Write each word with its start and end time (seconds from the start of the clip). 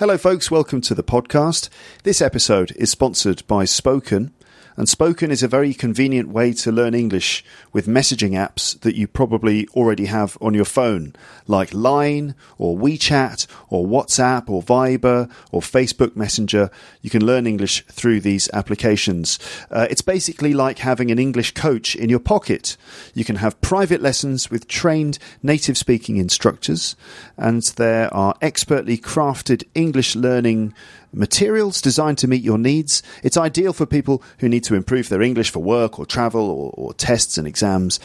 Hello, 0.00 0.18
folks. 0.18 0.50
Welcome 0.50 0.80
to 0.80 0.94
the 0.96 1.04
podcast. 1.04 1.68
This 2.02 2.20
episode 2.20 2.72
is 2.72 2.90
sponsored 2.90 3.46
by 3.46 3.64
Spoken. 3.64 4.32
And 4.76 4.88
Spoken 4.88 5.30
is 5.30 5.42
a 5.42 5.48
very 5.48 5.72
convenient 5.72 6.30
way 6.30 6.52
to 6.54 6.72
learn 6.72 6.94
English 6.94 7.44
with 7.72 7.86
messaging 7.86 8.32
apps 8.32 8.78
that 8.80 8.96
you 8.96 9.06
probably 9.06 9.68
already 9.68 10.06
have 10.06 10.36
on 10.40 10.52
your 10.52 10.64
phone, 10.64 11.14
like 11.46 11.72
Line 11.72 12.34
or 12.58 12.76
WeChat 12.76 13.46
or 13.68 13.86
WhatsApp 13.86 14.48
or 14.48 14.62
Viber 14.62 15.30
or 15.52 15.60
Facebook 15.60 16.16
Messenger. 16.16 16.70
You 17.02 17.10
can 17.10 17.24
learn 17.24 17.46
English 17.46 17.84
through 17.86 18.20
these 18.20 18.48
applications. 18.52 19.38
Uh, 19.70 19.86
it's 19.90 20.02
basically 20.02 20.54
like 20.54 20.78
having 20.80 21.12
an 21.12 21.20
English 21.20 21.52
coach 21.54 21.94
in 21.94 22.10
your 22.10 22.18
pocket. 22.18 22.76
You 23.14 23.24
can 23.24 23.36
have 23.36 23.60
private 23.60 24.02
lessons 24.02 24.50
with 24.50 24.66
trained 24.66 25.18
native 25.40 25.78
speaking 25.78 26.16
instructors, 26.16 26.96
and 27.36 27.62
there 27.76 28.12
are 28.12 28.34
expertly 28.42 28.98
crafted 28.98 29.62
English 29.74 30.16
learning 30.16 30.74
materials 31.14 31.80
designed 31.80 32.18
to 32.18 32.28
meet 32.28 32.42
your 32.42 32.58
needs. 32.58 33.02
It's 33.22 33.36
ideal 33.36 33.72
for 33.72 33.86
people 33.86 34.22
who 34.38 34.48
need 34.48 34.64
to 34.64 34.74
improve 34.74 35.08
their 35.08 35.22
English 35.22 35.50
for 35.50 35.60
work 35.62 35.98
or 35.98 36.06
travel 36.06 36.50
or, 36.50 36.72
or, 36.74 36.94
tests 36.94 37.38
and 37.38 37.46
exams. 37.46 38.00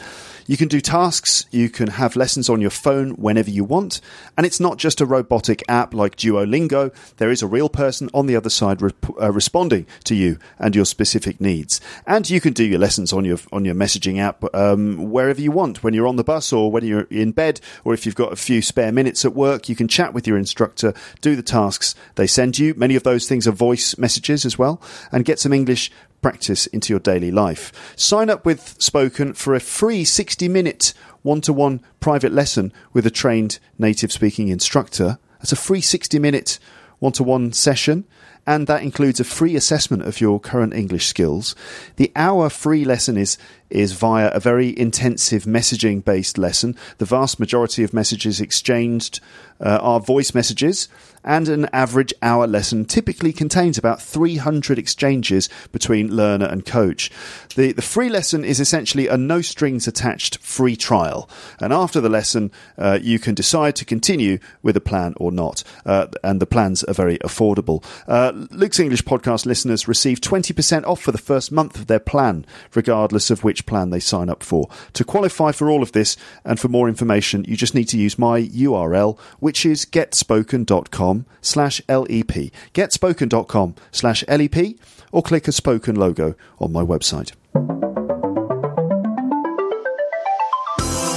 You 0.50 0.56
can 0.56 0.66
do 0.66 0.80
tasks, 0.80 1.46
you 1.52 1.70
can 1.70 1.86
have 1.90 2.16
lessons 2.16 2.50
on 2.50 2.60
your 2.60 2.70
phone 2.70 3.10
whenever 3.10 3.48
you 3.48 3.62
want, 3.62 4.00
and 4.36 4.44
it's 4.44 4.58
not 4.58 4.78
just 4.78 5.00
a 5.00 5.06
robotic 5.06 5.62
app 5.68 5.94
like 5.94 6.16
Duolingo. 6.16 6.92
There 7.18 7.30
is 7.30 7.40
a 7.40 7.46
real 7.46 7.68
person 7.68 8.10
on 8.12 8.26
the 8.26 8.34
other 8.34 8.50
side 8.50 8.82
uh, 8.82 9.30
responding 9.30 9.86
to 10.02 10.16
you 10.16 10.40
and 10.58 10.74
your 10.74 10.86
specific 10.86 11.40
needs. 11.40 11.80
And 12.04 12.28
you 12.28 12.40
can 12.40 12.52
do 12.52 12.64
your 12.64 12.80
lessons 12.80 13.12
on 13.12 13.24
your 13.24 13.38
on 13.52 13.64
your 13.64 13.76
messaging 13.76 14.18
app 14.18 14.42
um, 14.52 15.12
wherever 15.12 15.40
you 15.40 15.52
want, 15.52 15.84
when 15.84 15.94
you're 15.94 16.08
on 16.08 16.16
the 16.16 16.24
bus 16.24 16.52
or 16.52 16.68
when 16.72 16.84
you're 16.84 17.06
in 17.12 17.30
bed, 17.30 17.60
or 17.84 17.94
if 17.94 18.04
you've 18.04 18.16
got 18.16 18.32
a 18.32 18.36
few 18.36 18.60
spare 18.60 18.90
minutes 18.90 19.24
at 19.24 19.36
work, 19.36 19.68
you 19.68 19.76
can 19.76 19.86
chat 19.86 20.12
with 20.12 20.26
your 20.26 20.36
instructor, 20.36 20.94
do 21.20 21.36
the 21.36 21.44
tasks 21.44 21.94
they 22.16 22.26
send 22.26 22.58
you. 22.58 22.74
Many 22.74 22.96
of 22.96 23.04
those 23.04 23.28
things 23.28 23.46
are 23.46 23.52
voice 23.52 23.96
messages 23.98 24.44
as 24.44 24.58
well, 24.58 24.82
and 25.12 25.24
get 25.24 25.38
some 25.38 25.52
English 25.52 25.92
practice 26.22 26.66
into 26.68 26.92
your 26.92 27.00
daily 27.00 27.30
life. 27.30 27.94
Sign 27.96 28.30
up 28.30 28.44
with 28.44 28.76
Spoken 28.78 29.32
for 29.34 29.54
a 29.54 29.60
free 29.60 30.04
60 30.04 30.48
minute 30.48 30.94
one 31.22 31.40
to 31.42 31.52
one 31.52 31.80
private 32.00 32.32
lesson 32.32 32.72
with 32.92 33.06
a 33.06 33.10
trained 33.10 33.58
native 33.78 34.12
speaking 34.12 34.48
instructor. 34.48 35.18
That's 35.38 35.52
a 35.52 35.56
free 35.56 35.80
60 35.80 36.18
minute 36.18 36.58
one 36.98 37.12
to 37.12 37.22
one 37.22 37.52
session 37.52 38.04
and 38.46 38.66
that 38.66 38.82
includes 38.82 39.20
a 39.20 39.24
free 39.24 39.54
assessment 39.54 40.02
of 40.02 40.20
your 40.20 40.40
current 40.40 40.74
English 40.74 41.06
skills. 41.06 41.54
The 41.96 42.10
hour 42.16 42.48
free 42.50 42.84
lesson 42.84 43.16
is 43.16 43.38
is 43.68 43.92
via 43.92 44.28
a 44.28 44.40
very 44.40 44.76
intensive 44.76 45.44
messaging 45.44 46.04
based 46.04 46.36
lesson. 46.36 46.76
The 46.98 47.04
vast 47.04 47.38
majority 47.38 47.84
of 47.84 47.94
messages 47.94 48.40
exchanged 48.40 49.20
uh, 49.60 49.78
are 49.80 50.00
voice 50.00 50.34
messages, 50.34 50.88
and 51.24 51.48
an 51.48 51.68
average 51.72 52.14
hour 52.22 52.46
lesson 52.46 52.84
typically 52.84 53.32
contains 53.32 53.76
about 53.76 54.00
300 54.00 54.78
exchanges 54.78 55.48
between 55.72 56.14
learner 56.14 56.46
and 56.46 56.64
coach. 56.64 57.10
The, 57.56 57.72
the 57.72 57.82
free 57.82 58.08
lesson 58.08 58.44
is 58.44 58.60
essentially 58.60 59.08
a 59.08 59.16
no 59.16 59.40
strings 59.42 59.86
attached 59.86 60.38
free 60.38 60.76
trial, 60.76 61.28
and 61.60 61.72
after 61.72 62.00
the 62.00 62.08
lesson, 62.08 62.50
uh, 62.78 62.98
you 63.02 63.18
can 63.18 63.34
decide 63.34 63.76
to 63.76 63.84
continue 63.84 64.38
with 64.62 64.76
a 64.76 64.80
plan 64.80 65.14
or 65.16 65.30
not, 65.32 65.62
uh, 65.84 66.06
and 66.22 66.40
the 66.40 66.46
plans 66.46 66.84
are 66.84 66.94
very 66.94 67.18
affordable. 67.18 67.84
Uh, 68.06 68.32
Luke's 68.50 68.80
English 68.80 69.02
podcast 69.02 69.46
listeners 69.46 69.88
receive 69.88 70.20
20% 70.20 70.86
off 70.86 71.00
for 71.00 71.12
the 71.12 71.18
first 71.18 71.52
month 71.52 71.76
of 71.76 71.86
their 71.86 72.00
plan, 72.00 72.46
regardless 72.74 73.30
of 73.30 73.44
which 73.44 73.66
plan 73.66 73.90
they 73.90 74.00
sign 74.00 74.30
up 74.30 74.42
for. 74.42 74.68
To 74.94 75.04
qualify 75.04 75.52
for 75.52 75.70
all 75.70 75.82
of 75.82 75.92
this 75.92 76.16
and 76.44 76.58
for 76.58 76.68
more 76.68 76.88
information, 76.88 77.44
you 77.46 77.56
just 77.56 77.74
need 77.74 77.88
to 77.88 77.98
use 77.98 78.18
my 78.18 78.42
URL, 78.42 79.18
which 79.38 79.66
is 79.66 79.84
getspoken.com 79.84 81.09
slash 81.40 81.80
LEP. 81.88 82.52
Getspoken.com 82.74 83.74
slash 83.92 84.24
LEP 84.28 84.76
or 85.12 85.22
click 85.22 85.48
a 85.48 85.52
spoken 85.52 85.96
logo 85.96 86.34
on 86.58 86.72
my 86.72 86.82
website. 86.82 87.32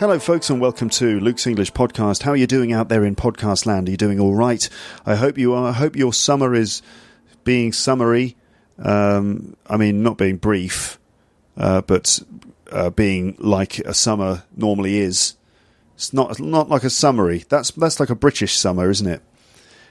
Hello, 0.00 0.20
folks, 0.20 0.48
and 0.48 0.60
welcome 0.60 0.88
to 0.90 1.18
Luke's 1.18 1.44
English 1.46 1.72
Podcast. 1.72 2.22
How 2.22 2.30
are 2.30 2.36
you 2.36 2.46
doing 2.46 2.72
out 2.72 2.88
there 2.88 3.04
in 3.04 3.16
podcast 3.16 3.66
land? 3.66 3.88
Are 3.88 3.90
you 3.90 3.96
doing 3.96 4.20
all 4.20 4.32
right? 4.32 4.68
I 5.04 5.16
hope 5.16 5.36
you 5.36 5.54
are. 5.54 5.70
I 5.70 5.72
hope 5.72 5.96
your 5.96 6.12
summer 6.12 6.54
is 6.54 6.82
being 7.48 7.72
summary. 7.72 8.36
Um, 8.78 9.56
I 9.66 9.78
mean, 9.78 10.02
not 10.02 10.18
being 10.18 10.36
brief, 10.36 10.98
uh, 11.56 11.80
but 11.80 12.20
uh, 12.70 12.90
being 12.90 13.36
like 13.38 13.78
a 13.78 13.94
summer 13.94 14.42
normally 14.54 14.98
is. 14.98 15.34
It's 15.94 16.12
not 16.12 16.38
not 16.38 16.68
like 16.68 16.84
a 16.84 16.90
summary. 16.90 17.44
That's 17.48 17.70
that's 17.70 18.00
like 18.00 18.10
a 18.10 18.14
British 18.14 18.54
summer, 18.54 18.90
isn't 18.90 19.06
it? 19.06 19.22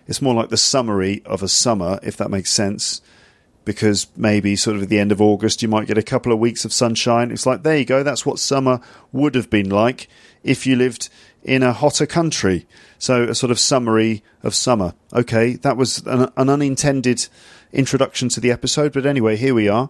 It's 0.06 0.22
more 0.22 0.36
like 0.36 0.50
the 0.50 0.58
summary 0.58 1.24
of 1.26 1.42
a 1.42 1.48
summer, 1.48 2.00
if 2.04 2.16
that 2.18 2.30
makes 2.30 2.52
sense 2.52 3.02
because 3.66 4.08
maybe 4.16 4.56
sort 4.56 4.78
of 4.78 4.84
at 4.84 4.90
the 4.90 5.00
end 5.00 5.12
of 5.12 5.20
August 5.20 5.62
you 5.62 5.68
might 5.68 5.88
get 5.88 5.98
a 5.98 6.12
couple 6.14 6.32
of 6.32 6.40
weeks 6.40 6.64
of 6.64 6.72
sunshine. 6.72 7.32
It's 7.32 7.46
like, 7.46 7.64
there 7.64 7.76
you 7.76 7.84
go, 7.84 8.02
that's 8.02 8.26
what 8.26 8.40
summer 8.40 8.80
would 9.12 9.36
have 9.36 9.50
been 9.50 9.70
like 9.70 10.08
if 10.42 10.66
you 10.66 10.78
lived 10.78 11.10
in 11.44 11.64
a 11.64 11.74
hotter 11.74 12.06
country. 12.06 12.66
So, 13.00 13.24
a 13.24 13.36
sort 13.36 13.52
of 13.52 13.60
summary 13.60 14.24
of 14.44 14.56
summer. 14.56 14.94
Okay, 15.14 15.54
that 15.58 15.78
was 15.78 16.00
an, 16.08 16.30
an 16.36 16.50
unintended 16.50 17.28
introduction 17.72 18.30
to 18.30 18.40
the 18.40 18.52
episode, 18.52 18.94
but 18.94 19.06
anyway, 19.06 19.36
here 19.36 19.54
we 19.54 19.68
are. 19.68 19.90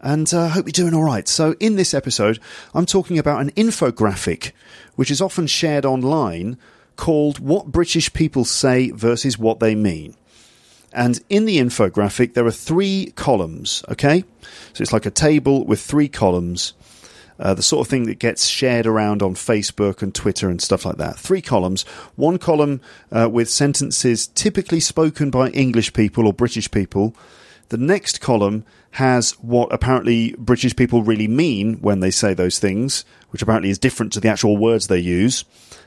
And 0.00 0.32
I 0.32 0.46
uh, 0.46 0.48
hope 0.50 0.66
you're 0.66 0.72
doing 0.72 0.94
all 0.94 1.02
right. 1.02 1.26
So, 1.26 1.54
in 1.60 1.76
this 1.76 1.92
episode, 1.92 2.38
I'm 2.74 2.86
talking 2.86 3.18
about 3.18 3.40
an 3.40 3.50
infographic 3.52 4.52
which 4.94 5.10
is 5.10 5.20
often 5.20 5.46
shared 5.46 5.84
online 5.84 6.58
called 6.96 7.38
What 7.38 7.66
British 7.66 8.12
People 8.12 8.44
Say 8.44 8.90
versus 8.90 9.38
What 9.38 9.60
They 9.60 9.74
Mean. 9.74 10.16
And 10.92 11.20
in 11.28 11.44
the 11.44 11.58
infographic, 11.58 12.34
there 12.34 12.46
are 12.46 12.50
three 12.50 13.12
columns, 13.14 13.84
okay? 13.88 14.24
So 14.72 14.82
it's 14.82 14.92
like 14.92 15.06
a 15.06 15.10
table 15.10 15.64
with 15.64 15.80
three 15.80 16.08
columns, 16.08 16.72
uh, 17.38 17.54
the 17.54 17.62
sort 17.62 17.86
of 17.86 17.90
thing 17.90 18.04
that 18.04 18.18
gets 18.18 18.46
shared 18.46 18.86
around 18.86 19.22
on 19.22 19.34
Facebook 19.34 20.02
and 20.02 20.14
Twitter 20.14 20.48
and 20.48 20.60
stuff 20.60 20.84
like 20.84 20.96
that. 20.96 21.18
Three 21.18 21.42
columns. 21.42 21.82
One 22.16 22.38
column 22.38 22.80
uh, 23.12 23.28
with 23.30 23.48
sentences 23.48 24.26
typically 24.26 24.80
spoken 24.80 25.30
by 25.30 25.48
English 25.50 25.92
people 25.92 26.26
or 26.26 26.32
British 26.32 26.70
people. 26.70 27.14
The 27.68 27.78
next 27.78 28.20
column 28.20 28.64
has 28.92 29.32
what 29.42 29.72
apparently 29.72 30.34
British 30.38 30.74
people 30.74 31.02
really 31.02 31.28
mean 31.28 31.74
when 31.80 32.00
they 32.00 32.10
say 32.10 32.34
those 32.34 32.58
things, 32.58 33.04
which 33.30 33.42
apparently 33.42 33.70
is 33.70 33.78
different 33.78 34.12
to 34.14 34.20
the 34.20 34.28
actual 34.28 34.56
words 34.56 34.86
they 34.86 34.98
use. 34.98 35.44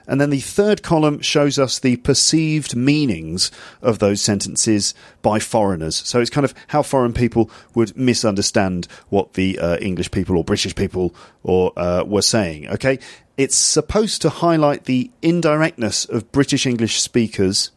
And 0.07 0.19
then 0.19 0.29
the 0.29 0.39
third 0.39 0.83
column 0.83 1.19
shows 1.21 1.59
us 1.59 1.79
the 1.79 1.97
perceived 1.97 2.75
meanings 2.75 3.51
of 3.81 3.99
those 3.99 4.21
sentences 4.21 4.93
by 5.21 5.39
foreigners. 5.39 5.95
So 5.95 6.19
it's 6.19 6.29
kind 6.29 6.45
of 6.45 6.53
how 6.67 6.81
foreign 6.81 7.13
people 7.13 7.49
would 7.75 7.95
misunderstand 7.95 8.87
what 9.09 9.33
the 9.33 9.59
uh, 9.59 9.77
English 9.77 10.11
people 10.11 10.37
or 10.37 10.43
British 10.43 10.75
people 10.75 11.15
or 11.43 11.71
uh, 11.77 12.03
were 12.03 12.21
saying. 12.21 12.67
Okay, 12.69 12.99
it's 13.37 13.55
supposed 13.55 14.21
to 14.21 14.29
highlight 14.29 14.85
the 14.85 15.09
indirectness 15.21 16.05
of 16.05 16.31
British 16.31 16.65
English 16.65 17.01
speakers 17.01 17.71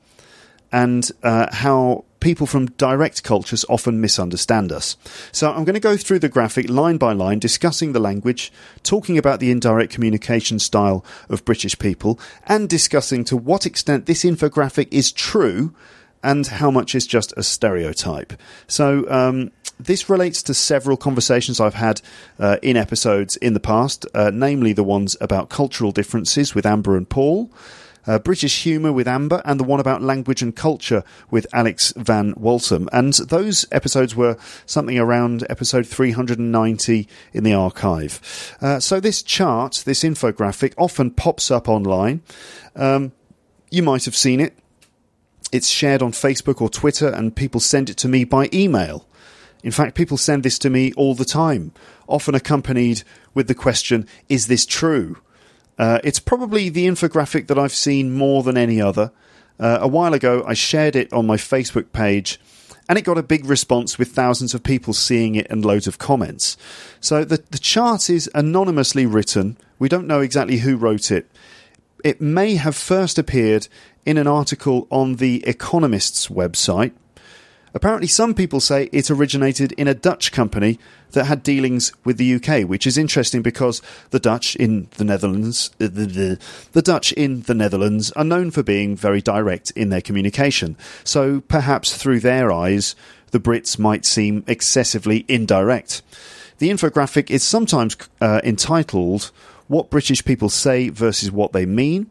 and 0.73 1.11
uh, 1.23 1.47
how 1.55 2.05
people 2.25 2.47
from 2.47 2.71
direct 2.79 3.23
cultures 3.23 3.67
often 3.69 4.01
misunderstand 4.01 4.73
us. 4.73 4.97
So 5.31 5.53
I'm 5.53 5.65
going 5.65 5.75
to 5.75 5.81
go 5.81 5.99
through 5.99 6.21
the 6.21 6.29
graphic 6.31 6.71
line 6.71 6.97
by 6.97 7.12
line, 7.12 7.39
discussing 7.39 7.93
the 7.93 8.01
language, 8.01 8.51
talking 8.83 9.19
about 9.19 9.41
the 9.41 9.51
indirect 9.51 9.93
communication 9.93 10.59
style 10.59 11.05
of 11.29 11.45
British 11.45 11.79
people, 11.79 12.19
and 12.47 12.67
discussing 12.67 13.25
to 13.25 13.37
what 13.37 13.67
extent 13.67 14.07
this 14.07 14.25
infographic 14.25 14.89
is 14.91 15.12
true 15.12 15.75
and 16.23 16.47
how 16.47 16.71
much 16.71 16.95
is 16.95 17.07
just 17.07 17.35
a 17.37 17.43
stereotype. 17.43 18.33
So, 18.67 19.09
um, 19.11 19.53
this 19.79 20.09
relates 20.09 20.43
to 20.44 20.55
several 20.55 20.97
conversations 20.97 21.61
I've 21.61 21.75
had 21.75 22.00
uh, 22.38 22.56
in 22.62 22.79
episodes 22.79 23.37
in 23.37 23.53
the 23.53 23.61
past, 23.61 24.06
uh, 24.15 24.31
namely 24.32 24.73
the 24.73 24.85
ones 24.85 25.15
about 25.20 25.50
cultural 25.50 25.93
differences 25.93 26.55
with 26.55 26.65
Amber 26.65 26.97
and 26.97 27.06
Paul 27.06 27.50
uh, 28.06 28.19
British 28.19 28.62
Humour 28.62 28.93
with 28.93 29.09
Amber, 29.09 29.43
and 29.45 29.59
the 29.59 29.65
one 29.65 29.81
about 29.81 30.03
language 30.03 30.43
and 30.43 30.55
culture 30.55 31.05
with 31.31 31.47
Alex 31.53 31.93
Van 31.97 32.35
Walsum. 32.35 32.89
And 32.93 33.15
those 33.15 33.67
episodes 33.73 34.15
were 34.15 34.37
something 34.67 34.99
around 34.99 35.47
episode 35.49 35.87
390 35.87 37.09
in 37.33 37.45
the 37.45 37.55
archive. 37.55 38.56
Uh, 38.61 38.81
so 38.81 39.01
this 39.01 39.23
chart, 39.23 39.83
this 39.87 40.03
infographic, 40.03 40.75
often 40.77 41.11
pops 41.11 41.51
up 41.51 41.69
online. 41.69 42.23
Um, 42.77 43.12
you 43.71 43.83
might 43.83 44.05
have 44.05 44.17
seen 44.17 44.41
it. 44.41 44.56
It's 45.53 45.69
shared 45.69 46.03
on 46.03 46.12
Facebook 46.12 46.61
or 46.61 46.69
Twitter, 46.69 47.09
and 47.09 47.35
people 47.35 47.61
send 47.61 47.89
it 47.89 47.97
to 47.99 48.09
me 48.09 48.25
by 48.25 48.49
email. 48.53 49.06
In 49.62 49.71
fact, 49.71 49.95
people 49.95 50.17
send 50.17 50.43
this 50.43 50.59
to 50.61 50.71
me 50.71 50.93
all 50.93 51.15
the 51.15 51.25
time, 51.25 51.73
often 52.06 52.35
accompanied 52.35 53.03
with 53.33 53.49
the 53.49 53.55
question, 53.55 54.06
Is 54.29 54.47
this 54.47 54.67
true? 54.67 55.17
Uh, 55.79 55.99
it's 56.05 56.21
probably 56.21 56.69
the 56.69 56.87
infographic 56.87 57.49
that 57.49 57.59
I've 57.59 57.73
seen 57.73 58.15
more 58.15 58.43
than 58.43 58.56
any 58.56 58.81
other. 58.81 59.11
Uh, 59.59 59.79
a 59.81 59.88
while 59.88 60.15
ago, 60.15 60.44
I 60.47 60.55
shared 60.55 60.97
it 60.97 61.12
on 61.12 61.26
my 61.26 61.37
Facebook 61.37 61.93
page, 61.93 62.41
and 62.88 62.99
it 62.99 63.03
got 63.03 63.19
a 63.19 63.23
big 63.23 63.44
response 63.47 63.99
with 63.99 64.12
thousands 64.12 64.55
of 64.55 64.62
people 64.62 64.93
seeing 64.93 65.35
it 65.35 65.47
and 65.50 65.65
loads 65.65 65.87
of 65.87 65.99
comments. 65.99 66.56
So 67.00 67.25
the, 67.25 67.43
the 67.50 67.59
chart 67.59 68.11
is 68.11 68.31
anonymously 68.35 69.06
written. 69.06 69.56
We 69.79 69.88
don't 69.88 70.06
know 70.06 70.21
exactly 70.21 70.59
who 70.59 70.76
wrote 70.76 71.11
it. 71.11 71.31
It 72.05 72.20
may 72.20 72.56
have 72.56 72.77
first 72.77 73.19
appeared 73.19 73.69
in 74.05 74.19
an 74.19 74.27
article 74.27 74.87
on 74.91 75.17
The 75.17 75.43
Economist's 75.47 76.29
website. 76.29 76.93
Apparently, 77.73 78.06
some 78.06 78.35
people 78.35 78.61
say 78.61 78.88
it 78.93 79.11
originated 79.11 79.73
in 79.73 79.88
a 79.88 79.94
Dutch 79.94 80.31
company 80.31 80.79
that 81.14 81.25
had 81.25 81.43
dealings 81.43 81.93
with 82.05 82.19
the 82.19 82.34
UK, 82.34 82.69
which 82.69 82.87
is 82.87 82.99
interesting 82.99 83.43
because 83.43 83.82
the 84.11 84.20
Dutch 84.20 84.55
in 84.56 84.88
the 84.96 85.05
Netherlands, 85.05 85.70
uh, 85.81 85.84
the, 85.84 86.06
the, 86.06 86.38
the, 86.72 86.82
Dutch 86.82 87.12
in 87.12 87.43
the 87.43 87.55
Netherlands 87.55 88.12
are 88.12 88.25
known 88.25 88.50
for 88.50 88.62
being 88.62 88.96
very 88.96 89.20
direct 89.20 89.70
in 89.72 89.88
their 89.88 90.00
communication. 90.00 90.76
So 91.02 91.40
perhaps 91.40 91.96
through 91.96 92.20
their 92.20 92.52
eyes, 92.52 92.94
the 93.31 93.40
Brits 93.40 93.78
might 93.78 94.05
seem 94.05 94.44
excessively 94.46 95.25
indirect. 95.26 96.02
The 96.58 96.70
infographic 96.70 97.31
is 97.31 97.43
sometimes 97.43 97.96
uh, 98.20 98.40
entitled 98.44 99.32
"What 99.67 99.90
British 99.90 100.25
People 100.25 100.49
Say 100.49 100.88
versus 100.88 101.32
What 101.32 101.52
They 101.52 101.67
Mean," 101.67 102.10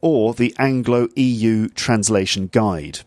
or 0.00 0.34
the 0.34 0.54
Anglo 0.58 1.08
EU 1.14 1.68
Translation 1.68 2.48
Guide. 2.52 3.00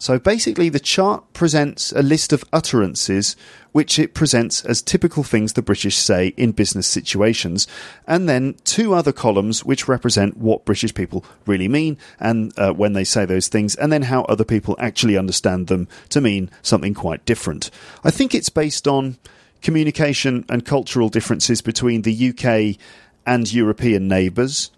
So 0.00 0.18
basically, 0.18 0.70
the 0.70 0.80
chart 0.80 1.30
presents 1.34 1.92
a 1.92 2.02
list 2.02 2.32
of 2.32 2.42
utterances 2.54 3.36
which 3.72 3.98
it 3.98 4.14
presents 4.14 4.64
as 4.64 4.80
typical 4.80 5.22
things 5.22 5.52
the 5.52 5.60
British 5.60 5.94
say 5.94 6.28
in 6.38 6.52
business 6.52 6.86
situations, 6.86 7.68
and 8.06 8.26
then 8.26 8.56
two 8.64 8.94
other 8.94 9.12
columns 9.12 9.62
which 9.62 9.88
represent 9.88 10.38
what 10.38 10.64
British 10.64 10.94
people 10.94 11.22
really 11.46 11.68
mean 11.68 11.98
and 12.18 12.58
uh, 12.58 12.72
when 12.72 12.94
they 12.94 13.04
say 13.04 13.26
those 13.26 13.48
things, 13.48 13.76
and 13.76 13.92
then 13.92 14.00
how 14.00 14.22
other 14.22 14.42
people 14.42 14.74
actually 14.78 15.18
understand 15.18 15.66
them 15.66 15.86
to 16.08 16.22
mean 16.22 16.50
something 16.62 16.94
quite 16.94 17.22
different. 17.26 17.70
I 18.02 18.10
think 18.10 18.34
it's 18.34 18.48
based 18.48 18.88
on 18.88 19.18
communication 19.60 20.46
and 20.48 20.64
cultural 20.64 21.10
differences 21.10 21.60
between 21.60 22.02
the 22.02 22.30
UK 22.30 22.80
and 23.26 23.52
European 23.52 24.08
neighbours 24.08 24.70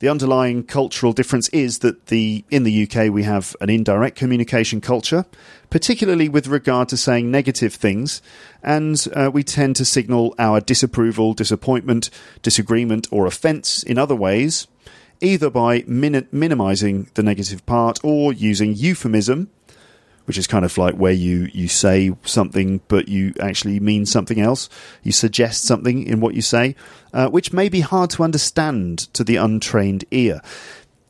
the 0.00 0.08
underlying 0.08 0.62
cultural 0.62 1.12
difference 1.12 1.48
is 1.48 1.80
that 1.80 2.06
the 2.06 2.44
in 2.50 2.62
the 2.62 2.82
UK 2.84 3.10
we 3.12 3.24
have 3.24 3.56
an 3.60 3.70
indirect 3.70 4.16
communication 4.16 4.80
culture, 4.80 5.24
particularly 5.70 6.28
with 6.28 6.46
regard 6.46 6.88
to 6.88 6.96
saying 6.96 7.30
negative 7.30 7.74
things, 7.74 8.22
and 8.62 9.06
uh, 9.14 9.30
we 9.32 9.42
tend 9.42 9.76
to 9.76 9.84
signal 9.84 10.34
our 10.38 10.60
disapproval, 10.60 11.34
disappointment, 11.34 12.10
disagreement, 12.42 13.08
or 13.10 13.26
offence 13.26 13.82
in 13.82 13.98
other 13.98 14.16
ways, 14.16 14.68
either 15.20 15.50
by 15.50 15.84
min- 15.86 16.28
minimising 16.30 17.10
the 17.14 17.22
negative 17.22 17.64
part 17.66 17.98
or 18.04 18.32
using 18.32 18.74
euphemism 18.74 19.50
which 20.28 20.36
is 20.36 20.46
kind 20.46 20.66
of 20.66 20.76
like 20.76 20.94
where 20.94 21.10
you, 21.10 21.48
you 21.54 21.66
say 21.68 22.14
something 22.22 22.82
but 22.86 23.08
you 23.08 23.32
actually 23.40 23.80
mean 23.80 24.04
something 24.04 24.38
else. 24.38 24.68
You 25.02 25.10
suggest 25.10 25.64
something 25.64 26.06
in 26.06 26.20
what 26.20 26.34
you 26.34 26.42
say, 26.42 26.76
uh, 27.14 27.28
which 27.28 27.54
may 27.54 27.70
be 27.70 27.80
hard 27.80 28.10
to 28.10 28.22
understand 28.22 28.98
to 29.14 29.24
the 29.24 29.36
untrained 29.36 30.04
ear. 30.10 30.42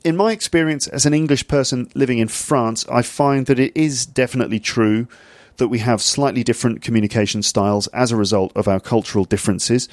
In 0.04 0.16
my 0.16 0.30
experience 0.30 0.86
as 0.86 1.04
an 1.04 1.14
English 1.14 1.48
person 1.48 1.90
living 1.96 2.18
in 2.18 2.28
France, 2.28 2.86
I 2.88 3.02
find 3.02 3.46
that 3.46 3.58
it 3.58 3.76
is 3.76 4.06
definitely 4.06 4.60
true 4.60 5.08
that 5.56 5.66
we 5.66 5.80
have 5.80 6.00
slightly 6.00 6.44
different 6.44 6.80
communication 6.80 7.42
styles 7.42 7.88
as 7.88 8.12
a 8.12 8.16
result 8.16 8.52
of 8.54 8.68
our 8.68 8.78
cultural 8.78 9.24
differences, 9.24 9.88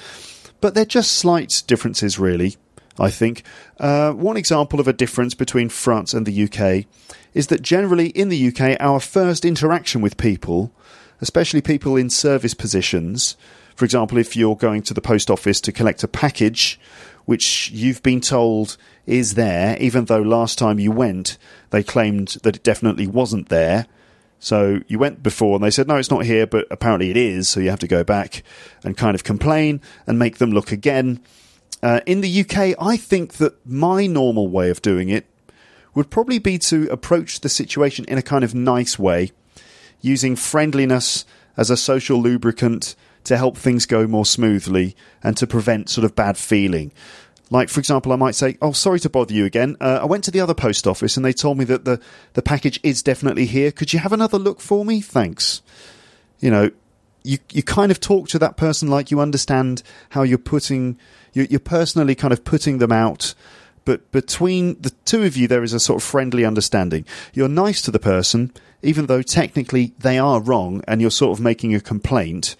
but 0.62 0.75
they're 0.75 0.86
just 0.86 1.13
slight 1.13 1.63
differences, 1.66 2.19
really. 2.19 2.57
I 2.98 3.10
think. 3.10 3.44
Uh, 3.77 4.13
one 4.13 4.38
example 4.38 4.80
of 4.80 4.88
a 4.88 4.94
difference 4.94 5.33
between 5.33 5.68
France 5.68 6.13
and 6.13 6.25
the 6.25 6.44
UK 6.45 6.86
is 7.36 7.48
that 7.48 7.62
generally 7.62 8.08
in 8.08 8.30
the 8.30 8.48
UK, 8.48 8.78
our 8.80 9.00
first 9.00 9.46
interaction 9.46 10.02
with 10.02 10.18
people, 10.18 10.72
especially 11.22 11.62
people 11.62 11.96
in 11.96 12.10
service 12.10 12.56
positions, 12.56 13.38
for 13.76 13.84
example, 13.86 14.18
if 14.18 14.36
you're 14.38 14.56
going 14.56 14.82
to 14.84 14.94
the 14.94 15.02
post 15.02 15.30
office 15.30 15.60
to 15.62 15.72
collect 15.74 16.02
a 16.04 16.08
package 16.08 16.80
which 17.26 17.70
you've 17.72 18.02
been 18.02 18.22
told 18.22 18.78
is 19.06 19.36
there, 19.36 19.78
even 19.80 20.06
though 20.06 20.22
last 20.22 20.58
time 20.58 20.80
you 20.80 20.92
went, 20.92 21.38
they 21.72 21.84
claimed 21.84 22.38
that 22.44 22.56
it 22.56 22.64
definitely 22.64 23.06
wasn't 23.06 23.50
there. 23.50 23.86
So 24.40 24.80
you 24.88 24.98
went 24.98 25.22
before 25.22 25.56
and 25.56 25.64
they 25.64 25.72
said, 25.72 25.88
no, 25.88 25.98
it's 25.98 26.12
not 26.12 26.26
here, 26.26 26.48
but 26.48 26.68
apparently 26.72 27.10
it 27.10 27.18
is. 27.18 27.50
So 27.50 27.60
you 27.60 27.70
have 27.70 27.80
to 27.80 27.88
go 27.88 28.04
back 28.04 28.44
and 28.84 28.96
kind 28.96 29.16
of 29.16 29.24
complain 29.24 29.82
and 30.08 30.18
make 30.18 30.38
them 30.38 30.52
look 30.52 30.72
again. 30.72 31.20
Uh, 31.84 32.00
in 32.06 32.22
the 32.22 32.42
UK, 32.42 32.76
I 32.80 32.96
think 32.96 33.34
that 33.34 33.66
my 33.66 34.08
normal 34.08 34.48
way 34.48 34.70
of 34.70 34.82
doing 34.82 35.10
it 35.10 35.26
would 35.95 36.12
probably 36.12 36.39
be 36.39 36.59
to 36.59 36.88
approach 36.92 37.39
the 37.39 37.50
situation 37.50 38.06
in 38.06 38.18
a 38.18 38.21
kind 38.21 38.44
of 38.44 38.53
nice 38.53 39.00
way, 39.00 39.31
using 40.01 40.36
friendliness 40.36 41.25
as 41.57 41.69
a 41.69 41.77
social 41.77 42.21
lubricant 42.21 42.95
to 43.24 43.38
help 43.38 43.57
things 43.57 43.86
go 43.86 44.06
more 44.06 44.25
smoothly 44.25 44.95
and 45.24 45.36
to 45.38 45.47
prevent 45.47 45.89
sort 45.89 46.06
of 46.06 46.15
bad 46.15 46.38
feeling. 46.38 46.92
Like, 47.50 47.69
for 47.69 47.80
example, 47.80 48.12
I 48.12 48.15
might 48.15 48.36
say, 48.36 48.57
Oh, 48.62 48.71
sorry 48.71 49.00
to 49.01 49.09
bother 49.09 49.33
you 49.33 49.45
again. 49.45 49.77
Uh, 49.80 50.00
I 50.01 50.06
went 50.06 50.24
to 50.25 50.31
the 50.31 50.42
other 50.42 50.53
post 50.53 50.88
office 50.88 51.15
and 51.15 51.25
they 51.25 51.33
told 51.33 51.57
me 51.57 51.65
that 51.65 51.86
the, 51.86 52.00
the 52.33 52.41
package 52.41 52.80
is 52.83 53.03
definitely 53.03 53.45
here. 53.45 53.71
Could 53.71 53.94
you 53.94 54.00
have 54.00 54.13
another 54.13 54.38
look 54.38 54.59
for 54.59 54.83
me? 54.83 55.01
Thanks. 55.01 55.62
You 56.39 56.50
know, 56.50 56.71
you, 57.24 57.38
you 57.51 57.63
kind 57.63 57.91
of 57.91 58.00
talk 58.00 58.30
to 58.30 58.39
that 58.39 58.57
person 58.57 58.89
like 58.89 59.12
you 59.12 59.19
understand 59.19 59.83
how 60.09 60.24
you're 60.24 60.38
putting, 60.38 60.98
you're, 61.33 61.45
you're 61.45 61.59
personally 61.59 62.15
kind 62.15 62.33
of 62.33 62.44
putting 62.44 62.80
them 62.80 62.91
out 62.91 63.33
but 63.86 64.12
between 64.12 64.82
the 64.82 64.90
two 65.06 65.24
of 65.24 65.38
you, 65.38 65.48
there 65.48 65.64
is 65.64 65.74
a 65.74 65.80
sort 65.80 66.02
of 66.02 66.04
friendly 66.04 66.44
understanding. 66.44 67.06
You're 67.34 67.48
nice 67.48 67.82
to 67.84 67.92
the 67.92 68.00
person, 68.00 68.52
even 68.82 69.06
though 69.06 69.22
technically 69.22 69.94
they 70.00 70.18
are 70.18 70.42
wrong, 70.42 70.84
and 70.88 71.00
you're 71.00 71.12
sort 71.12 71.38
of 71.38 71.44
making 71.44 71.74
a 71.74 71.80
complaint. 71.80 72.56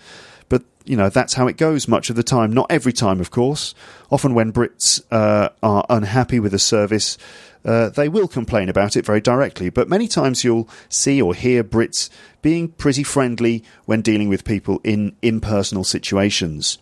But 0.50 0.64
you 0.86 0.96
know 0.96 1.10
that's 1.10 1.34
how 1.34 1.48
it 1.48 1.58
goes 1.58 1.88
much 1.88 2.10
of 2.12 2.16
the 2.16 2.24
time. 2.24 2.54
Not 2.54 2.72
every 2.72 2.94
time, 2.94 3.20
of 3.20 3.32
course. 3.32 3.74
Often, 4.12 4.36
when 4.36 4.54
Brits 4.54 5.02
uh, 5.12 5.50
are 5.64 5.86
unhappy 5.90 6.40
with 6.40 6.54
a 6.54 6.60
service, 6.60 7.18
uh, 7.66 7.90
they 7.90 8.08
will 8.08 8.28
complain 8.28 8.70
about 8.70 8.96
it 8.96 9.06
very 9.06 9.22
directly. 9.22 9.70
But 9.70 9.90
many 9.90 10.08
times 10.08 10.44
you'll 10.44 10.70
see 10.88 11.20
or 11.20 11.34
hear 11.34 11.64
Brits 11.64 12.10
being 12.44 12.68
pretty 12.68 13.02
friendly 13.02 13.64
when 13.86 14.02
dealing 14.02 14.30
with 14.30 14.46
people 14.46 14.80
in 14.84 15.16
impersonal 15.24 15.84
situations. 15.84 16.78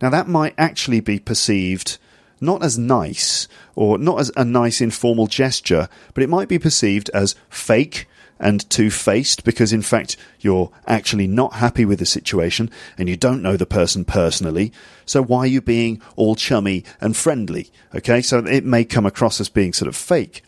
Now, 0.00 0.08
that 0.10 0.26
might 0.26 0.54
actually 0.56 1.00
be 1.00 1.18
perceived 1.18 1.98
not 2.44 2.62
as 2.62 2.78
nice 2.78 3.48
or 3.74 3.98
not 3.98 4.20
as 4.20 4.30
a 4.36 4.44
nice 4.44 4.80
informal 4.80 5.26
gesture, 5.26 5.88
but 6.12 6.22
it 6.22 6.28
might 6.28 6.48
be 6.48 6.58
perceived 6.58 7.10
as 7.10 7.34
fake 7.48 8.06
and 8.38 8.68
two 8.68 8.90
faced 8.90 9.44
because, 9.44 9.72
in 9.72 9.82
fact, 9.82 10.16
you're 10.40 10.70
actually 10.86 11.26
not 11.26 11.54
happy 11.54 11.84
with 11.84 11.98
the 11.98 12.06
situation 12.06 12.70
and 12.98 13.08
you 13.08 13.16
don't 13.16 13.42
know 13.42 13.56
the 13.56 13.66
person 13.66 14.04
personally. 14.04 14.72
So, 15.06 15.22
why 15.22 15.40
are 15.40 15.46
you 15.46 15.60
being 15.60 16.00
all 16.16 16.34
chummy 16.34 16.84
and 17.00 17.16
friendly? 17.16 17.70
Okay, 17.94 18.20
so 18.22 18.38
it 18.38 18.64
may 18.64 18.84
come 18.84 19.06
across 19.06 19.40
as 19.40 19.48
being 19.48 19.72
sort 19.72 19.88
of 19.88 19.96
fake. 19.96 20.42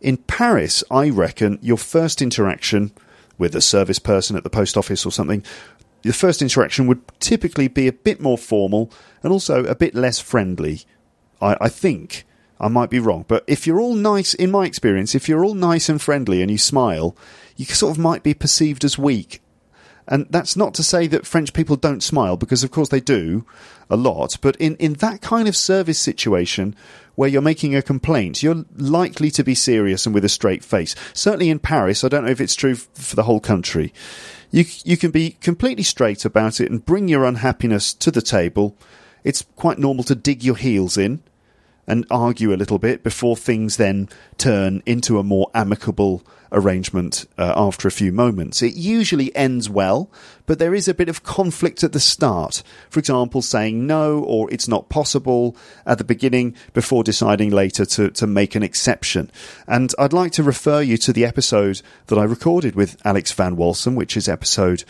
In 0.00 0.18
Paris, 0.18 0.84
I 0.90 1.08
reckon 1.08 1.58
your 1.62 1.78
first 1.78 2.20
interaction 2.20 2.92
with 3.38 3.56
a 3.56 3.60
service 3.60 3.98
person 3.98 4.36
at 4.36 4.44
the 4.44 4.50
post 4.50 4.76
office 4.76 5.04
or 5.04 5.10
something, 5.10 5.42
the 6.02 6.12
first 6.12 6.42
interaction 6.42 6.86
would 6.86 7.00
typically 7.18 7.68
be 7.68 7.88
a 7.88 7.92
bit 7.92 8.20
more 8.20 8.36
formal 8.36 8.92
and 9.22 9.32
also 9.32 9.64
a 9.64 9.74
bit 9.74 9.94
less 9.94 10.20
friendly. 10.20 10.82
I, 11.40 11.56
I 11.60 11.68
think 11.68 12.24
I 12.60 12.68
might 12.68 12.90
be 12.90 13.00
wrong, 13.00 13.24
but 13.26 13.44
if 13.46 13.66
you're 13.66 13.80
all 13.80 13.94
nice, 13.94 14.34
in 14.34 14.50
my 14.50 14.66
experience, 14.66 15.14
if 15.14 15.28
you're 15.28 15.44
all 15.44 15.54
nice 15.54 15.88
and 15.88 16.00
friendly 16.00 16.40
and 16.40 16.50
you 16.50 16.58
smile, 16.58 17.16
you 17.56 17.64
sort 17.66 17.96
of 17.96 18.02
might 18.02 18.22
be 18.22 18.34
perceived 18.34 18.84
as 18.84 18.98
weak. 18.98 19.40
And 20.06 20.26
that's 20.28 20.54
not 20.54 20.74
to 20.74 20.82
say 20.82 21.06
that 21.06 21.26
French 21.26 21.52
people 21.54 21.76
don't 21.76 22.02
smile, 22.02 22.36
because 22.36 22.62
of 22.62 22.70
course 22.70 22.90
they 22.90 23.00
do 23.00 23.46
a 23.88 23.96
lot. 23.96 24.36
But 24.40 24.56
in, 24.56 24.76
in 24.76 24.94
that 24.94 25.22
kind 25.22 25.48
of 25.48 25.56
service 25.56 25.98
situation 25.98 26.76
where 27.14 27.28
you're 27.28 27.40
making 27.40 27.74
a 27.74 27.82
complaint, 27.82 28.42
you're 28.42 28.64
likely 28.76 29.30
to 29.30 29.44
be 29.44 29.54
serious 29.54 30.04
and 30.04 30.14
with 30.14 30.24
a 30.24 30.28
straight 30.28 30.62
face. 30.62 30.94
Certainly 31.14 31.48
in 31.48 31.58
Paris, 31.58 32.04
I 32.04 32.08
don't 32.08 32.24
know 32.24 32.30
if 32.30 32.40
it's 32.40 32.54
true 32.54 32.74
for 32.74 33.16
the 33.16 33.22
whole 33.22 33.40
country. 33.40 33.94
You, 34.50 34.64
you 34.84 34.96
can 34.96 35.10
be 35.10 35.30
completely 35.40 35.84
straight 35.84 36.24
about 36.24 36.60
it 36.60 36.70
and 36.70 36.84
bring 36.84 37.08
your 37.08 37.24
unhappiness 37.24 37.94
to 37.94 38.10
the 38.10 38.22
table 38.22 38.76
it's 39.24 39.44
quite 39.56 39.78
normal 39.78 40.04
to 40.04 40.14
dig 40.14 40.44
your 40.44 40.56
heels 40.56 40.96
in 40.96 41.22
and 41.86 42.06
argue 42.10 42.52
a 42.52 42.56
little 42.56 42.78
bit 42.78 43.02
before 43.02 43.36
things 43.36 43.76
then 43.76 44.08
turn 44.38 44.82
into 44.86 45.18
a 45.18 45.22
more 45.22 45.50
amicable 45.54 46.22
arrangement 46.52 47.26
uh, 47.36 47.52
after 47.56 47.88
a 47.88 47.92
few 47.92 48.12
moments. 48.12 48.62
It 48.62 48.74
usually 48.74 49.34
ends 49.34 49.68
well, 49.68 50.10
but 50.46 50.58
there 50.58 50.74
is 50.74 50.88
a 50.88 50.94
bit 50.94 51.08
of 51.08 51.24
conflict 51.24 51.82
at 51.82 51.92
the 51.92 52.00
start. 52.00 52.62
For 52.88 53.00
example, 53.00 53.42
saying 53.42 53.86
no 53.86 54.20
or 54.20 54.50
it's 54.52 54.68
not 54.68 54.88
possible 54.88 55.56
at 55.84 55.98
the 55.98 56.04
beginning 56.04 56.54
before 56.72 57.02
deciding 57.02 57.50
later 57.50 57.84
to, 57.84 58.10
to 58.12 58.26
make 58.26 58.54
an 58.54 58.62
exception. 58.62 59.30
And 59.66 59.92
I'd 59.98 60.12
like 60.12 60.32
to 60.32 60.42
refer 60.42 60.80
you 60.80 60.96
to 60.98 61.12
the 61.12 61.24
episode 61.24 61.82
that 62.06 62.18
I 62.18 62.24
recorded 62.24 62.76
with 62.76 62.96
Alex 63.04 63.32
Van 63.32 63.56
Walsum, 63.56 63.94
which 63.94 64.16
is 64.16 64.28
episode 64.28 64.84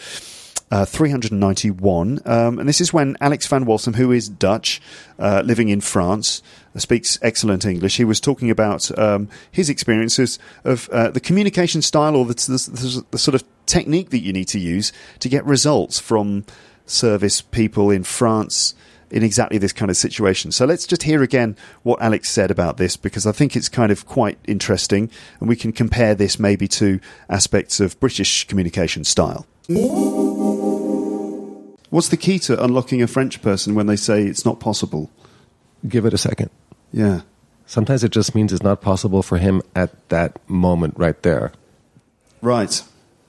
uh, 0.74 0.84
391. 0.84 2.20
Um, 2.24 2.58
and 2.58 2.68
this 2.68 2.80
is 2.80 2.92
when 2.92 3.16
Alex 3.20 3.46
van 3.46 3.64
Walsum, 3.64 3.94
who 3.94 4.10
is 4.10 4.28
Dutch, 4.28 4.82
uh, 5.20 5.40
living 5.44 5.68
in 5.68 5.80
France, 5.80 6.42
uh, 6.74 6.80
speaks 6.80 7.16
excellent 7.22 7.64
English. 7.64 7.96
He 7.96 8.04
was 8.04 8.18
talking 8.18 8.50
about 8.50 8.96
um, 8.98 9.28
his 9.52 9.70
experiences 9.70 10.40
of 10.64 10.88
uh, 10.88 11.10
the 11.10 11.20
communication 11.20 11.80
style 11.80 12.16
or 12.16 12.24
the, 12.24 12.34
the, 12.34 13.04
the 13.12 13.18
sort 13.18 13.36
of 13.36 13.44
technique 13.66 14.10
that 14.10 14.18
you 14.18 14.32
need 14.32 14.48
to 14.48 14.58
use 14.58 14.92
to 15.20 15.28
get 15.28 15.44
results 15.46 16.00
from 16.00 16.44
service 16.86 17.40
people 17.40 17.92
in 17.92 18.02
France 18.02 18.74
in 19.12 19.22
exactly 19.22 19.58
this 19.58 19.72
kind 19.72 19.92
of 19.92 19.96
situation. 19.96 20.50
So 20.50 20.64
let's 20.64 20.88
just 20.88 21.04
hear 21.04 21.22
again 21.22 21.56
what 21.84 22.02
Alex 22.02 22.28
said 22.30 22.50
about 22.50 22.78
this 22.78 22.96
because 22.96 23.28
I 23.28 23.32
think 23.32 23.54
it's 23.54 23.68
kind 23.68 23.92
of 23.92 24.06
quite 24.06 24.38
interesting 24.48 25.08
and 25.38 25.48
we 25.48 25.54
can 25.54 25.70
compare 25.70 26.16
this 26.16 26.40
maybe 26.40 26.66
to 26.66 26.98
aspects 27.30 27.78
of 27.78 28.00
British 28.00 28.48
communication 28.48 29.04
style. 29.04 29.46
What's 31.94 32.08
the 32.08 32.16
key 32.16 32.40
to 32.40 32.60
unlocking 32.60 33.02
a 33.02 33.06
French 33.06 33.40
person 33.40 33.76
when 33.76 33.86
they 33.86 33.94
say 33.94 34.24
it's 34.24 34.44
not 34.44 34.58
possible? 34.58 35.12
Give 35.86 36.04
it 36.04 36.12
a 36.12 36.18
second. 36.18 36.50
Yeah. 36.92 37.20
Sometimes 37.66 38.02
it 38.02 38.10
just 38.10 38.34
means 38.34 38.52
it's 38.52 38.64
not 38.64 38.80
possible 38.80 39.22
for 39.22 39.38
him 39.38 39.62
at 39.76 39.92
that 40.08 40.40
moment 40.48 40.94
right 40.96 41.22
there. 41.22 41.52
Right. 42.42 42.82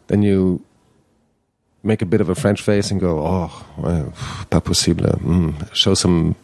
Then 0.07 0.23
you 0.23 0.65
make 1.83 2.01
a 2.01 2.07
bit 2.07 2.21
of 2.21 2.27
a 2.27 2.33
French 2.33 2.59
face 2.63 2.89
and 2.89 2.99
go, 2.99 3.19
oh, 3.19 3.65
well, 3.77 4.11
pas 4.49 4.61
possible. 4.61 5.13
Mm. 5.21 5.71
Show 5.75 5.93
some, 5.93 6.35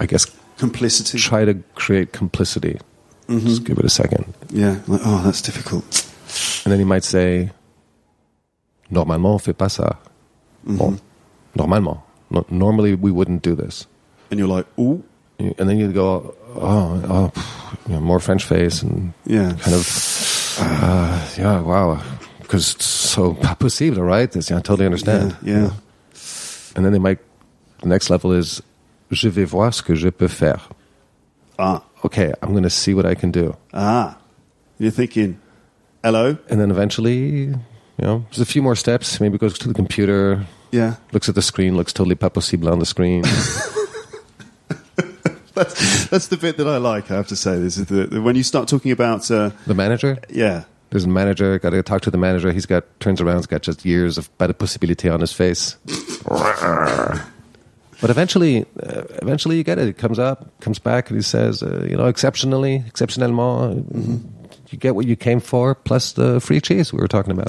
I 0.00 0.06
guess, 0.06 0.26
complicity. 0.58 1.16
Try 1.16 1.44
to 1.44 1.54
create 1.76 2.12
complicity. 2.12 2.80
Mm-hmm. 3.28 3.46
Just 3.46 3.62
give 3.62 3.78
it 3.78 3.84
a 3.84 3.88
second. 3.88 4.34
Yeah, 4.48 4.80
like, 4.88 5.02
oh, 5.04 5.22
that's 5.22 5.42
difficult. 5.42 6.10
And 6.64 6.72
then 6.72 6.80
he 6.80 6.84
might 6.84 7.04
say, 7.04 7.52
normalement, 8.90 9.34
on 9.34 9.38
fait 9.38 9.56
pas 9.56 9.68
ça. 9.68 9.96
Mm-hmm. 10.66 10.76
Bon, 10.76 11.00
normalement. 11.54 12.00
No, 12.30 12.44
normally, 12.50 12.94
we 12.94 13.10
wouldn't 13.10 13.42
do 13.42 13.54
this. 13.54 13.86
And 14.30 14.38
you're 14.38 14.48
like, 14.48 14.66
ooh. 14.78 15.02
And 15.38 15.68
then 15.68 15.78
you 15.78 15.90
go, 15.92 16.34
oh, 16.54 17.02
oh 17.08 17.32
you 17.86 17.94
know, 17.94 18.00
more 18.00 18.20
French 18.20 18.44
face 18.44 18.82
and 18.82 19.14
yeah. 19.24 19.56
kind 19.60 19.74
of, 19.74 20.56
uh, 20.60 21.28
yeah, 21.38 21.60
wow 21.62 22.02
because 22.50 22.74
it's 22.74 22.86
so 22.86 23.34
possible, 23.60 24.02
right? 24.02 24.34
It's, 24.34 24.50
yeah, 24.50 24.58
I 24.58 24.60
totally 24.60 24.86
understand. 24.86 25.36
Yeah, 25.40 25.54
yeah. 25.54 25.70
And 26.74 26.84
then 26.84 26.92
they 26.92 26.98
might, 26.98 27.20
the 27.80 27.88
next 27.88 28.10
level 28.10 28.32
is, 28.32 28.60
je 29.12 29.28
vais 29.28 29.44
voir 29.44 29.72
ce 29.72 29.82
que 29.82 29.94
je 29.94 30.10
peux 30.10 30.28
faire. 30.28 30.68
Ah. 31.60 31.84
Okay, 32.04 32.32
I'm 32.42 32.50
going 32.50 32.64
to 32.64 32.70
see 32.70 32.92
what 32.92 33.06
I 33.06 33.14
can 33.14 33.30
do. 33.30 33.56
Ah. 33.72 34.18
You're 34.78 34.90
thinking, 34.90 35.38
hello? 36.02 36.38
And 36.48 36.60
then 36.60 36.72
eventually, 36.72 37.46
you 37.46 37.60
know, 37.98 38.24
there's 38.30 38.40
a 38.40 38.46
few 38.46 38.62
more 38.62 38.74
steps. 38.74 39.20
Maybe 39.20 39.38
goes 39.38 39.56
to 39.58 39.68
the 39.68 39.74
computer. 39.74 40.44
Yeah. 40.70 40.96
Looks 41.12 41.28
at 41.28 41.34
the 41.34 41.42
screen, 41.42 41.76
looks 41.76 41.92
totally 41.92 42.14
pas 42.14 42.30
possible 42.30 42.68
on 42.68 42.78
the 42.78 42.86
screen. 42.86 43.22
that's, 45.54 46.06
that's 46.06 46.28
the 46.28 46.36
bit 46.36 46.56
that 46.58 46.68
I 46.68 46.76
like, 46.76 47.10
I 47.10 47.16
have 47.16 47.28
to 47.28 47.36
say. 47.36 47.58
This 47.58 47.76
is 47.76 47.86
the, 47.86 48.20
when 48.22 48.36
you 48.36 48.42
start 48.42 48.68
talking 48.68 48.92
about. 48.92 49.30
Uh, 49.30 49.50
the 49.66 49.74
manager? 49.74 50.18
Yeah. 50.28 50.64
There's 50.90 51.04
a 51.04 51.08
manager. 51.08 51.58
Got 51.58 51.70
to 51.70 51.82
talk 51.82 52.02
to 52.02 52.10
the 52.10 52.18
manager. 52.18 52.52
He's 52.52 52.66
got 52.66 52.84
turns 53.00 53.20
around. 53.20 53.36
He's 53.36 53.46
got 53.46 53.62
just 53.62 53.84
years 53.84 54.18
of 54.18 54.36
bad 54.38 54.56
possibility 54.58 55.08
on 55.08 55.20
his 55.20 55.32
face. 55.32 55.76
but 56.24 57.20
eventually, 58.02 58.66
uh, 58.82 59.04
eventually 59.22 59.56
you 59.56 59.62
get 59.62 59.78
it. 59.78 59.86
It 59.86 59.98
comes 59.98 60.18
up, 60.18 60.50
comes 60.60 60.80
back, 60.80 61.10
and 61.10 61.18
he 61.18 61.22
says, 61.22 61.62
uh, 61.62 61.86
you 61.88 61.96
know, 61.96 62.06
exceptionally, 62.06 62.84
exceptionnellement, 62.88 63.84
mm-hmm. 63.84 64.16
you 64.70 64.78
get 64.78 64.96
what 64.96 65.06
you 65.06 65.14
came 65.14 65.38
for, 65.38 65.76
plus 65.76 66.12
the 66.12 66.40
free 66.40 66.60
cheese 66.60 66.92
we 66.92 66.98
were 66.98 67.08
talking 67.08 67.32
about. 67.32 67.48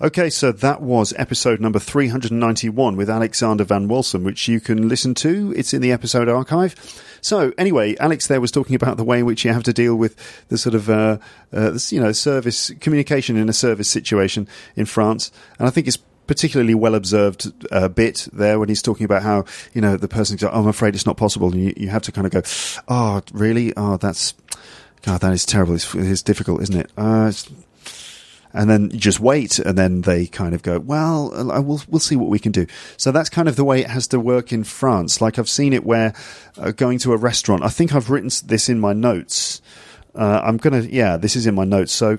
Okay, 0.00 0.30
so 0.30 0.52
that 0.52 0.80
was 0.80 1.12
episode 1.16 1.58
number 1.58 1.80
391 1.80 2.94
with 2.94 3.10
Alexander 3.10 3.64
Van 3.64 3.88
Walsum, 3.88 4.22
which 4.22 4.46
you 4.46 4.60
can 4.60 4.88
listen 4.88 5.12
to. 5.16 5.52
It's 5.56 5.74
in 5.74 5.82
the 5.82 5.90
episode 5.90 6.28
archive. 6.28 6.76
So, 7.20 7.52
anyway, 7.58 7.96
Alex 7.96 8.28
there 8.28 8.40
was 8.40 8.52
talking 8.52 8.76
about 8.76 8.96
the 8.96 9.02
way 9.02 9.18
in 9.18 9.26
which 9.26 9.44
you 9.44 9.52
have 9.52 9.64
to 9.64 9.72
deal 9.72 9.96
with 9.96 10.14
the 10.50 10.56
sort 10.56 10.76
of, 10.76 10.88
uh, 10.88 11.18
uh, 11.52 11.76
you 11.88 12.00
know, 12.00 12.12
service 12.12 12.70
communication 12.80 13.36
in 13.36 13.48
a 13.48 13.52
service 13.52 13.90
situation 13.90 14.46
in 14.76 14.86
France. 14.86 15.32
And 15.58 15.66
I 15.66 15.70
think 15.72 15.88
it's 15.88 15.98
particularly 16.28 16.76
well 16.76 16.94
observed 16.94 17.52
uh, 17.72 17.88
bit 17.88 18.28
there 18.32 18.60
when 18.60 18.68
he's 18.68 18.82
talking 18.82 19.04
about 19.04 19.22
how 19.22 19.46
you 19.72 19.80
know 19.80 19.96
the 19.96 20.06
person's 20.06 20.40
like, 20.40 20.52
oh, 20.54 20.60
I'm 20.60 20.68
afraid 20.68 20.94
it's 20.94 21.06
not 21.06 21.16
possible, 21.16 21.50
and 21.50 21.60
you, 21.60 21.74
you 21.76 21.88
have 21.88 22.02
to 22.02 22.12
kind 22.12 22.24
of 22.24 22.32
go, 22.32 22.42
oh, 22.86 23.20
really? 23.32 23.72
Oh, 23.76 23.96
that's 23.96 24.34
God, 25.02 25.22
that 25.22 25.32
is 25.32 25.44
terrible. 25.44 25.74
It's, 25.74 25.92
it's 25.92 26.22
difficult, 26.22 26.62
isn't 26.62 26.76
it? 26.76 26.92
Uh, 26.96 27.32
and 28.52 28.68
then 28.68 28.90
just 28.90 29.20
wait, 29.20 29.58
and 29.58 29.76
then 29.76 30.02
they 30.02 30.26
kind 30.26 30.54
of 30.54 30.62
go, 30.62 30.78
"Well, 30.78 31.30
we'll 31.62 31.82
we'll 31.88 32.00
see 32.00 32.16
what 32.16 32.30
we 32.30 32.38
can 32.38 32.52
do." 32.52 32.66
So 32.96 33.12
that's 33.12 33.28
kind 33.28 33.48
of 33.48 33.56
the 33.56 33.64
way 33.64 33.80
it 33.80 33.90
has 33.90 34.08
to 34.08 34.20
work 34.20 34.52
in 34.52 34.64
France. 34.64 35.20
Like 35.20 35.38
I've 35.38 35.48
seen 35.48 35.72
it 35.72 35.84
where 35.84 36.14
uh, 36.56 36.72
going 36.72 36.98
to 37.00 37.12
a 37.12 37.16
restaurant. 37.16 37.62
I 37.62 37.68
think 37.68 37.94
I've 37.94 38.10
written 38.10 38.30
this 38.46 38.68
in 38.68 38.80
my 38.80 38.92
notes. 38.92 39.60
Uh, 40.14 40.40
I'm 40.42 40.56
gonna, 40.56 40.80
yeah, 40.80 41.16
this 41.16 41.36
is 41.36 41.46
in 41.46 41.54
my 41.54 41.64
notes. 41.64 41.92
So 41.92 42.18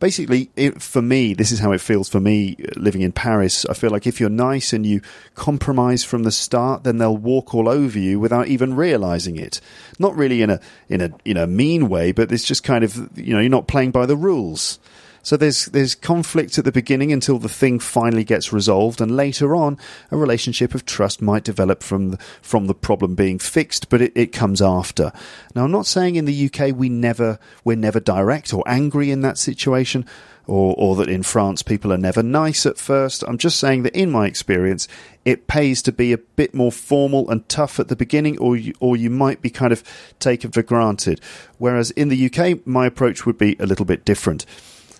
basically, 0.00 0.50
it, 0.56 0.82
for 0.82 1.02
me, 1.02 1.34
this 1.34 1.52
is 1.52 1.60
how 1.60 1.72
it 1.72 1.80
feels 1.80 2.08
for 2.08 2.18
me 2.18 2.56
uh, 2.58 2.72
living 2.76 3.02
in 3.02 3.12
Paris. 3.12 3.64
I 3.66 3.74
feel 3.74 3.90
like 3.90 4.06
if 4.06 4.18
you're 4.18 4.28
nice 4.28 4.72
and 4.72 4.84
you 4.84 5.00
compromise 5.34 6.02
from 6.02 6.24
the 6.24 6.32
start, 6.32 6.82
then 6.84 6.98
they'll 6.98 7.16
walk 7.16 7.54
all 7.54 7.68
over 7.68 7.98
you 7.98 8.18
without 8.18 8.48
even 8.48 8.74
realizing 8.74 9.36
it. 9.36 9.60
Not 9.98 10.16
really 10.16 10.42
in 10.42 10.50
a 10.50 10.60
in 10.88 11.00
a 11.00 11.10
in 11.24 11.36
a 11.36 11.46
mean 11.46 11.88
way, 11.88 12.12
but 12.12 12.32
it's 12.32 12.44
just 12.44 12.64
kind 12.64 12.82
of 12.82 13.16
you 13.16 13.34
know 13.34 13.40
you're 13.40 13.48
not 13.48 13.68
playing 13.68 13.92
by 13.92 14.06
the 14.06 14.16
rules. 14.16 14.78
So 15.26 15.36
there's 15.36 15.66
there's 15.66 15.96
conflict 15.96 16.56
at 16.56 16.64
the 16.64 16.70
beginning 16.70 17.12
until 17.12 17.40
the 17.40 17.48
thing 17.48 17.80
finally 17.80 18.22
gets 18.22 18.52
resolved, 18.52 19.00
and 19.00 19.16
later 19.16 19.56
on, 19.56 19.76
a 20.12 20.16
relationship 20.16 20.72
of 20.72 20.86
trust 20.86 21.20
might 21.20 21.42
develop 21.42 21.82
from 21.82 22.12
the, 22.12 22.18
from 22.40 22.68
the 22.68 22.74
problem 22.74 23.16
being 23.16 23.40
fixed, 23.40 23.88
but 23.88 24.00
it, 24.00 24.12
it 24.14 24.26
comes 24.26 24.62
after. 24.62 25.10
Now, 25.52 25.64
I'm 25.64 25.72
not 25.72 25.86
saying 25.86 26.14
in 26.14 26.26
the 26.26 26.46
UK 26.46 26.76
we 26.76 26.88
never 26.88 27.40
we're 27.64 27.76
never 27.76 27.98
direct 27.98 28.54
or 28.54 28.62
angry 28.68 29.10
in 29.10 29.22
that 29.22 29.36
situation. 29.36 30.06
Or, 30.48 30.76
or 30.78 30.94
that 30.94 31.08
in 31.08 31.24
France 31.24 31.64
people 31.64 31.92
are 31.92 31.98
never 31.98 32.22
nice 32.22 32.66
at 32.66 32.78
first. 32.78 33.24
I'm 33.26 33.36
just 33.36 33.58
saying 33.58 33.82
that 33.82 33.96
in 33.96 34.12
my 34.12 34.28
experience, 34.28 34.86
it 35.24 35.48
pays 35.48 35.82
to 35.82 35.90
be 35.90 36.12
a 36.12 36.18
bit 36.18 36.54
more 36.54 36.70
formal 36.70 37.28
and 37.28 37.48
tough 37.48 37.80
at 37.80 37.88
the 37.88 37.96
beginning, 37.96 38.38
or 38.38 38.56
you, 38.56 38.72
or 38.78 38.96
you 38.96 39.10
might 39.10 39.42
be 39.42 39.50
kind 39.50 39.72
of 39.72 39.82
taken 40.20 40.52
for 40.52 40.62
granted. 40.62 41.20
Whereas 41.58 41.90
in 41.90 42.10
the 42.10 42.30
UK, 42.30 42.64
my 42.64 42.86
approach 42.86 43.26
would 43.26 43.38
be 43.38 43.56
a 43.58 43.66
little 43.66 43.84
bit 43.84 44.04
different. 44.04 44.46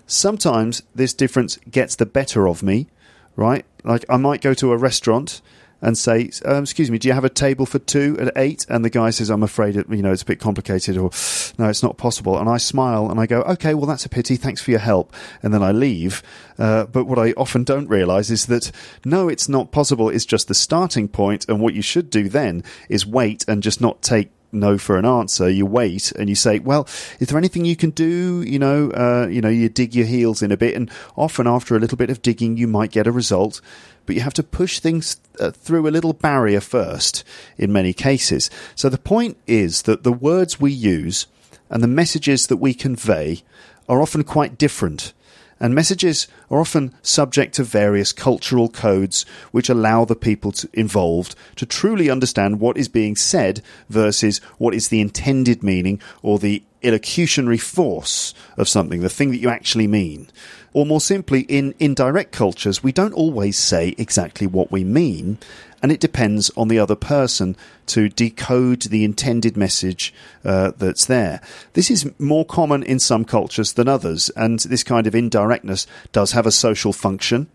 Sometimes 0.06 0.82
this 0.94 1.12
difference 1.12 1.58
gets 1.70 1.96
the 1.96 2.06
better 2.06 2.48
of 2.48 2.62
me, 2.62 2.86
right? 3.34 3.64
Like 3.84 4.04
I 4.08 4.16
might 4.16 4.40
go 4.40 4.54
to 4.54 4.72
a 4.72 4.76
restaurant 4.76 5.40
and 5.82 5.98
say, 5.98 6.30
um, 6.44 6.62
"Excuse 6.62 6.90
me, 6.90 6.98
do 6.98 7.06
you 7.08 7.14
have 7.14 7.24
a 7.24 7.28
table 7.28 7.66
for 7.66 7.78
two 7.78 8.16
at 8.18 8.32
eight? 8.36 8.64
And 8.68 8.84
the 8.84 8.90
guy 8.90 9.10
says, 9.10 9.30
"I'm 9.30 9.42
afraid 9.42 9.76
it, 9.76 9.86
you 9.90 10.02
know 10.02 10.12
it's 10.12 10.22
a 10.22 10.26
bit 10.26 10.40
complicated," 10.40 10.96
or 10.96 11.10
"No, 11.58 11.68
it's 11.68 11.82
not 11.82 11.96
possible." 11.98 12.38
And 12.38 12.48
I 12.48 12.56
smile 12.56 13.10
and 13.10 13.20
I 13.20 13.26
go, 13.26 13.42
"Okay, 13.42 13.74
well 13.74 13.86
that's 13.86 14.06
a 14.06 14.08
pity. 14.08 14.36
Thanks 14.36 14.62
for 14.62 14.70
your 14.70 14.80
help." 14.80 15.12
And 15.42 15.52
then 15.52 15.62
I 15.62 15.72
leave. 15.72 16.22
Uh, 16.58 16.86
but 16.86 17.04
what 17.04 17.18
I 17.18 17.32
often 17.32 17.64
don't 17.64 17.88
realise 17.88 18.30
is 18.30 18.46
that 18.46 18.72
no, 19.04 19.28
it's 19.28 19.48
not 19.48 19.70
possible. 19.70 20.08
It's 20.08 20.24
just 20.24 20.48
the 20.48 20.54
starting 20.54 21.08
point, 21.08 21.44
and 21.48 21.60
what 21.60 21.74
you 21.74 21.82
should 21.82 22.10
do 22.10 22.28
then 22.28 22.64
is 22.88 23.06
wait 23.06 23.44
and 23.46 23.62
just 23.62 23.80
not 23.80 24.02
take 24.02 24.30
no 24.52 24.78
for 24.78 24.96
an 24.96 25.04
answer, 25.04 25.48
you 25.48 25.66
wait 25.66 26.12
and 26.12 26.28
you 26.28 26.34
say, 26.34 26.58
"Well, 26.58 26.88
is 27.20 27.28
there 27.28 27.38
anything 27.38 27.64
you 27.64 27.76
can 27.76 27.90
do?" 27.90 28.42
You 28.42 28.58
know, 28.58 28.90
uh, 28.90 29.28
you 29.30 29.40
know, 29.40 29.48
you 29.48 29.68
dig 29.68 29.94
your 29.94 30.06
heels 30.06 30.42
in 30.42 30.52
a 30.52 30.56
bit, 30.56 30.74
and 30.74 30.90
often 31.16 31.46
after 31.46 31.76
a 31.76 31.80
little 31.80 31.98
bit 31.98 32.10
of 32.10 32.22
digging, 32.22 32.56
you 32.56 32.66
might 32.66 32.90
get 32.90 33.06
a 33.06 33.12
result. 33.12 33.60
But 34.06 34.14
you 34.14 34.22
have 34.22 34.34
to 34.34 34.42
push 34.42 34.78
things 34.78 35.20
uh, 35.40 35.50
through 35.50 35.88
a 35.88 35.90
little 35.90 36.12
barrier 36.12 36.60
first. 36.60 37.24
In 37.58 37.72
many 37.72 37.92
cases, 37.92 38.50
so 38.74 38.88
the 38.88 38.98
point 38.98 39.36
is 39.46 39.82
that 39.82 40.04
the 40.04 40.12
words 40.12 40.60
we 40.60 40.72
use 40.72 41.26
and 41.68 41.82
the 41.82 41.88
messages 41.88 42.46
that 42.46 42.58
we 42.58 42.74
convey 42.74 43.42
are 43.88 44.00
often 44.00 44.24
quite 44.24 44.58
different 44.58 45.12
and 45.58 45.74
messages 45.74 46.28
are 46.50 46.60
often 46.60 46.94
subject 47.02 47.54
to 47.54 47.64
various 47.64 48.12
cultural 48.12 48.68
codes 48.68 49.24
which 49.52 49.68
allow 49.68 50.04
the 50.04 50.16
people 50.16 50.52
to, 50.52 50.68
involved 50.72 51.34
to 51.56 51.66
truly 51.66 52.10
understand 52.10 52.60
what 52.60 52.76
is 52.76 52.88
being 52.88 53.16
said 53.16 53.62
versus 53.88 54.38
what 54.58 54.74
is 54.74 54.88
the 54.88 55.00
intended 55.00 55.62
meaning 55.62 56.00
or 56.22 56.38
the 56.38 56.62
illocutionary 56.82 57.60
force 57.60 58.34
of 58.56 58.68
something, 58.68 59.00
the 59.00 59.08
thing 59.08 59.30
that 59.30 59.38
you 59.38 59.48
actually 59.48 59.86
mean. 59.86 60.28
Or 60.72 60.84
more 60.84 61.00
simply, 61.00 61.40
in 61.42 61.74
indirect 61.78 62.32
cultures, 62.32 62.82
we 62.82 62.92
don't 62.92 63.14
always 63.14 63.56
say 63.56 63.94
exactly 63.96 64.46
what 64.46 64.70
we 64.70 64.84
mean, 64.84 65.38
and 65.86 65.92
it 65.92 66.00
depends 66.00 66.50
on 66.56 66.66
the 66.66 66.80
other 66.80 66.96
person 66.96 67.56
to 67.86 68.08
decode 68.08 68.82
the 68.82 69.04
intended 69.04 69.56
message 69.56 70.12
uh, 70.44 70.72
that's 70.76 71.04
there. 71.04 71.40
This 71.74 71.92
is 71.92 72.10
more 72.18 72.44
common 72.44 72.82
in 72.82 72.98
some 72.98 73.24
cultures 73.24 73.74
than 73.74 73.86
others, 73.86 74.28
and 74.30 74.58
this 74.58 74.82
kind 74.82 75.06
of 75.06 75.14
indirectness 75.14 75.86
does 76.10 76.32
have 76.32 76.44
a 76.44 76.50
social 76.50 76.92
function. 76.92 77.46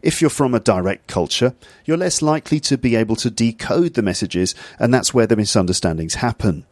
If 0.00 0.22
you're 0.22 0.30
from 0.30 0.54
a 0.54 0.58
direct 0.58 1.06
culture, 1.06 1.54
you're 1.84 1.98
less 1.98 2.22
likely 2.22 2.60
to 2.60 2.78
be 2.78 2.96
able 2.96 3.16
to 3.16 3.30
decode 3.30 3.92
the 3.92 4.00
messages, 4.00 4.54
and 4.78 4.94
that's 4.94 5.12
where 5.12 5.26
the 5.26 5.36
misunderstandings 5.36 6.14
happen. 6.14 6.64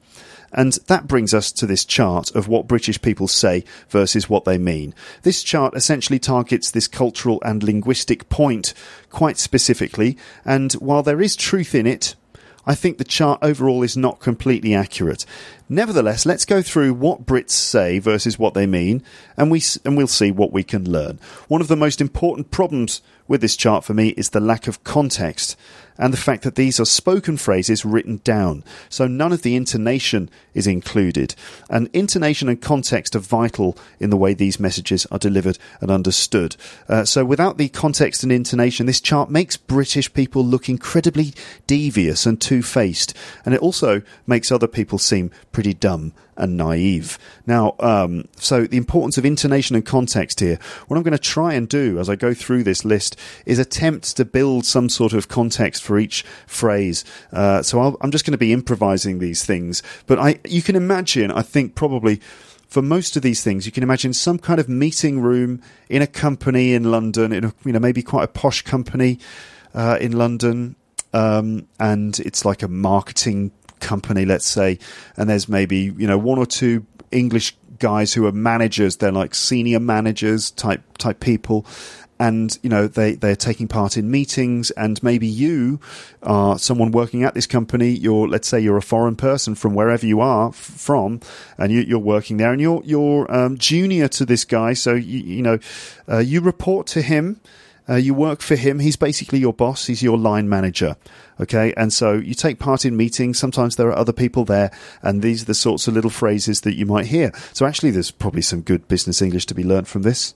And 0.54 0.72
that 0.86 1.08
brings 1.08 1.34
us 1.34 1.52
to 1.52 1.66
this 1.66 1.84
chart 1.84 2.34
of 2.34 2.48
what 2.48 2.68
British 2.68 3.02
people 3.02 3.28
say 3.28 3.64
versus 3.88 4.28
what 4.28 4.44
they 4.44 4.56
mean. 4.56 4.94
This 5.22 5.42
chart 5.42 5.74
essentially 5.76 6.18
targets 6.18 6.70
this 6.70 6.88
cultural 6.88 7.42
and 7.44 7.62
linguistic 7.62 8.28
point 8.28 8.72
quite 9.10 9.36
specifically, 9.36 10.16
and 10.44 10.72
while 10.74 11.02
there 11.02 11.20
is 11.20 11.36
truth 11.36 11.74
in 11.74 11.86
it, 11.86 12.14
I 12.66 12.74
think 12.74 12.96
the 12.96 13.04
chart 13.04 13.40
overall 13.42 13.82
is 13.82 13.96
not 13.96 14.20
completely 14.20 14.74
accurate. 14.74 15.26
Nevertheless, 15.68 16.24
let's 16.24 16.44
go 16.44 16.62
through 16.62 16.94
what 16.94 17.26
Brits 17.26 17.50
say 17.50 17.98
versus 17.98 18.38
what 18.38 18.54
they 18.54 18.66
mean, 18.66 19.02
and 19.36 19.50
we 19.50 19.62
and 19.84 19.96
we'll 19.96 20.06
see 20.06 20.30
what 20.30 20.52
we 20.52 20.62
can 20.62 20.90
learn. 20.90 21.20
One 21.48 21.60
of 21.60 21.68
the 21.68 21.76
most 21.76 22.00
important 22.00 22.50
problems 22.50 23.02
with 23.28 23.40
this 23.40 23.56
chart 23.56 23.84
for 23.84 23.92
me 23.92 24.08
is 24.10 24.30
the 24.30 24.40
lack 24.40 24.66
of 24.66 24.82
context 24.84 25.56
and 25.98 26.12
the 26.12 26.18
fact 26.18 26.42
that 26.42 26.56
these 26.56 26.80
are 26.80 26.84
spoken 26.84 27.36
phrases 27.36 27.84
written 27.84 28.20
down. 28.24 28.64
So 28.88 29.06
none 29.06 29.32
of 29.32 29.42
the 29.42 29.56
intonation 29.56 30.28
is 30.52 30.66
included. 30.66 31.34
And 31.70 31.88
intonation 31.92 32.48
and 32.48 32.60
context 32.60 33.14
are 33.14 33.20
vital 33.20 33.76
in 34.00 34.10
the 34.10 34.16
way 34.16 34.34
these 34.34 34.60
messages 34.60 35.06
are 35.06 35.18
delivered 35.18 35.58
and 35.80 35.90
understood. 35.90 36.56
Uh, 36.88 37.04
so 37.04 37.24
without 37.24 37.58
the 37.58 37.68
context 37.68 38.22
and 38.22 38.32
intonation, 38.32 38.86
this 38.86 39.00
chart 39.00 39.30
makes 39.30 39.56
British 39.56 40.12
people 40.12 40.44
look 40.44 40.68
incredibly 40.68 41.34
devious 41.66 42.26
and 42.26 42.40
two 42.40 42.62
faced. 42.62 43.14
And 43.44 43.54
it 43.54 43.60
also 43.60 44.02
makes 44.26 44.50
other 44.50 44.68
people 44.68 44.98
seem 44.98 45.30
pretty 45.52 45.74
dumb 45.74 46.12
and 46.36 46.56
naive. 46.56 47.18
Now, 47.46 47.74
um, 47.80 48.28
so 48.36 48.66
the 48.66 48.76
importance 48.76 49.18
of 49.18 49.24
intonation 49.24 49.76
and 49.76 49.84
context 49.84 50.40
here. 50.40 50.58
What 50.86 50.96
I'm 50.96 51.02
going 51.02 51.12
to 51.12 51.18
try 51.18 51.54
and 51.54 51.68
do 51.68 51.98
as 51.98 52.08
I 52.08 52.16
go 52.16 52.34
through 52.34 52.64
this 52.64 52.84
list 52.84 53.16
is 53.46 53.58
attempt 53.58 54.16
to 54.16 54.24
build 54.24 54.64
some 54.64 54.88
sort 54.88 55.12
of 55.12 55.28
context 55.28 55.82
for 55.82 55.98
each 55.98 56.24
phrase. 56.46 57.04
Uh, 57.32 57.62
so 57.62 57.80
i 57.80 58.04
am 58.04 58.10
just 58.10 58.24
going 58.24 58.32
to 58.32 58.38
be 58.38 58.52
improvising 58.52 59.18
these 59.18 59.44
things, 59.44 59.82
but 60.06 60.18
I 60.18 60.40
you 60.44 60.62
can 60.62 60.76
imagine. 60.76 61.30
I 61.30 61.42
think 61.42 61.74
probably. 61.74 62.20
For 62.66 62.82
most 62.82 63.14
of 63.14 63.22
these 63.22 63.40
things, 63.40 63.66
you 63.66 63.72
can 63.72 63.84
imagine 63.84 64.12
some 64.12 64.36
kind 64.36 64.58
of 64.58 64.68
meeting 64.68 65.20
room 65.20 65.62
in 65.88 66.02
a 66.02 66.08
company 66.08 66.74
in 66.74 66.90
London, 66.90 67.32
in 67.32 67.44
a, 67.44 67.54
you 67.64 67.70
know 67.70 67.78
maybe 67.78 68.02
quite 68.02 68.24
a 68.24 68.28
posh 68.28 68.62
company 68.62 69.20
uh, 69.74 69.96
in 70.00 70.10
London, 70.18 70.74
um, 71.12 71.68
and 71.78 72.18
it's 72.18 72.44
like 72.44 72.64
a 72.64 72.68
marketing 72.68 73.52
company, 73.84 74.24
let's 74.24 74.46
say, 74.46 74.78
and 75.16 75.28
there's 75.28 75.48
maybe 75.48 75.92
you 75.96 76.06
know 76.06 76.18
one 76.18 76.38
or 76.38 76.46
two 76.46 76.86
English 77.10 77.56
guys 77.78 78.14
who 78.14 78.26
are 78.26 78.32
managers. 78.32 78.96
They're 78.96 79.12
like 79.12 79.34
senior 79.34 79.80
managers 79.80 80.50
type 80.50 80.82
type 80.98 81.20
people, 81.20 81.66
and 82.18 82.58
you 82.62 82.70
know 82.70 82.86
they 82.86 83.14
they're 83.14 83.36
taking 83.36 83.68
part 83.68 83.96
in 83.96 84.10
meetings. 84.10 84.70
And 84.72 85.02
maybe 85.02 85.26
you 85.26 85.80
are 86.22 86.58
someone 86.58 86.90
working 86.92 87.24
at 87.24 87.34
this 87.34 87.46
company. 87.46 87.90
You're 87.90 88.28
let's 88.28 88.48
say 88.48 88.60
you're 88.60 88.76
a 88.76 88.82
foreign 88.82 89.16
person 89.16 89.54
from 89.54 89.74
wherever 89.74 90.06
you 90.06 90.20
are 90.20 90.48
f- 90.48 90.54
from 90.56 91.20
and 91.58 91.72
you, 91.72 91.96
are 91.96 92.00
working 92.00 92.38
there. 92.38 92.52
And 92.52 92.60
you're 92.60 92.82
you're 92.84 93.32
um, 93.32 93.58
junior 93.58 94.08
to 94.08 94.24
this 94.24 94.44
guy. 94.44 94.72
So 94.74 94.94
you, 94.94 95.20
you 95.20 95.42
know 95.42 95.58
uh, 96.08 96.18
you 96.18 96.40
report 96.40 96.86
to 96.88 97.02
him 97.02 97.40
uh, 97.88 97.96
you 97.96 98.14
work 98.14 98.40
for 98.40 98.56
him. 98.56 98.78
He's 98.78 98.96
basically 98.96 99.38
your 99.38 99.52
boss. 99.52 99.86
He's 99.86 100.02
your 100.02 100.16
line 100.16 100.48
manager. 100.48 100.96
Okay. 101.40 101.74
And 101.76 101.92
so 101.92 102.14
you 102.14 102.34
take 102.34 102.58
part 102.58 102.84
in 102.84 102.96
meetings. 102.96 103.38
Sometimes 103.38 103.76
there 103.76 103.88
are 103.88 103.96
other 103.96 104.12
people 104.12 104.44
there. 104.44 104.70
And 105.02 105.22
these 105.22 105.42
are 105.42 105.46
the 105.46 105.54
sorts 105.54 105.86
of 105.86 105.94
little 105.94 106.10
phrases 106.10 106.62
that 106.62 106.76
you 106.76 106.86
might 106.86 107.06
hear. 107.06 107.32
So 107.52 107.66
actually, 107.66 107.90
there's 107.90 108.10
probably 108.10 108.42
some 108.42 108.62
good 108.62 108.88
business 108.88 109.20
English 109.20 109.46
to 109.46 109.54
be 109.54 109.64
learnt 109.64 109.88
from 109.88 110.02
this. 110.02 110.34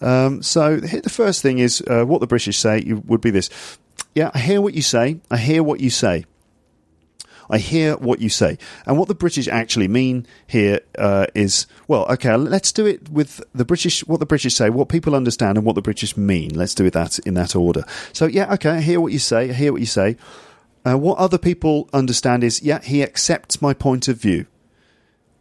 Um, 0.00 0.42
so 0.42 0.76
the 0.76 1.10
first 1.10 1.42
thing 1.42 1.58
is 1.58 1.82
uh, 1.86 2.04
what 2.04 2.20
the 2.20 2.26
British 2.26 2.58
say 2.58 2.82
would 3.06 3.20
be 3.20 3.30
this. 3.30 3.50
Yeah, 4.14 4.30
I 4.34 4.40
hear 4.40 4.60
what 4.60 4.74
you 4.74 4.82
say. 4.82 5.20
I 5.30 5.36
hear 5.36 5.62
what 5.62 5.80
you 5.80 5.90
say. 5.90 6.24
I 7.50 7.58
hear 7.58 7.96
what 7.96 8.20
you 8.20 8.28
say. 8.28 8.58
And 8.86 8.96
what 8.96 9.08
the 9.08 9.14
British 9.14 9.48
actually 9.48 9.88
mean 9.88 10.26
here 10.46 10.80
uh, 10.96 11.26
is, 11.34 11.66
well, 11.88 12.06
okay, 12.12 12.36
let's 12.36 12.70
do 12.70 12.86
it 12.86 13.10
with 13.10 13.42
the 13.52 13.64
British, 13.64 14.06
what 14.06 14.20
the 14.20 14.26
British 14.26 14.54
say, 14.54 14.70
what 14.70 14.88
people 14.88 15.16
understand, 15.16 15.58
and 15.58 15.66
what 15.66 15.74
the 15.74 15.82
British 15.82 16.16
mean. 16.16 16.54
Let's 16.54 16.74
do 16.74 16.86
it 16.86 16.92
that 16.92 17.18
in 17.20 17.34
that 17.34 17.56
order. 17.56 17.84
So, 18.12 18.26
yeah, 18.26 18.54
okay, 18.54 18.70
I 18.70 18.80
hear 18.80 19.00
what 19.00 19.12
you 19.12 19.18
say. 19.18 19.50
I 19.50 19.52
hear 19.52 19.72
what 19.72 19.80
you 19.80 19.86
say. 19.86 20.16
Uh, 20.86 20.96
what 20.96 21.18
other 21.18 21.38
people 21.38 21.90
understand 21.92 22.44
is, 22.44 22.62
yeah, 22.62 22.80
he 22.82 23.02
accepts 23.02 23.60
my 23.60 23.74
point 23.74 24.06
of 24.06 24.16
view. 24.16 24.46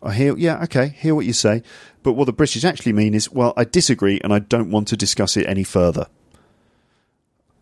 I 0.02 0.14
hear, 0.14 0.36
yeah, 0.36 0.64
okay, 0.64 0.90
hear 0.90 1.14
what 1.14 1.26
you 1.26 1.34
say. 1.34 1.62
But 2.02 2.14
what 2.14 2.26
the 2.26 2.34
British 2.34 2.64
actually 2.64 2.94
mean 2.94 3.14
is, 3.14 3.32
well, 3.32 3.54
I 3.56 3.66
disagree 3.66 4.20
and 4.24 4.34
I 4.34 4.40
don't 4.40 4.72
want 4.72 4.88
to 4.88 4.98
discuss 4.98 5.38
it 5.38 5.46
any 5.46 5.64
further. 5.64 6.08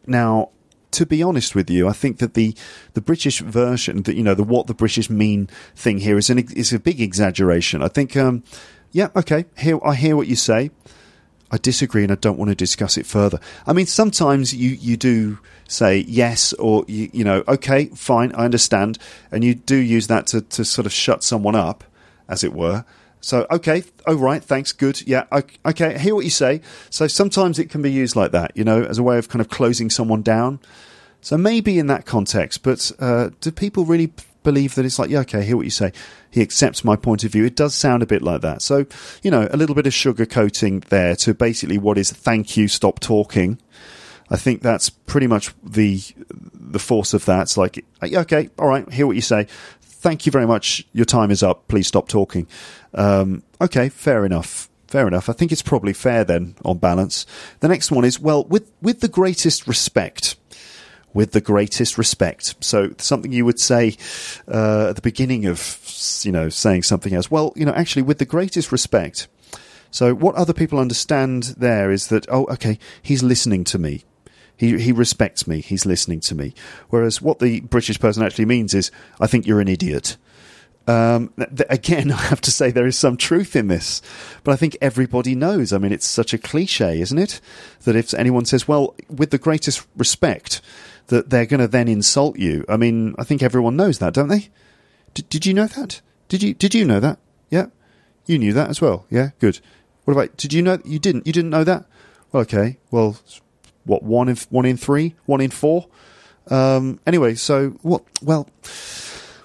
Now, 0.06 0.52
to 0.92 1.06
be 1.06 1.22
honest 1.22 1.56
with 1.56 1.70
you, 1.70 1.88
I 1.88 1.94
think 1.94 2.20
that 2.20 2.34
the 2.34 2.56
the 2.94 3.02
British 3.02 3.40
version, 3.40 4.04
that 4.04 4.16
you 4.16 4.24
know, 4.24 4.34
the 4.34 4.44
what 4.44 4.68
the 4.68 4.74
British 4.74 5.10
mean 5.10 5.50
thing 5.76 6.00
here 6.00 6.18
is 6.18 6.30
an 6.30 6.40
is 6.40 6.74
a 6.74 6.80
big 6.80 7.02
exaggeration. 7.02 7.82
I 7.82 7.88
think, 7.88 8.16
um, 8.16 8.44
yeah, 8.92 9.10
okay, 9.16 9.46
here 9.58 9.80
I 9.84 9.96
hear 9.96 10.16
what 10.16 10.28
you 10.28 10.36
say. 10.36 10.72
I 11.50 11.58
disagree, 11.58 12.04
and 12.04 12.12
I 12.12 12.16
don't 12.16 12.38
want 12.38 12.50
to 12.50 12.56
discuss 12.56 12.98
it 12.98 13.06
further. 13.06 13.40
I 13.66 13.74
mean, 13.74 13.86
sometimes 13.86 14.54
you 14.54 14.72
you 14.72 14.98
do 14.98 15.40
say 15.68 16.00
yes 16.08 16.54
or 16.54 16.84
you, 16.88 17.10
you 17.14 17.24
know, 17.24 17.44
okay, 17.48 17.86
fine, 17.88 18.34
I 18.34 18.46
understand, 18.46 18.98
and 19.32 19.44
you 19.44 19.56
do 19.56 19.76
use 19.76 20.08
that 20.08 20.28
to 20.28 20.42
to 20.42 20.66
sort 20.66 20.86
of 20.86 20.94
shut 20.94 21.24
someone 21.24 21.56
up, 21.56 21.84
as 22.28 22.44
it 22.44 22.54
were. 22.54 22.86
So, 23.22 23.48
okay, 23.52 23.84
oh, 24.06 24.16
right, 24.16 24.44
thanks, 24.44 24.72
good, 24.72 25.06
yeah, 25.08 25.26
okay, 25.66 25.96
I 25.96 25.98
hear 25.98 26.16
what 26.16 26.24
you 26.24 26.30
say. 26.30 26.62
So 26.90 27.08
sometimes 27.08 27.60
it 27.60 27.70
can 27.70 27.82
be 27.82 27.92
used 27.92 28.16
like 28.16 28.32
that, 28.32 28.52
you 28.56 28.64
know, 28.64 28.84
as 28.84 29.00
a 29.00 29.04
way 29.04 29.18
of 29.18 29.28
kind 29.28 29.42
of 29.42 29.50
closing 29.50 29.90
someone 29.90 30.22
down. 30.22 30.60
So 31.22 31.38
maybe 31.38 31.80
in 31.80 31.88
that 31.88 32.06
context, 32.06 32.64
but 32.64 32.92
uh, 33.00 33.32
do 33.42 33.52
people 33.52 33.86
really 33.86 34.14
believe 34.44 34.76
that 34.76 34.86
it's 34.86 34.98
like, 34.98 35.10
yeah, 35.10 35.20
okay, 35.20 35.40
I 35.40 35.42
hear 35.42 35.58
what 35.58 35.66
you 35.66 35.72
say. 35.72 35.92
He 36.32 36.42
accepts 36.42 36.86
my 36.86 36.96
point 36.96 37.26
of 37.26 37.32
view. 37.34 37.44
It 37.44 37.56
does 37.58 37.76
sound 37.76 38.02
a 38.02 38.06
bit 38.06 38.22
like 38.22 38.42
that. 38.42 38.62
So, 38.62 38.86
you 39.22 39.30
know, 39.30 39.48
a 39.52 39.58
little 39.58 39.76
bit 39.76 39.88
of 39.88 39.94
sugarcoating 39.94 40.86
there 40.86 41.18
to 41.18 41.34
basically 41.34 41.78
what 41.78 41.98
is 41.98 42.12
thank 42.12 42.56
you, 42.56 42.70
stop 42.70 43.02
talking. 43.02 43.60
I 44.30 44.38
think 44.38 44.62
that's 44.62 44.90
pretty 44.90 45.28
much 45.28 45.54
the 45.64 46.02
the 46.54 46.80
force 46.80 47.14
of 47.14 47.26
that. 47.26 47.44
It's 47.44 47.58
like, 47.58 47.84
okay, 48.02 48.50
all 48.60 48.68
right, 48.68 48.90
hear 48.92 49.08
what 49.08 49.16
you 49.16 49.22
say 49.22 49.48
thank 50.08 50.26
you 50.26 50.32
very 50.32 50.48
much. 50.48 50.88
Your 50.94 51.04
time 51.04 51.32
is 51.32 51.44
up. 51.44 51.68
Please 51.68 51.86
stop 51.86 52.08
talking. 52.08 52.48
Um, 52.94 53.44
okay, 53.60 53.90
fair 53.90 54.26
enough. 54.26 54.70
Fair 54.88 55.06
enough. 55.06 55.28
I 55.28 55.34
think 55.34 55.52
it's 55.52 55.62
probably 55.62 55.92
fair 55.92 56.24
then, 56.24 56.56
on 56.64 56.78
balance. 56.78 57.26
The 57.60 57.68
next 57.68 57.92
one 57.92 58.06
is 58.06 58.18
well, 58.18 58.46
with 58.46 58.72
with 58.82 59.02
the 59.02 59.10
greatest 59.10 59.68
respect. 59.68 60.38
With 61.14 61.34
the 61.34 61.42
greatest 61.42 61.98
respect. 61.98 62.56
So 62.64 62.94
something 63.00 63.34
you 63.34 63.44
would 63.44 63.60
say 63.60 63.98
uh, 64.48 64.88
at 64.90 64.96
the 64.96 65.02
beginning 65.02 65.46
of 65.46 65.60
you 66.24 66.32
know 66.32 66.48
saying 66.48 66.84
something 66.84 67.14
else. 67.14 67.30
Well, 67.30 67.52
you 67.58 67.66
know, 67.66 67.74
actually, 67.74 68.04
with 68.04 68.20
the 68.20 68.26
greatest 68.26 68.72
respect. 68.72 69.28
So 69.92 70.14
what 70.14 70.36
other 70.36 70.54
people 70.54 70.80
understand 70.80 71.56
there 71.58 71.92
is 71.92 72.08
that 72.08 72.26
oh, 72.30 72.46
okay, 72.46 72.80
he's 73.02 73.24
listening 73.24 73.66
to 73.66 73.78
me. 73.78 74.06
He 74.58 74.78
he 74.80 74.92
respects 74.92 75.48
me. 75.48 75.62
He's 75.62 75.86
listening 75.86 76.20
to 76.22 76.36
me. 76.36 76.54
Whereas 76.90 77.22
what 77.22 77.40
the 77.40 77.62
British 77.62 78.00
person 78.00 78.24
actually 78.24 78.46
means 78.46 78.74
is, 78.74 78.92
I 79.20 79.28
think 79.28 79.46
you're 79.46 79.62
an 79.62 79.68
idiot. 79.68 80.18
Um, 80.88 81.34
th- 81.38 81.68
again, 81.70 82.12
I 82.14 82.16
have 82.16 82.42
to 82.42 82.52
say 82.52 82.72
there 82.72 82.88
is 82.88 82.98
some 82.98 83.18
truth 83.18 83.56
in 83.56 83.68
this, 83.68 84.02
but 84.44 84.54
I 84.54 84.56
think 84.56 84.78
everybody 84.82 85.36
knows. 85.36 85.74
I 85.74 85.78
mean, 85.78 85.92
it's 85.92 86.08
such 86.08 86.34
a 86.34 86.38
cliche, 86.38 87.00
isn't 87.00 87.18
it? 87.18 87.40
That 87.84 87.96
if 87.96 88.14
anyone 88.14 88.46
says, 88.46 88.68
"Well, 88.68 88.96
with 89.10 89.32
the 89.32 89.38
greatest 89.38 89.86
respect," 89.96 90.62
that 91.08 91.30
they're 91.30 91.46
going 91.46 91.60
to 91.60 91.68
then 91.68 91.88
insult 91.88 92.38
you. 92.38 92.66
I 92.68 92.78
mean, 92.78 93.16
I 93.20 93.24
think 93.24 93.44
everyone 93.44 93.76
knows 93.76 94.00
that, 94.00 94.14
don't 94.14 94.30
they? 94.30 94.50
D- 95.14 95.26
did 95.30 95.46
you 95.46 95.54
know 95.54 95.68
that? 95.68 96.02
Did 96.30 96.42
you 96.42 96.54
did 96.54 96.74
you 96.74 96.86
know 96.86 97.00
that? 97.00 97.20
Yeah, 97.50 97.68
you 98.26 98.40
knew 98.40 98.54
that 98.54 98.70
as 98.70 98.82
well. 98.82 99.06
Yeah, 99.10 99.32
good. 99.40 99.60
What 100.06 100.14
about? 100.14 100.38
Did 100.38 100.54
you 100.54 100.62
know? 100.62 100.80
You 100.86 101.00
didn't. 101.00 101.28
You 101.28 101.34
didn't 101.34 101.52
know 101.52 101.66
that. 101.66 101.86
Well, 102.32 102.42
okay. 102.42 102.78
Well, 102.92 103.18
what 103.88 104.04
one 104.04 104.30
in 104.30 104.38
one 104.50 104.66
in 104.66 104.78
three, 104.78 105.16
one 105.26 105.42
in 105.42 105.50
four. 105.50 105.88
Um, 106.48 107.00
anyway, 107.06 107.36
so 107.36 107.70
what? 107.82 108.04
Well, 108.22 108.50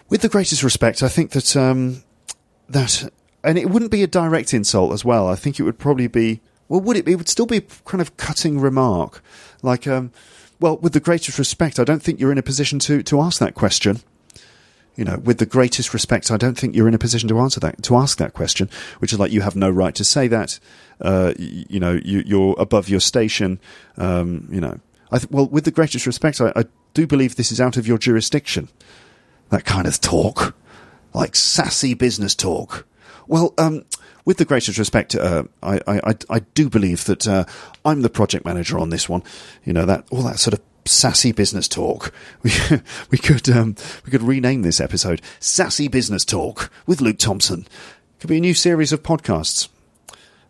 with 0.09 0.21
the 0.21 0.29
greatest 0.29 0.63
respect, 0.63 1.03
I 1.03 1.09
think 1.09 1.31
that 1.31 1.57
um, 1.57 2.03
that, 2.69 3.11
and 3.43 3.59
it 3.59 3.71
wouldn't 3.71 3.91
be 3.91 4.03
a 4.03 4.07
direct 4.07 4.53
insult 4.53 4.93
as 4.93 5.05
well. 5.05 5.29
I 5.29 5.37
think 5.37 5.59
it 5.59 5.63
would 5.63 5.79
probably 5.79 6.07
be. 6.07 6.41
Well, 6.69 6.81
would 6.81 6.97
it? 6.97 7.05
Be, 7.05 7.13
it 7.13 7.17
would 7.17 7.29
still 7.29 7.47
be 7.47 7.59
a 7.59 7.63
kind 7.85 8.01
of 8.01 8.17
cutting 8.17 8.61
remark, 8.61 9.23
like, 9.63 9.87
um, 9.87 10.13
well, 10.61 10.79
with 10.79 10.93
the 10.93 11.01
greatest 11.01 11.39
respect, 11.39 11.79
I 11.79 11.85
don't 11.85 12.03
think 12.03 12.21
you're 12.21 12.33
in 12.33 12.39
a 12.39 12.43
position 12.43 12.79
to 12.81 13.03
to 13.03 13.21
ask 13.21 13.39
that 13.41 13.55
question 13.55 14.01
you 14.97 15.05
know, 15.05 15.19
with 15.19 15.39
the 15.39 15.47
greatest 15.47 15.95
respect, 15.95 16.31
I 16.31 16.37
don't 16.37 16.59
think 16.59 16.77
you're 16.77 16.89
in 16.89 16.95
a 16.95 16.99
position 16.99 17.29
to 17.31 17.39
answer 17.39 17.61
that, 17.61 17.83
to 17.85 17.97
ask 17.97 18.19
that 18.19 18.35
question, 18.35 18.69
which 18.99 19.13
is 19.13 19.19
like 19.19 19.33
you 19.33 19.41
have 19.41 19.57
no 19.57 19.71
right 19.71 19.95
to 19.95 20.05
say 20.05 20.29
that. 20.29 20.59
Uh, 21.01 21.33
you, 21.39 21.65
you, 21.71 21.81
know, 21.81 21.99
you, 22.05 22.51
are 22.51 22.55
above 22.61 22.89
your 22.89 23.01
station. 23.01 23.59
Um, 23.97 24.49
you 24.51 24.61
know, 24.61 24.79
th- 25.11 25.31
well, 25.31 25.47
with 25.47 25.65
the 25.65 25.71
greatest 25.71 26.07
respect, 26.07 26.41
I, 26.41 26.53
I, 26.55 26.65
do 26.95 27.07
believe 27.07 27.37
this 27.37 27.51
is 27.51 27.59
out 27.59 27.79
of 27.79 27.87
your 27.87 27.97
jurisdiction. 27.97 28.69
That 29.49 29.65
kind 29.65 29.87
of 29.87 29.99
talk, 29.99 30.55
like 31.15 31.35
sassy 31.35 31.95
business 31.95 32.35
talk. 32.35 32.87
Well, 33.27 33.55
um, 33.57 33.87
with 34.27 34.37
the 34.37 34.45
greatest 34.45 34.79
respect, 34.79 35.15
uh, 35.15 35.45
I, 35.63 35.81
I, 35.87 36.15
I, 36.29 36.39
do 36.55 36.69
believe 36.69 37.07
that 37.07 37.27
uh, 37.27 37.47
I'm 37.83 38.03
the 38.03 38.11
project 38.11 38.45
manager 38.45 38.79
on 38.79 38.91
this 38.91 39.09
one. 39.09 39.23
You 39.65 39.73
know 39.73 39.87
that 39.87 40.05
all 40.11 40.23
that 40.23 40.39
sort 40.39 40.53
of 40.53 40.61
sassy 40.85 41.33
business 41.33 41.69
talk. 41.69 42.13
We 42.43 42.51
we 43.11 43.19
could 43.19 43.49
um, 43.49 43.77
we 44.05 44.11
could 44.11 44.23
rename 44.23 44.63
this 44.63 44.81
episode 44.81 45.23
"Sassy 45.41 45.89
Business 45.89 46.25
Talk" 46.25 46.71
with 46.87 47.01
Luke 47.01 47.19
Thompson. 47.19 47.67
Could 48.19 48.29
be 48.29 48.39
a 48.39 48.41
new 48.41 48.55
series 48.55 48.93
of 48.93 49.03
podcasts. 49.03 49.69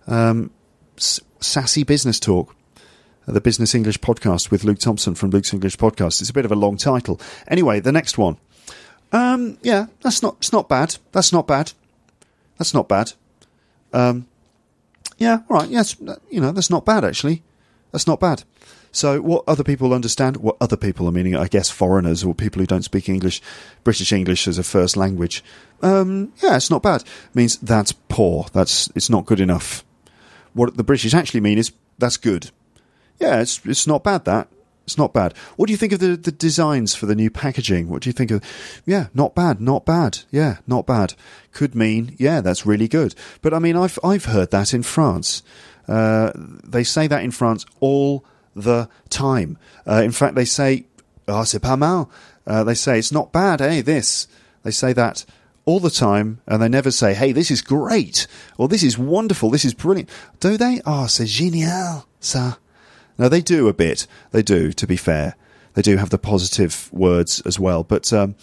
Um, 0.07 0.51
S- 0.97 1.21
sassy 1.41 1.85
business 1.85 2.19
talk. 2.21 2.55
The 3.27 3.41
Business 3.41 3.75
English 3.75 4.01
Podcast 4.01 4.51
with 4.51 4.65
Luke 4.65 4.81
Thompson 4.81 5.15
from 5.15 5.31
Luke's 5.31 5.53
English 5.55 5.77
Podcast. 5.77 6.21
It's 6.21 6.31
a 6.31 6.33
bit 6.33 6.45
of 6.45 6.51
a 6.51 6.57
long 6.57 6.77
title. 6.77 7.21
Anyway, 7.47 7.79
the 7.79 7.93
next 7.93 8.19
one. 8.19 8.37
Um, 9.13 9.59
yeah, 9.63 9.87
that's 10.01 10.23
not. 10.23 10.37
It's 10.39 10.53
not 10.53 10.69
bad. 10.69 10.97
That's 11.13 11.33
not 11.33 11.47
bad. 11.47 11.73
That's 12.59 12.75
not 12.75 12.89
bad. 12.89 13.13
Um, 13.93 14.27
yeah, 15.19 15.41
all 15.49 15.59
right. 15.59 15.69
Yes, 15.69 15.97
you 16.31 16.41
know 16.41 16.53
that's 16.53 16.71
not 16.71 16.85
bad 16.85 17.05
actually. 17.05 17.43
That's 17.93 18.07
not 18.07 18.21
bad. 18.21 18.45
So, 18.95 19.23
what 19.23 19.45
other 19.47 19.65
people 19.65 19.95
understand? 19.95 20.37
What 20.39 20.57
other 20.61 20.77
people, 20.77 21.09
are 21.09 21.13
meaning, 21.13 21.35
I 21.35 21.49
guess, 21.49 21.71
foreigners 21.71 22.23
or 22.23 22.35
people 22.35 22.61
who 22.61 22.67
don't 22.67 22.83
speak 22.83 23.09
English, 23.09 23.41
British 23.85 24.13
English 24.13 24.47
as 24.47 24.59
a 24.59 24.63
first 24.63 24.99
language. 24.99 25.43
Um, 25.81 26.33
yeah, 26.43 26.57
it's 26.57 26.71
not 26.71 26.83
bad. 26.83 27.03
It 27.03 27.35
means 27.35 27.57
that's 27.59 27.93
poor. 27.93 28.47
That's 28.53 28.91
it's 28.95 29.09
not 29.09 29.25
good 29.25 29.41
enough. 29.41 29.85
What 30.53 30.77
the 30.77 30.85
British 30.85 31.15
actually 31.15 31.41
mean 31.41 31.57
is 31.57 31.73
that's 31.99 32.19
good. 32.19 32.51
Yeah, 33.19 33.41
it's 33.41 33.65
it's 33.65 33.87
not 33.87 34.05
bad. 34.05 34.27
That 34.27 34.49
it's 34.85 34.99
not 34.99 35.13
bad. 35.13 35.37
What 35.57 35.67
do 35.67 35.73
you 35.73 35.77
think 35.77 35.93
of 35.93 36.01
the 36.01 36.17
the 36.17 36.33
designs 36.33 36.95
for 36.95 37.07
the 37.07 37.15
new 37.15 37.31
packaging? 37.31 37.89
What 37.89 38.03
do 38.03 38.09
you 38.09 38.13
think 38.13 38.31
of? 38.31 38.43
Yeah, 38.85 39.07
not 39.15 39.35
bad, 39.35 39.61
not 39.61 39.87
bad. 39.87 40.21
Yeah, 40.31 40.59
not 40.67 40.87
bad. 40.87 41.15
Could 41.53 41.75
mean 41.75 42.15
yeah, 42.19 42.41
that's 42.41 42.67
really 42.67 42.89
good. 42.89 43.15
But 43.41 43.55
I 43.55 43.59
mean, 43.59 43.77
I've 43.77 43.99
I've 44.05 44.27
heard 44.27 44.51
that 44.51 44.75
in 44.75 44.83
France. 44.83 45.43
Uh, 45.89 46.33
they 46.35 46.85
say 46.85 47.07
that 47.07 47.25
in 47.25 47.31
France 47.31 47.67
all 47.81 48.25
the 48.55 48.89
time. 49.11 49.59
Uh, 49.87 50.03
in 50.03 50.13
fact, 50.13 50.35
they 50.35 50.45
say, 50.45 50.85
"Ah, 51.29 51.45
c'est 51.45 51.61
pas 51.61 51.77
mal." 51.77 52.11
Uh, 52.47 52.65
they 52.65 52.75
say 52.75 52.99
it's 52.99 53.13
not 53.13 53.33
bad, 53.33 53.61
eh? 53.61 53.83
This. 53.83 54.27
They 54.63 54.71
say 54.71 54.93
that 54.93 55.25
all 55.65 55.81
the 55.81 55.91
time, 55.91 56.41
and 56.47 56.63
they 56.63 56.69
never 56.69 56.91
say, 56.91 57.15
"Hey, 57.15 57.33
this 57.33 57.51
is 57.51 57.63
great," 57.63 58.27
or 58.59 58.69
"This 58.69 58.83
is 58.83 58.99
wonderful," 58.99 59.51
"This 59.51 59.65
is 59.65 59.75
brilliant." 59.75 60.09
Do 60.41 60.57
they? 60.57 60.81
Ah, 60.85 61.07
c'est 61.07 61.27
génial, 61.27 62.05
ça. 62.21 62.57
No, 63.19 63.29
they 63.29 63.41
do 63.41 63.69
a 63.69 63.73
bit. 63.73 64.07
They 64.31 64.43
do. 64.43 64.73
To 64.73 64.87
be 64.87 64.97
fair, 64.97 65.37
they 65.75 65.83
do 65.83 65.97
have 65.97 66.11
the 66.11 66.19
positive 66.19 66.89
words 66.93 67.43
as 67.47 67.59
well. 67.59 67.85
But 67.85 68.13
um, 68.13 68.35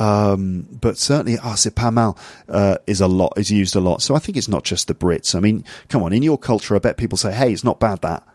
um, 0.00 0.66
but 0.80 0.96
certainly, 0.96 1.36
ah, 1.44 1.54
c'est 1.54 1.74
pas 1.74 1.92
mal 1.92 2.16
uh, 2.48 2.78
is 2.86 3.02
a 3.02 3.06
lot 3.06 3.34
is 3.36 3.50
used 3.50 3.76
a 3.76 3.80
lot. 3.80 4.00
So 4.00 4.14
I 4.14 4.18
think 4.18 4.38
it's 4.38 4.48
not 4.48 4.64
just 4.64 4.88
the 4.88 4.94
Brits. 4.94 5.34
I 5.34 5.40
mean, 5.40 5.62
come 5.88 6.02
on, 6.02 6.14
in 6.14 6.22
your 6.22 6.38
culture, 6.38 6.74
I 6.74 6.78
bet 6.78 6.96
people 6.96 7.18
say, 7.18 7.32
"Hey, 7.32 7.52
it's 7.52 7.62
not 7.62 7.78
bad 7.78 8.00
that," 8.00 8.26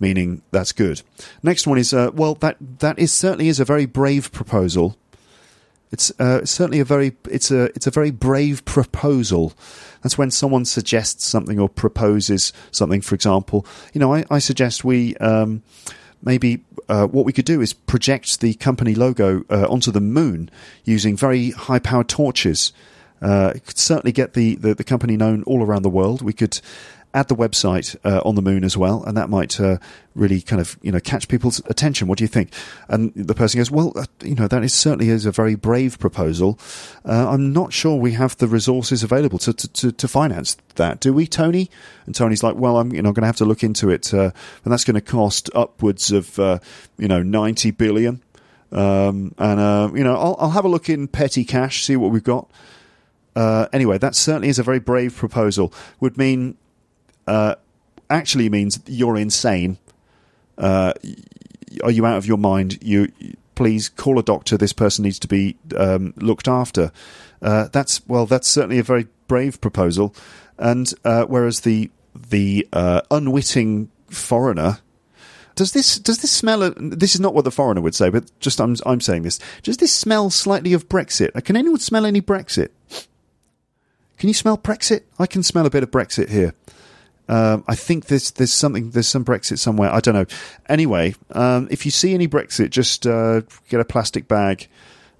meaning 0.00 0.40
that's 0.50 0.72
good. 0.72 1.02
Next 1.42 1.66
one 1.66 1.76
is, 1.76 1.92
uh, 1.92 2.10
well, 2.14 2.34
that 2.36 2.56
that 2.78 2.98
is 2.98 3.12
certainly 3.12 3.48
is 3.48 3.60
a 3.60 3.66
very 3.66 3.84
brave 3.84 4.32
proposal. 4.32 4.96
It's 5.92 6.10
uh, 6.18 6.46
certainly 6.46 6.80
a 6.80 6.86
very 6.86 7.12
it's 7.28 7.50
a 7.50 7.64
it's 7.76 7.86
a 7.86 7.90
very 7.90 8.10
brave 8.10 8.64
proposal. 8.64 9.52
That's 10.00 10.16
when 10.16 10.30
someone 10.30 10.64
suggests 10.64 11.26
something 11.26 11.58
or 11.58 11.68
proposes 11.68 12.54
something. 12.70 13.02
For 13.02 13.14
example, 13.14 13.66
you 13.92 13.98
know, 13.98 14.14
I, 14.14 14.24
I 14.30 14.38
suggest 14.38 14.84
we 14.84 15.16
um, 15.16 15.62
maybe 16.22 16.64
uh, 16.90 17.06
what 17.06 17.24
we 17.24 17.32
could 17.32 17.44
do 17.44 17.60
is 17.60 17.72
project 17.72 18.40
the 18.40 18.54
company 18.54 18.94
logo 18.94 19.44
uh, 19.48 19.66
onto 19.68 19.92
the 19.92 20.00
moon 20.00 20.50
using 20.84 21.16
very 21.16 21.52
high 21.52 21.78
powered 21.78 22.08
torches. 22.08 22.72
Uh, 23.22 23.52
it 23.54 23.64
could 23.64 23.78
certainly 23.78 24.12
get 24.12 24.34
the, 24.34 24.56
the, 24.56 24.74
the 24.74 24.82
company 24.82 25.16
known 25.16 25.44
all 25.44 25.62
around 25.62 25.82
the 25.82 25.90
world. 25.90 26.20
We 26.20 26.32
could 26.32 26.60
add 27.12 27.28
the 27.28 27.34
website 27.34 27.96
uh, 28.04 28.20
on 28.24 28.34
the 28.34 28.42
moon 28.42 28.62
as 28.62 28.76
well, 28.76 29.02
and 29.04 29.16
that 29.16 29.28
might 29.28 29.60
uh, 29.60 29.78
really 30.14 30.40
kind 30.40 30.60
of 30.60 30.78
you 30.82 30.92
know 30.92 31.00
catch 31.00 31.28
people's 31.28 31.60
attention. 31.66 32.06
What 32.08 32.18
do 32.18 32.24
you 32.24 32.28
think? 32.28 32.52
And 32.88 33.12
the 33.14 33.34
person 33.34 33.58
goes, 33.58 33.70
"Well, 33.70 33.92
uh, 33.96 34.06
you 34.22 34.34
know 34.34 34.46
that 34.46 34.62
is 34.62 34.72
certainly 34.72 35.08
is 35.08 35.26
a 35.26 35.32
very 35.32 35.54
brave 35.54 35.98
proposal. 35.98 36.58
Uh, 37.04 37.30
I'm 37.30 37.52
not 37.52 37.72
sure 37.72 37.96
we 37.96 38.12
have 38.12 38.36
the 38.36 38.46
resources 38.46 39.02
available 39.02 39.38
to, 39.38 39.52
to, 39.52 39.68
to, 39.68 39.92
to 39.92 40.08
finance 40.08 40.56
that, 40.76 41.00
do 41.00 41.12
we, 41.12 41.26
Tony?" 41.26 41.68
And 42.06 42.14
Tony's 42.14 42.42
like, 42.42 42.56
"Well, 42.56 42.78
I'm 42.78 42.92
you 42.92 43.02
know 43.02 43.12
going 43.12 43.22
to 43.22 43.26
have 43.26 43.36
to 43.36 43.44
look 43.44 43.62
into 43.64 43.90
it, 43.90 44.14
uh, 44.14 44.30
and 44.64 44.72
that's 44.72 44.84
going 44.84 44.94
to 44.94 45.00
cost 45.00 45.50
upwards 45.54 46.12
of 46.12 46.38
uh, 46.38 46.58
you 46.98 47.08
know 47.08 47.22
90 47.22 47.72
billion." 47.72 48.22
Um, 48.72 49.34
and 49.36 49.98
you 49.98 50.04
know, 50.04 50.14
I'll, 50.16 50.36
I'll 50.38 50.50
have 50.50 50.64
a 50.64 50.68
look 50.68 50.88
in 50.88 51.08
petty 51.08 51.44
cash, 51.44 51.84
see 51.84 51.96
what 51.96 52.12
we've 52.12 52.22
got. 52.22 52.48
Uh, 53.34 53.66
anyway, 53.72 53.98
that 53.98 54.14
certainly 54.14 54.48
is 54.48 54.58
a 54.58 54.62
very 54.62 54.78
brave 54.78 55.16
proposal. 55.16 55.72
Would 56.00 56.16
mean 56.16 56.56
uh, 57.26 57.54
actually 58.08 58.48
means 58.48 58.80
you're 58.86 59.16
insane. 59.16 59.78
Uh, 60.58 60.92
are 61.82 61.90
you 61.90 62.04
out 62.06 62.18
of 62.18 62.26
your 62.26 62.38
mind? 62.38 62.78
You 62.82 63.12
please 63.54 63.88
call 63.88 64.18
a 64.18 64.22
doctor. 64.22 64.56
This 64.56 64.72
person 64.72 65.04
needs 65.04 65.18
to 65.20 65.28
be 65.28 65.56
um, 65.76 66.14
looked 66.16 66.48
after. 66.48 66.92
Uh, 67.42 67.68
that's 67.68 68.06
well, 68.06 68.26
that's 68.26 68.48
certainly 68.48 68.78
a 68.78 68.82
very 68.82 69.06
brave 69.28 69.60
proposal. 69.60 70.14
And 70.58 70.92
uh, 71.04 71.24
whereas 71.24 71.60
the 71.60 71.90
the 72.14 72.68
uh, 72.72 73.02
unwitting 73.10 73.90
foreigner 74.08 74.78
does 75.60 75.72
this 75.72 75.98
does 75.98 76.18
this 76.18 76.30
smell? 76.30 76.72
This 76.76 77.14
is 77.14 77.20
not 77.20 77.34
what 77.34 77.44
the 77.44 77.50
foreigner 77.50 77.82
would 77.82 77.94
say, 77.94 78.08
but 78.08 78.30
just 78.40 78.62
I'm 78.62 78.76
I'm 78.86 79.02
saying 79.02 79.24
this. 79.24 79.38
Does 79.62 79.76
this 79.76 79.92
smell 79.92 80.30
slightly 80.30 80.72
of 80.72 80.88
Brexit? 80.88 81.32
Can 81.44 81.54
anyone 81.54 81.80
smell 81.80 82.06
any 82.06 82.22
Brexit? 82.22 82.68
Can 84.16 84.28
you 84.28 84.34
smell 84.34 84.56
Brexit? 84.56 85.02
I 85.18 85.26
can 85.26 85.42
smell 85.42 85.66
a 85.66 85.70
bit 85.70 85.82
of 85.82 85.90
Brexit 85.90 86.30
here. 86.30 86.54
Um, 87.30 87.62
I 87.68 87.76
think 87.76 88.06
there's 88.06 88.32
there's 88.32 88.52
something 88.52 88.90
there's 88.90 89.06
some 89.06 89.24
Brexit 89.24 89.58
somewhere. 89.58 89.92
I 89.92 90.00
don't 90.00 90.14
know. 90.14 90.26
Anyway, 90.68 91.14
um, 91.30 91.68
if 91.70 91.84
you 91.84 91.92
see 91.92 92.12
any 92.12 92.26
Brexit, 92.26 92.70
just 92.70 93.06
uh, 93.06 93.42
get 93.68 93.78
a 93.78 93.84
plastic 93.84 94.26
bag 94.26 94.66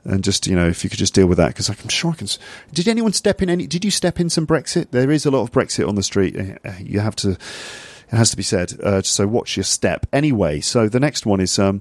and 0.05 0.25
just 0.25 0.47
you 0.47 0.57
know 0.57 0.67
if 0.67 0.83
you 0.83 0.91
could 0.91 0.99
just 0.99 1.15
deal 1.15 1.27
with 1.29 1.39
that 1.39 1.49
because 1.49 1.69
I'm 1.69 1.89
sure 1.89 2.11
I 2.11 2.15
can. 2.17 2.27
Did 2.73 2.89
anyone 2.89 3.13
step 3.13 3.43
in 3.43 3.49
any? 3.49 3.69
Did 3.69 3.85
you 3.85 3.93
step 3.93 4.19
in 4.19 4.29
some 4.29 4.45
Brexit? 4.45 4.91
There 4.91 5.11
is 5.13 5.25
a 5.25 5.31
lot 5.31 5.43
of 5.43 5.53
Brexit 5.53 5.87
on 5.89 5.95
the 5.95 6.03
street. 6.03 6.37
Uh, 6.37 6.73
You 6.81 6.99
have 6.99 7.15
to. 7.17 7.31
It 8.13 8.17
has 8.17 8.31
to 8.33 8.37
be 8.37 8.43
said. 8.43 8.75
Uh, 8.83 9.03
so 9.03 9.29
watch 9.29 9.57
your 9.57 9.63
step. 9.63 10.05
Anyway, 10.13 10.61
so 10.61 10.89
the 10.89 11.01
next 11.01 11.27
one 11.27 11.41
is. 11.41 11.59
Um, 11.59 11.81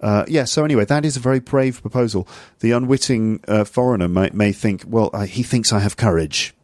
uh, 0.00 0.24
yeah, 0.28 0.44
so 0.44 0.64
anyway, 0.64 0.84
that 0.84 1.04
is 1.04 1.16
a 1.16 1.20
very 1.20 1.40
brave 1.40 1.80
proposal. 1.80 2.28
The 2.60 2.72
unwitting 2.72 3.40
uh, 3.48 3.64
foreigner 3.64 4.06
may, 4.06 4.28
may 4.34 4.52
think, 4.52 4.84
well, 4.86 5.08
I, 5.14 5.24
he 5.24 5.42
thinks 5.42 5.72
I 5.72 5.78
have 5.78 5.96
courage. 5.96 6.54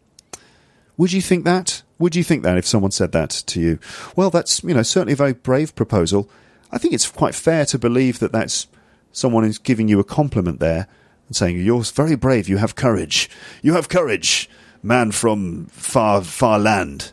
Would 0.98 1.12
you 1.12 1.22
think 1.22 1.44
that? 1.44 1.82
Would 2.00 2.16
you 2.16 2.24
think 2.24 2.42
that 2.42 2.56
if 2.56 2.66
someone 2.66 2.90
said 2.90 3.12
that 3.12 3.28
to 3.28 3.60
you? 3.60 3.78
Well, 4.16 4.30
that's 4.30 4.64
you 4.64 4.74
know 4.74 4.82
certainly 4.82 5.12
a 5.12 5.16
very 5.16 5.34
brave 5.34 5.74
proposal. 5.76 6.28
I 6.72 6.78
think 6.78 6.94
it's 6.94 7.08
quite 7.08 7.34
fair 7.34 7.66
to 7.66 7.78
believe 7.78 8.18
that 8.20 8.32
that's 8.32 8.66
someone 9.12 9.44
who's 9.44 9.58
giving 9.58 9.86
you 9.86 10.00
a 10.00 10.04
compliment 10.04 10.60
there 10.60 10.88
and 11.28 11.36
saying 11.36 11.58
you're 11.58 11.82
very 11.82 12.16
brave. 12.16 12.48
You 12.48 12.56
have 12.56 12.74
courage. 12.74 13.28
You 13.62 13.74
have 13.74 13.90
courage, 13.90 14.48
man 14.82 15.12
from 15.12 15.66
far 15.66 16.22
far 16.22 16.58
land. 16.58 17.12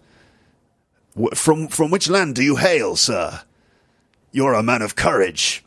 From 1.36 1.68
from 1.68 1.92
which 1.92 2.08
land 2.08 2.36
do 2.36 2.44
you 2.44 2.56
hail, 2.56 2.96
sir? 2.96 3.42
You're 4.32 4.54
a 4.54 4.64
man 4.64 4.82
of 4.82 4.96
courage. 4.96 5.66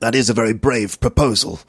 That 0.00 0.16
is 0.16 0.28
a 0.28 0.34
very 0.34 0.52
brave 0.52 0.98
proposal. 0.98 1.60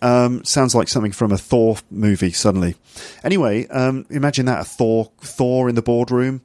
Um, 0.00 0.44
sounds 0.44 0.74
like 0.74 0.88
something 0.88 1.12
from 1.12 1.32
a 1.32 1.38
Thor 1.38 1.76
movie. 1.90 2.32
Suddenly, 2.32 2.76
anyway, 3.24 3.66
um, 3.68 4.06
imagine 4.10 4.46
that 4.46 4.60
a 4.60 4.64
Thor 4.64 5.10
Thor 5.20 5.68
in 5.68 5.74
the 5.74 5.82
boardroom. 5.82 6.42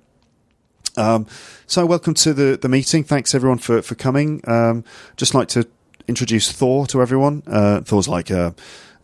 Um, 0.96 1.28
so, 1.66 1.86
welcome 1.86 2.14
to 2.16 2.34
the 2.34 2.58
the 2.58 2.70
meeting. 2.70 3.04
Thanks 3.04 3.36
everyone 3.36 3.60
for 3.60 3.82
for 3.82 3.96
coming. 3.96 4.42
Um, 4.48 4.84
just 5.18 5.34
like 5.34 5.48
to 5.50 5.68
introduce 6.08 6.52
Thor 6.52 6.88
to 6.88 7.02
everyone. 7.02 7.44
Uh, 7.48 7.82
Thor's 7.82 8.08
like 8.08 8.32
uh, 8.32 8.52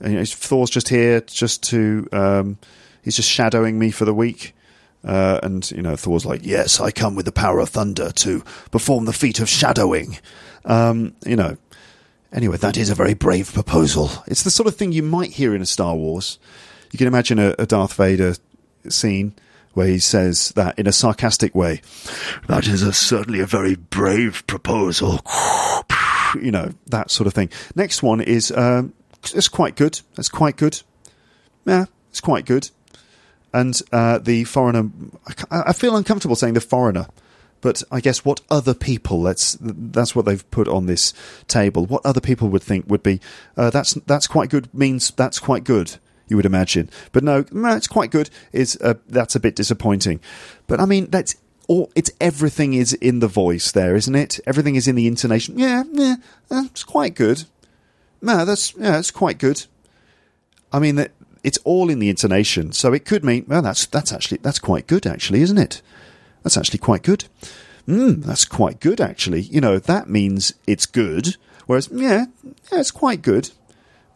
you 0.04 0.14
know, 0.14 0.26
Thor's 0.26 0.70
just 0.70 0.90
here 0.90 1.22
just 1.22 1.64
to 1.64 2.08
um, 2.12 2.58
he's 3.04 3.16
just 3.16 3.30
shadowing 3.30 3.78
me 3.80 3.92
for 3.92 4.06
the 4.06 4.14
week. 4.14 4.56
Uh, 5.04 5.40
and 5.44 5.70
you 5.72 5.82
know, 5.82 5.96
Thor's 5.96 6.26
like, 6.26 6.42
"Yes, 6.44 6.80
I 6.80 6.92
come 6.92 7.16
with 7.16 7.26
the 7.26 7.32
power 7.32 7.60
of 7.60 7.70
thunder 7.70 8.12
to 8.12 8.44
perform 8.72 9.06
the 9.06 9.14
feat 9.14 9.40
of 9.40 9.48
shadowing." 9.48 10.18
Um, 10.66 11.16
you 11.26 11.38
know, 11.38 11.58
Anyway, 12.32 12.58
that 12.58 12.78
is 12.78 12.90
a 12.90 12.96
very 12.96 13.14
brave 13.14 13.52
proposal. 13.54 14.12
It's 14.28 14.44
the 14.44 14.52
sort 14.52 14.68
of 14.68 14.76
thing 14.76 14.92
you 14.92 15.02
might 15.02 15.32
hear 15.32 15.56
in 15.56 15.62
a 15.62 15.66
Star 15.66 15.96
Wars. 15.96 16.38
You 16.92 16.98
can 16.98 17.08
imagine 17.08 17.40
a, 17.40 17.56
a 17.58 17.66
Darth 17.66 17.94
Vader 17.94 18.36
scene 18.88 19.34
where 19.74 19.88
he 19.88 20.00
says 20.00 20.50
that 20.50 20.78
in 20.78 20.88
a 20.88 20.92
sarcastic 20.92 21.56
way. 21.56 21.82
That 22.48 22.68
is 22.68 22.82
a, 22.82 22.94
certainly 22.94 23.40
a 23.40 23.46
very 23.46 23.76
brave 23.76 24.46
proposal. 24.48 25.22
You 26.40 26.52
know, 26.52 26.74
that 26.86 27.10
sort 27.10 27.26
of 27.26 27.34
thing. 27.34 27.50
Next 27.74 28.04
one 28.04 28.22
is, 28.22 28.52
um, 28.52 28.94
it's 29.34 29.48
quite 29.48 29.76
good. 29.76 30.00
It's 30.16 30.30
quite 30.30 30.58
good. 30.58 30.80
Yeah, 31.66 31.86
it's 32.12 32.22
quite 32.22 32.46
good. 32.46 32.70
And 33.52 33.82
uh, 33.92 34.20
the 34.20 34.44
foreigner, 34.44 34.92
I, 35.50 35.64
I 35.70 35.74
feel 35.74 35.96
uncomfortable 35.96 36.36
saying 36.36 36.54
the 36.54 36.62
foreigner 36.62 37.08
but 37.62 37.84
I 37.92 38.00
guess 38.00 38.24
what 38.24 38.42
other 38.50 38.74
people 38.74 39.22
let's 39.22 39.58
that's 39.62 40.16
what 40.16 40.26
they've 40.26 40.50
put 40.52 40.68
on 40.68 40.86
this 40.86 41.14
table. 41.48 41.86
What 41.86 42.06
other 42.06 42.22
people 42.22 42.50
would 42.50 42.64
think 42.64 42.86
would 42.88 43.04
be 43.04 43.20
uh, 43.58 43.70
that's 43.70 43.94
that's 44.06 44.28
quite 44.28 44.50
good 44.50 44.74
means 44.74 45.12
that's 45.12 45.40
quite 45.40 45.64
good. 45.64 45.98
You 46.28 46.36
would 46.36 46.46
imagine, 46.46 46.90
but 47.12 47.24
no, 47.24 47.44
it's 47.52 47.88
quite 47.88 48.12
good. 48.12 48.30
Is 48.52 48.78
uh, 48.82 48.96
that's 49.08 49.36
a 49.36 49.40
bit 49.40 49.56
disappointing. 49.56 50.20
But 50.68 50.80
I 50.80 50.86
mean, 50.86 51.08
that's 51.10 51.36
all 51.68 51.92
it's 51.96 52.12
everything 52.22 52.74
is 52.74 52.94
in 52.94 53.20
the 53.20 53.28
voice 53.28 53.72
there, 53.72 53.96
isn't 53.96 54.16
it? 54.16 54.40
Everything 54.46 54.76
is 54.76 54.88
in 54.88 54.96
the 54.96 55.08
intonation. 55.08 55.58
Yeah, 55.58 55.84
yeah, 55.92 56.16
it's 56.52 56.84
quite 56.84 57.16
good. 57.16 57.46
No, 58.22 58.46
that's 58.46 58.76
yeah, 58.76 59.00
it's 59.00 59.12
quite 59.12 59.38
good. 59.38 59.66
I 60.72 60.80
mean 60.80 60.96
that 60.96 61.12
it's 61.44 61.58
all 61.64 61.90
in 61.90 62.00
the 62.00 62.10
intonation, 62.10 62.74
so 62.74 62.94
it 62.94 63.06
could 63.06 63.24
mean 63.24 63.46
well, 63.48 63.62
that's 63.62 63.86
that's 63.86 64.14
actually 64.14 64.38
that's 64.38 64.60
quite 64.60 64.88
good, 64.88 65.08
actually, 65.08 65.42
isn't 65.42 65.58
it? 65.58 65.82
That's 66.44 66.58
actually 66.58 66.80
quite 66.80 67.04
good. 67.04 67.26
Mm, 67.88 68.24
that's 68.24 68.46
quite 68.46 68.80
good, 68.80 69.02
actually. 69.02 69.42
You 69.42 69.62
know, 69.62 69.80
that 69.80 70.10
means 70.10 70.54
it's 70.68 70.86
good. 70.86 71.38
Whereas, 71.66 71.90
yeah, 71.92 72.26
yeah, 72.72 72.80
it's 72.80 72.92
quite 72.92 73.22
good 73.22 73.52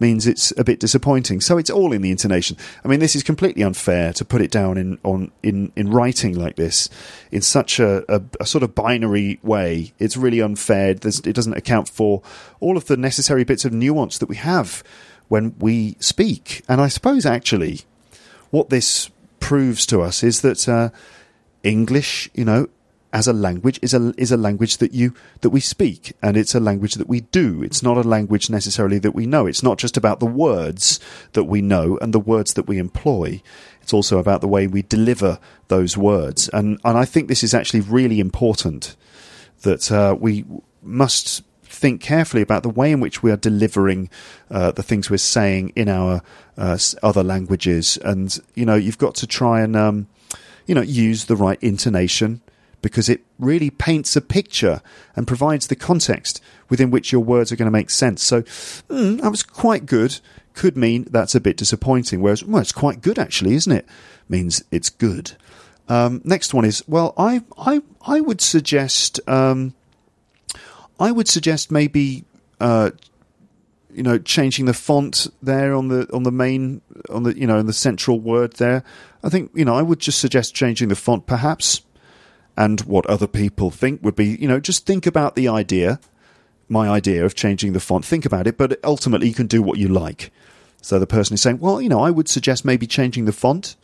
means 0.03 0.27
it's 0.27 0.51
a 0.57 0.63
bit 0.63 0.81
disappointing. 0.81 1.39
So 1.39 1.57
it's 1.57 1.69
all 1.69 1.93
in 1.93 2.01
the 2.01 2.11
intonation. 2.11 2.57
I 2.83 2.87
mean, 2.89 2.99
this 2.99 3.15
is 3.15 3.23
completely 3.23 3.63
unfair 3.63 4.11
to 4.13 4.25
put 4.25 4.41
it 4.41 4.51
down 4.51 4.77
in 4.77 4.99
on 5.03 5.31
in, 5.41 5.71
in 5.75 5.89
writing 5.89 6.37
like 6.37 6.57
this 6.57 6.89
in 7.31 7.41
such 7.41 7.79
a, 7.79 8.03
a, 8.13 8.21
a 8.41 8.45
sort 8.45 8.63
of 8.63 8.75
binary 8.75 9.39
way. 9.41 9.93
It's 9.99 10.17
really 10.17 10.41
unfair. 10.41 10.93
There's, 10.93 11.19
it 11.19 11.33
doesn't 11.33 11.53
account 11.55 11.87
for 11.87 12.21
all 12.59 12.75
of 12.75 12.85
the 12.87 12.97
necessary 12.97 13.45
bits 13.45 13.65
of 13.65 13.71
nuance 13.71 14.17
that 14.17 14.29
we 14.29 14.35
have 14.35 14.83
when 15.29 15.55
we 15.57 15.95
speak. 15.99 16.63
And 16.67 16.81
I 16.81 16.89
suppose 16.89 17.25
actually, 17.25 17.81
what 18.51 18.69
this 18.69 19.09
proves 19.39 19.85
to 19.87 20.01
us 20.01 20.21
is 20.21 20.41
that 20.41 20.67
uh, 20.67 20.89
English, 21.63 22.29
you 22.33 22.45
know, 22.45 22.67
as 23.13 23.27
a 23.27 23.33
language 23.33 23.79
is 23.83 23.93
a 23.93 24.11
is 24.17 24.31
a 24.31 24.37
language 24.37 24.77
that 24.77 24.91
you 24.91 25.13
that 25.41 25.51
we 25.51 25.59
speak 25.59 26.13
and 26.21 26.35
it's 26.35 26.55
a 26.55 26.59
language 26.59 26.95
that 26.95 27.07
we 27.07 27.21
do. 27.21 27.61
It's 27.61 27.83
not 27.83 27.95
a 27.95 28.01
language 28.01 28.49
necessarily 28.49 28.97
that 28.99 29.13
we 29.13 29.27
know. 29.27 29.45
It's 29.45 29.61
not 29.61 29.77
just 29.77 29.95
about 29.95 30.19
the 30.19 30.25
words 30.25 30.99
that 31.33 31.43
we 31.43 31.61
know 31.61 31.97
and 32.01 32.11
the 32.11 32.19
words 32.19 32.55
that 32.55 32.67
we 32.67 32.79
employ. 32.79 33.41
It's 33.81 33.93
also 33.93 34.17
about 34.17 34.41
the 34.41 34.47
way 34.47 34.65
we 34.65 34.81
deliver 34.81 35.39
those 35.67 35.95
words. 35.95 36.49
And 36.49 36.79
and 36.83 36.97
I 36.97 37.05
think 37.05 37.27
this 37.27 37.43
is 37.43 37.53
actually 37.53 37.81
really 37.81 38.19
important 38.19 38.95
that 39.61 39.91
uh, 39.91 40.17
we 40.19 40.43
must 40.81 41.43
think 41.61 42.01
carefully 42.01 42.41
about 42.41 42.63
the 42.63 42.69
way 42.69 42.91
in 42.91 42.99
which 42.99 43.21
we 43.21 43.31
are 43.31 43.37
delivering 43.37 44.09
uh, 44.49 44.71
the 44.71 44.83
things 44.83 45.09
we're 45.09 45.17
saying 45.17 45.71
in 45.75 45.87
our 45.87 46.21
uh, 46.57 46.77
other 47.03 47.23
languages. 47.23 47.97
And 48.03 48.39
you 48.55 48.65
know 48.65 48.75
you've 48.75 48.97
got 48.97 49.13
to 49.15 49.27
try 49.27 49.61
and 49.61 49.75
um, 49.75 50.07
you 50.65 50.75
know 50.75 50.81
use 50.81 51.25
the 51.25 51.35
right 51.35 51.61
intonation 51.61 52.41
because 52.81 53.09
it 53.09 53.21
really 53.39 53.69
paints 53.69 54.15
a 54.15 54.21
picture 54.21 54.81
and 55.15 55.25
provides 55.25 55.67
the 55.67 55.75
context 55.75 56.41
within 56.69 56.91
which 56.91 57.11
your 57.11 57.21
words 57.21 57.51
are 57.51 57.55
going 57.55 57.67
to 57.67 57.71
make 57.71 57.89
sense. 57.89 58.21
So 58.21 58.43
mm, 58.43 59.21
that 59.21 59.31
was 59.31 59.41
quite 59.41 59.85
good. 59.85 60.19
Could 60.53 60.77
mean 60.77 61.07
that's 61.09 61.33
a 61.33 61.39
bit 61.39 61.57
disappointing. 61.57 62.21
Whereas, 62.21 62.43
well, 62.43 62.61
it's 62.61 62.71
quite 62.71 63.01
good 63.01 63.17
actually, 63.17 63.55
isn't 63.55 63.71
it? 63.71 63.87
Means 64.29 64.63
it's 64.69 64.89
good. 64.89 65.31
Um, 65.89 66.21
next 66.23 66.53
one 66.53 66.65
is 66.65 66.83
well, 66.87 67.13
I 67.17 67.41
I 67.57 67.81
I 68.05 68.21
would 68.21 68.41
suggest 68.41 69.19
um, 69.27 69.73
I 70.99 71.11
would 71.11 71.27
suggest 71.27 71.71
maybe 71.71 72.25
uh, 72.59 72.91
you 73.93 74.03
know 74.03 74.17
changing 74.17 74.65
the 74.65 74.73
font 74.73 75.27
there 75.41 75.73
on 75.73 75.87
the 75.87 76.11
on 76.13 76.23
the 76.23 76.31
main 76.31 76.81
on 77.09 77.23
the 77.23 77.37
you 77.37 77.47
know 77.47 77.57
in 77.57 77.65
the 77.65 77.73
central 77.73 78.19
word 78.19 78.53
there. 78.53 78.83
I 79.23 79.29
think 79.29 79.51
you 79.53 79.65
know 79.65 79.75
I 79.75 79.81
would 79.81 79.99
just 79.99 80.19
suggest 80.19 80.55
changing 80.55 80.89
the 80.89 80.95
font 80.95 81.25
perhaps 81.25 81.81
and 82.55 82.81
what 82.81 83.05
other 83.07 83.27
people 83.27 83.71
think 83.71 84.03
would 84.03 84.15
be, 84.15 84.37
you 84.39 84.47
know, 84.47 84.59
just 84.59 84.85
think 84.85 85.05
about 85.05 85.35
the 85.35 85.47
idea, 85.47 85.99
my 86.69 86.87
idea 86.87 87.25
of 87.25 87.35
changing 87.35 87.73
the 87.73 87.79
font. 87.79 88.05
Think 88.05 88.25
about 88.25 88.47
it, 88.47 88.57
but 88.57 88.79
ultimately 88.83 89.27
you 89.27 89.33
can 89.33 89.47
do 89.47 89.61
what 89.61 89.79
you 89.79 89.87
like. 89.87 90.31
So 90.81 90.99
the 90.99 91.07
person 91.07 91.33
is 91.33 91.41
saying, 91.41 91.59
well, 91.59 91.81
you 91.81 91.89
know, 91.89 92.01
I 92.01 92.11
would 92.11 92.29
suggest 92.29 92.65
maybe 92.65 92.85
changing 92.85 93.25
the 93.25 93.31
font. 93.31 93.75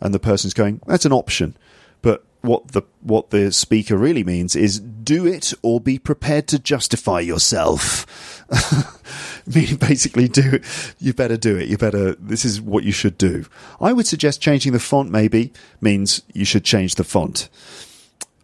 And 0.00 0.14
the 0.14 0.18
person's 0.18 0.54
going, 0.54 0.80
that's 0.86 1.04
an 1.04 1.12
option. 1.12 1.56
But 2.00 2.24
what 2.40 2.68
the 2.68 2.82
what 3.02 3.28
the 3.28 3.52
speaker 3.52 3.98
really 3.98 4.24
means 4.24 4.56
is 4.56 4.80
do 4.80 5.26
it 5.26 5.52
or 5.60 5.78
be 5.78 5.98
prepared 5.98 6.48
to 6.48 6.58
justify 6.58 7.20
yourself. 7.20 8.06
Meaning 9.54 9.76
basically 9.76 10.28
do. 10.28 10.60
You 10.98 11.14
better 11.14 11.36
do 11.36 11.56
it. 11.56 11.68
You 11.68 11.78
better 11.78 12.14
this 12.14 12.44
is 12.44 12.60
what 12.60 12.84
you 12.84 12.92
should 12.92 13.18
do. 13.18 13.46
I 13.80 13.92
would 13.92 14.06
suggest 14.06 14.40
changing 14.40 14.72
the 14.72 14.80
font 14.80 15.10
maybe 15.10 15.52
means 15.80 16.22
you 16.32 16.44
should 16.44 16.64
change 16.64 16.96
the 16.96 17.04
font. 17.04 17.48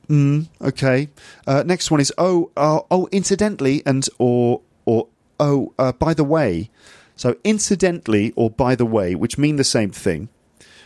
Mm, 0.08 0.46
okay. 0.60 1.08
Uh, 1.46 1.62
next 1.66 1.90
one 1.90 2.00
is 2.00 2.12
oh 2.16 2.50
uh, 2.56 2.80
oh 2.90 3.08
incidentally 3.12 3.82
and 3.84 4.08
or 4.18 4.62
or 4.84 5.08
oh 5.40 5.72
uh, 5.78 5.92
by 5.92 6.14
the 6.14 6.24
way. 6.24 6.70
So 7.16 7.36
incidentally 7.44 8.32
or 8.36 8.50
by 8.50 8.74
the 8.74 8.86
way, 8.86 9.14
which 9.14 9.38
mean 9.38 9.56
the 9.56 9.64
same 9.64 9.90
thing, 9.90 10.28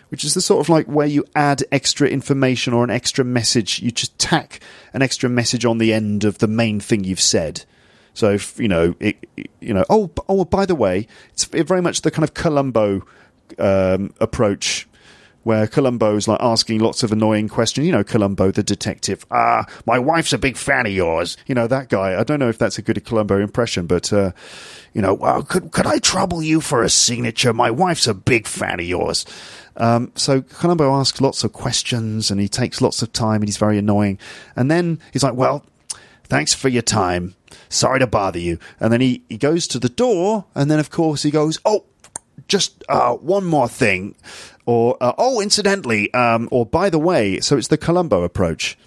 which 0.08 0.24
is 0.24 0.34
the 0.34 0.40
sort 0.40 0.60
of 0.60 0.68
like 0.68 0.86
where 0.86 1.06
you 1.06 1.24
add 1.34 1.64
extra 1.70 2.08
information 2.08 2.72
or 2.72 2.84
an 2.84 2.90
extra 2.90 3.24
message. 3.24 3.80
You 3.80 3.90
just 3.90 4.18
tack 4.18 4.60
an 4.92 5.02
extra 5.02 5.28
message 5.28 5.64
on 5.64 5.78
the 5.78 5.92
end 5.92 6.24
of 6.24 6.38
the 6.38 6.48
main 6.48 6.80
thing 6.80 7.04
you've 7.04 7.20
said. 7.20 7.64
So 8.14 8.30
if, 8.32 8.58
you 8.58 8.68
know, 8.68 8.94
it, 9.00 9.16
you 9.60 9.74
know, 9.74 9.84
oh 9.88 10.10
oh 10.28 10.44
by 10.44 10.66
the 10.66 10.74
way, 10.74 11.06
it's 11.32 11.44
very 11.44 11.82
much 11.82 12.02
the 12.02 12.10
kind 12.10 12.24
of 12.24 12.34
Columbo 12.34 13.06
um, 13.58 14.12
approach 14.20 14.86
where 15.42 15.66
Columbo's 15.66 16.28
like 16.28 16.40
asking 16.40 16.80
lots 16.80 17.02
of 17.02 17.12
annoying 17.12 17.48
questions. 17.48 17.86
You 17.86 17.92
know, 17.92 18.04
Columbo, 18.04 18.50
the 18.50 18.62
detective. 18.62 19.24
Ah, 19.30 19.64
my 19.86 19.98
wife's 19.98 20.32
a 20.32 20.38
big 20.38 20.56
fan 20.56 20.86
of 20.86 20.92
yours. 20.92 21.36
You 21.46 21.54
know, 21.54 21.66
that 21.66 21.88
guy. 21.88 22.18
I 22.18 22.24
don't 22.24 22.38
know 22.38 22.48
if 22.48 22.58
that's 22.58 22.78
a 22.78 22.82
good 22.82 23.02
Columbo 23.04 23.38
impression, 23.38 23.86
but, 23.86 24.12
uh, 24.12 24.32
you 24.92 25.00
know, 25.00 25.14
well, 25.14 25.42
could, 25.42 25.72
could 25.72 25.86
I 25.86 25.98
trouble 25.98 26.42
you 26.42 26.60
for 26.60 26.82
a 26.82 26.90
signature? 26.90 27.52
My 27.52 27.70
wife's 27.70 28.06
a 28.06 28.14
big 28.14 28.46
fan 28.46 28.80
of 28.80 28.86
yours. 28.86 29.24
Um, 29.76 30.12
so 30.14 30.42
Columbo 30.42 30.92
asks 30.92 31.20
lots 31.20 31.42
of 31.42 31.52
questions 31.52 32.30
and 32.30 32.38
he 32.40 32.48
takes 32.48 32.82
lots 32.82 33.00
of 33.00 33.12
time 33.12 33.36
and 33.36 33.48
he's 33.48 33.56
very 33.56 33.78
annoying. 33.78 34.18
And 34.56 34.70
then 34.70 35.00
he's 35.12 35.22
like, 35.22 35.34
well, 35.34 35.64
thanks 36.30 36.54
for 36.54 36.68
your 36.68 36.82
time. 36.82 37.34
Sorry 37.68 37.98
to 37.98 38.06
bother 38.06 38.38
you. 38.38 38.58
And 38.78 38.92
then 38.92 39.00
he, 39.00 39.22
he 39.28 39.36
goes 39.36 39.68
to 39.68 39.78
the 39.78 39.88
door 39.88 40.46
and 40.54 40.70
then, 40.70 40.78
of 40.78 40.90
course, 40.90 41.22
he 41.22 41.30
goes, 41.30 41.58
oh, 41.64 41.84
just 42.48 42.82
uh, 42.88 43.14
one 43.14 43.44
more 43.44 43.68
thing 43.68 44.14
or 44.66 44.96
uh, 45.00 45.12
oh, 45.18 45.40
incidentally, 45.40 46.12
um, 46.14 46.48
or 46.50 46.64
by 46.64 46.90
the 46.90 46.98
way. 46.98 47.40
So 47.40 47.56
it's 47.56 47.68
the 47.68 47.76
Columbo 47.76 48.22
approach, 48.22 48.78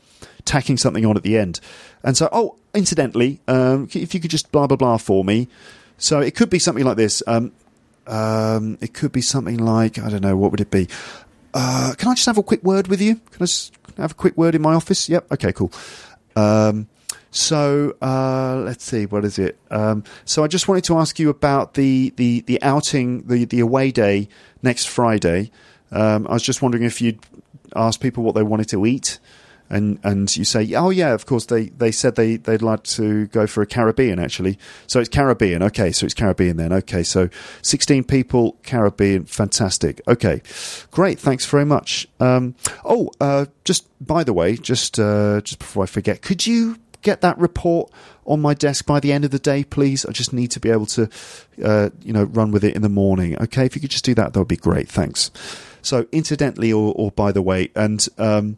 tacking 0.45 0.77
something 0.77 1.05
on 1.05 1.17
at 1.17 1.23
the 1.23 1.37
end. 1.37 1.59
And 2.03 2.17
so, 2.17 2.29
oh, 2.31 2.57
incidentally, 2.73 3.39
um, 3.47 3.87
if 3.93 4.13
you 4.13 4.19
could 4.19 4.31
just 4.31 4.51
blah 4.51 4.67
blah 4.67 4.77
blah 4.77 4.97
for 4.97 5.23
me. 5.23 5.47
So 5.97 6.19
it 6.19 6.35
could 6.35 6.49
be 6.49 6.59
something 6.59 6.83
like 6.83 6.97
this. 6.97 7.21
Um, 7.27 7.51
um, 8.07 8.77
it 8.81 8.93
could 8.93 9.11
be 9.11 9.21
something 9.21 9.57
like 9.57 9.99
I 9.99 10.09
don't 10.09 10.21
know. 10.21 10.35
What 10.35 10.51
would 10.51 10.61
it 10.61 10.71
be? 10.71 10.87
Uh, 11.53 11.93
can 11.97 12.09
I 12.09 12.15
just 12.15 12.25
have 12.25 12.37
a 12.37 12.43
quick 12.43 12.63
word 12.63 12.87
with 12.87 13.01
you? 13.01 13.15
Can 13.31 13.45
I 13.97 14.01
have 14.01 14.11
a 14.11 14.15
quick 14.15 14.35
word 14.35 14.55
in 14.55 14.61
my 14.61 14.73
office? 14.73 15.07
Yep. 15.07 15.31
Okay. 15.33 15.53
Cool. 15.53 15.71
Um, 16.35 16.87
so 17.33 17.97
uh, 18.01 18.61
let's 18.63 18.83
see, 18.83 19.07
what 19.07 19.25
is 19.25 19.39
it? 19.39 19.57
Um, 19.71 20.03
so 20.23 20.43
I 20.43 20.47
just 20.47 20.67
wanted 20.67 20.83
to 20.85 20.97
ask 20.97 21.17
you 21.17 21.29
about 21.29 21.73
the 21.73 22.13
the 22.15 22.41
the 22.41 22.61
outing, 22.61 23.23
the 23.27 23.45
the 23.45 23.59
away 23.59 23.91
day 23.91 24.29
next 24.61 24.87
Friday. 24.87 25.51
Um, 25.91 26.27
I 26.27 26.33
was 26.33 26.43
just 26.43 26.61
wondering 26.61 26.83
if 26.83 27.01
you'd 27.01 27.19
ask 27.75 27.99
people 27.99 28.23
what 28.23 28.35
they 28.35 28.43
wanted 28.43 28.69
to 28.69 28.85
eat, 28.85 29.19
and 29.67 29.99
and 30.03 30.35
you 30.37 30.45
say, 30.45 30.73
oh 30.75 30.91
yeah, 30.91 31.13
of 31.13 31.25
course 31.25 31.47
they, 31.47 31.69
they 31.69 31.91
said 31.91 32.15
they 32.15 32.37
they'd 32.37 32.61
like 32.61 32.83
to 32.83 33.25
go 33.27 33.47
for 33.47 33.63
a 33.63 33.65
Caribbean 33.65 34.19
actually. 34.19 34.59
So 34.85 34.99
it's 34.99 35.09
Caribbean, 35.09 35.63
okay. 35.63 35.91
So 35.91 36.05
it's 36.05 36.13
Caribbean 36.13 36.57
then, 36.57 36.71
okay. 36.71 37.01
So 37.01 37.29
sixteen 37.63 38.03
people, 38.03 38.57
Caribbean, 38.61 39.25
fantastic. 39.25 40.01
Okay, 40.07 40.41
great. 40.91 41.19
Thanks 41.19 41.47
very 41.47 41.65
much. 41.65 42.07
Um, 42.19 42.53
oh, 42.85 43.09
uh, 43.19 43.47
just 43.63 43.87
by 44.05 44.23
the 44.23 44.33
way, 44.33 44.55
just 44.55 44.99
uh, 44.99 45.41
just 45.41 45.57
before 45.57 45.83
I 45.83 45.87
forget, 45.87 46.21
could 46.21 46.45
you 46.45 46.77
get 47.03 47.21
that 47.21 47.37
report 47.37 47.91
on 48.25 48.41
my 48.41 48.53
desk 48.53 48.85
by 48.85 48.99
the 48.99 49.11
end 49.11 49.25
of 49.25 49.31
the 49.31 49.39
day, 49.39 49.63
please? 49.63 50.05
I 50.05 50.11
just 50.11 50.33
need 50.33 50.51
to 50.51 50.59
be 50.59 50.69
able 50.69 50.87
to, 50.87 51.09
uh, 51.63 51.89
you 52.01 52.13
know, 52.13 52.23
run 52.23 52.51
with 52.51 52.63
it 52.63 52.75
in 52.75 52.81
the 52.81 52.89
morning. 52.89 53.39
Okay, 53.41 53.65
if 53.65 53.75
you 53.75 53.81
could 53.81 53.91
just 53.91 54.05
do 54.05 54.15
that, 54.15 54.33
that 54.33 54.39
would 54.39 54.47
be 54.47 54.57
great. 54.57 54.89
Thanks. 54.89 55.29
So, 55.81 56.07
incidentally, 56.11 56.71
or, 56.71 56.93
or 56.95 57.11
by 57.11 57.31
the 57.31 57.41
way, 57.41 57.69
and 57.75 58.07
um, 58.17 58.57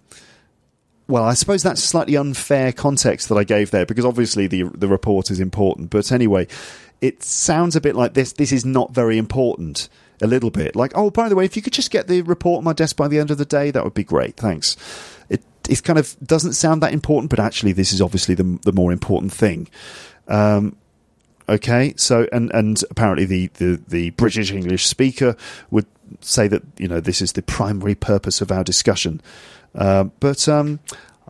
well, 1.08 1.24
I 1.24 1.34
suppose 1.34 1.64
that's 1.64 1.84
slightly 1.84 2.16
unfair 2.16 2.72
context 2.72 3.30
that 3.30 3.36
I 3.36 3.44
gave 3.44 3.72
there 3.72 3.86
because 3.86 4.06
obviously 4.06 4.48
the 4.48 4.64
the 4.64 4.88
report 4.88 5.30
is 5.30 5.40
important. 5.40 5.90
But 5.90 6.12
anyway, 6.12 6.48
it 7.02 7.24
sounds 7.24 7.76
a 7.76 7.82
bit 7.82 7.96
like 7.96 8.14
this. 8.14 8.34
This 8.34 8.52
is 8.52 8.66
not 8.66 8.92
very 8.92 9.18
important. 9.18 9.90
A 10.22 10.28
little 10.28 10.50
bit 10.50 10.76
like, 10.76 10.94
oh, 10.96 11.10
by 11.10 11.28
the 11.28 11.36
way, 11.36 11.46
if 11.46 11.56
you 11.56 11.62
could 11.62 11.74
just 11.74 11.92
get 11.92 12.08
the 12.08 12.22
report 12.22 12.60
on 12.60 12.64
my 12.64 12.74
desk 12.74 12.96
by 12.96 13.08
the 13.08 13.20
end 13.20 13.32
of 13.32 13.38
the 13.38 13.46
day, 13.46 13.72
that 13.72 13.84
would 13.84 13.94
be 13.94 14.04
great. 14.04 14.38
Thanks. 14.38 14.78
It 15.30 15.44
it 15.68 15.84
kind 15.84 16.00
of 16.00 16.16
doesn't 16.26 16.54
sound 16.54 16.82
that 16.84 16.94
important, 16.94 17.30
but 17.30 17.40
actually, 17.40 17.74
this 17.74 17.92
is 17.92 18.02
obviously 18.02 18.36
the 18.36 18.60
the 18.64 18.74
more 18.74 18.92
important 18.92 19.34
thing. 19.34 19.68
Um, 20.28 20.78
okay, 21.50 21.94
so 21.98 22.28
and 22.32 22.52
and 22.52 22.82
apparently 22.90 23.26
the, 23.26 23.48
the 23.56 23.82
the 23.88 24.10
British 24.12 24.52
English 24.52 24.86
speaker 24.86 25.36
would 25.72 25.86
say 26.22 26.48
that 26.48 26.64
you 26.78 26.88
know 26.88 27.00
this 27.00 27.22
is 27.22 27.34
the 27.34 27.42
primary 27.42 27.96
purpose 27.96 28.42
of 28.42 28.52
our 28.52 28.64
discussion, 28.64 29.22
uh, 29.76 30.06
but. 30.20 30.48
Um, 30.48 30.80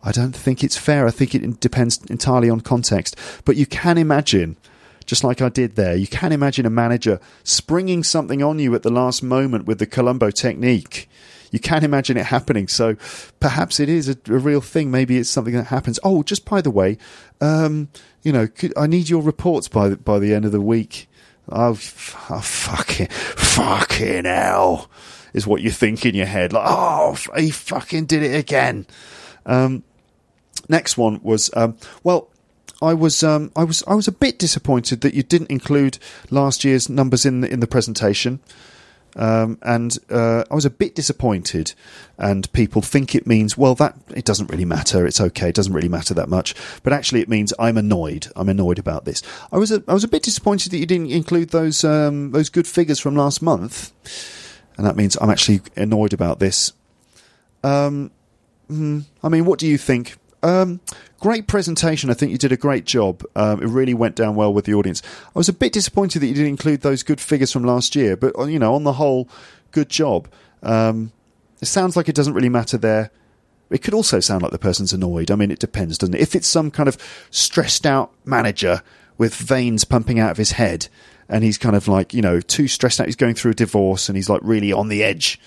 I 0.02 0.12
don't 0.12 0.36
think 0.36 0.62
it's 0.62 0.76
fair. 0.76 1.06
I 1.06 1.10
think 1.10 1.34
it 1.34 1.58
depends 1.58 2.04
entirely 2.04 2.48
on 2.48 2.60
context. 2.60 3.16
But 3.44 3.56
you 3.56 3.66
can 3.66 3.98
imagine 3.98 4.56
just 5.06 5.24
like 5.24 5.40
I 5.40 5.48
did 5.48 5.76
there. 5.76 5.96
You 5.96 6.06
can 6.06 6.32
imagine 6.32 6.66
a 6.66 6.70
manager 6.70 7.20
springing 7.44 8.02
something 8.02 8.42
on 8.42 8.58
you 8.58 8.74
at 8.74 8.82
the 8.82 8.90
last 8.90 9.22
moment 9.22 9.64
with 9.64 9.78
the 9.78 9.86
Columbo 9.86 10.30
technique. 10.30 11.08
You 11.52 11.60
can 11.60 11.84
imagine 11.84 12.16
it 12.16 12.26
happening. 12.26 12.68
So 12.68 12.96
perhaps 13.40 13.78
it 13.80 13.88
is 13.88 14.08
a, 14.08 14.16
a 14.26 14.38
real 14.38 14.60
thing. 14.60 14.90
Maybe 14.90 15.16
it's 15.16 15.30
something 15.30 15.54
that 15.54 15.68
happens. 15.68 16.00
Oh, 16.02 16.22
just 16.22 16.44
by 16.44 16.60
the 16.60 16.70
way, 16.72 16.98
um, 17.40 17.88
you 18.22 18.32
know, 18.32 18.48
could, 18.48 18.72
I 18.76 18.86
need 18.86 19.08
your 19.08 19.22
reports 19.22 19.68
by 19.68 19.88
the, 19.88 19.96
by 19.96 20.18
the 20.18 20.34
end 20.34 20.44
of 20.44 20.52
the 20.52 20.60
week. 20.60 21.08
Oh, 21.48 21.72
f- 21.72 22.26
oh 22.28 22.40
fucking, 22.40 23.06
fucking 23.06 24.24
hell, 24.24 24.90
is 25.32 25.46
what 25.46 25.62
you 25.62 25.70
think 25.70 26.04
in 26.04 26.16
your 26.16 26.26
head. 26.26 26.52
Like, 26.52 26.66
oh, 26.66 27.16
he 27.36 27.50
fucking 27.50 28.06
did 28.06 28.24
it 28.24 28.36
again. 28.36 28.84
Um, 29.46 29.84
next 30.68 30.98
one 30.98 31.20
was, 31.22 31.50
um, 31.54 31.76
well, 32.02 32.28
I 32.82 32.94
was, 32.94 33.22
um, 33.22 33.50
I 33.56 33.64
was, 33.64 33.82
I 33.86 33.94
was 33.94 34.08
a 34.08 34.12
bit 34.12 34.38
disappointed 34.38 35.00
that 35.00 35.14
you 35.14 35.22
didn't 35.22 35.50
include 35.50 35.98
last 36.30 36.64
year's 36.64 36.88
numbers 36.88 37.24
in 37.24 37.40
the, 37.40 37.50
in 37.50 37.60
the 37.60 37.66
presentation. 37.66 38.40
Um, 39.16 39.58
and 39.62 39.96
uh, 40.10 40.44
I 40.50 40.54
was 40.54 40.66
a 40.66 40.70
bit 40.70 40.94
disappointed. 40.94 41.72
And 42.18 42.52
people 42.52 42.82
think 42.82 43.14
it 43.14 43.26
means, 43.26 43.56
well, 43.56 43.74
that 43.76 43.96
it 44.14 44.26
doesn't 44.26 44.50
really 44.50 44.66
matter. 44.66 45.06
It's 45.06 45.20
okay. 45.20 45.48
It 45.48 45.54
doesn't 45.54 45.72
really 45.72 45.88
matter 45.88 46.12
that 46.14 46.28
much. 46.28 46.54
But 46.82 46.92
actually, 46.92 47.22
it 47.22 47.28
means 47.28 47.54
I'm 47.58 47.78
annoyed. 47.78 48.28
I'm 48.36 48.48
annoyed 48.48 48.78
about 48.78 49.06
this. 49.06 49.22
I 49.50 49.56
was 49.56 49.72
a, 49.72 49.82
I 49.88 49.94
was 49.94 50.04
a 50.04 50.08
bit 50.08 50.22
disappointed 50.22 50.70
that 50.72 50.78
you 50.78 50.86
didn't 50.86 51.10
include 51.10 51.50
those 51.50 51.82
um, 51.82 52.32
those 52.32 52.50
good 52.50 52.66
figures 52.66 53.00
from 53.00 53.16
last 53.16 53.40
month. 53.40 53.92
And 54.76 54.86
that 54.86 54.96
means 54.96 55.16
I'm 55.16 55.30
actually 55.30 55.62
annoyed 55.76 56.12
about 56.12 56.38
this. 56.38 56.72
Um, 57.64 58.10
hmm, 58.68 59.00
I 59.22 59.30
mean, 59.30 59.46
what 59.46 59.58
do 59.58 59.66
you 59.66 59.78
think? 59.78 60.16
Um, 60.46 60.80
great 61.18 61.48
presentation. 61.48 62.08
I 62.08 62.14
think 62.14 62.30
you 62.30 62.38
did 62.38 62.52
a 62.52 62.56
great 62.56 62.84
job. 62.84 63.24
Um, 63.34 63.60
it 63.60 63.66
really 63.66 63.94
went 63.94 64.14
down 64.14 64.36
well 64.36 64.54
with 64.54 64.64
the 64.64 64.74
audience. 64.74 65.02
I 65.24 65.38
was 65.38 65.48
a 65.48 65.52
bit 65.52 65.72
disappointed 65.72 66.20
that 66.20 66.28
you 66.28 66.34
didn't 66.34 66.50
include 66.50 66.82
those 66.82 67.02
good 67.02 67.20
figures 67.20 67.50
from 67.50 67.64
last 67.64 67.96
year, 67.96 68.16
but 68.16 68.38
uh, 68.38 68.44
you 68.44 68.60
know, 68.60 68.74
on 68.76 68.84
the 68.84 68.92
whole, 68.92 69.28
good 69.72 69.88
job. 69.88 70.28
Um, 70.62 71.10
it 71.60 71.66
sounds 71.66 71.96
like 71.96 72.08
it 72.08 72.14
doesn't 72.14 72.34
really 72.34 72.48
matter 72.48 72.78
there. 72.78 73.10
It 73.70 73.82
could 73.82 73.94
also 73.94 74.20
sound 74.20 74.42
like 74.42 74.52
the 74.52 74.58
person's 74.58 74.92
annoyed. 74.92 75.32
I 75.32 75.34
mean, 75.34 75.50
it 75.50 75.58
depends, 75.58 75.98
doesn't 75.98 76.14
it? 76.14 76.20
If 76.20 76.36
it's 76.36 76.46
some 76.46 76.70
kind 76.70 76.88
of 76.88 76.96
stressed 77.32 77.84
out 77.84 78.12
manager 78.24 78.82
with 79.18 79.34
veins 79.34 79.82
pumping 79.82 80.20
out 80.20 80.30
of 80.30 80.36
his 80.36 80.52
head, 80.52 80.86
and 81.28 81.42
he's 81.42 81.58
kind 81.58 81.74
of 81.74 81.88
like, 81.88 82.14
you 82.14 82.22
know, 82.22 82.40
too 82.40 82.68
stressed 82.68 83.00
out, 83.00 83.06
he's 83.06 83.16
going 83.16 83.34
through 83.34 83.50
a 83.50 83.54
divorce, 83.54 84.08
and 84.08 84.14
he's 84.14 84.30
like 84.30 84.40
really 84.44 84.72
on 84.72 84.86
the 84.86 85.02
edge 85.02 85.40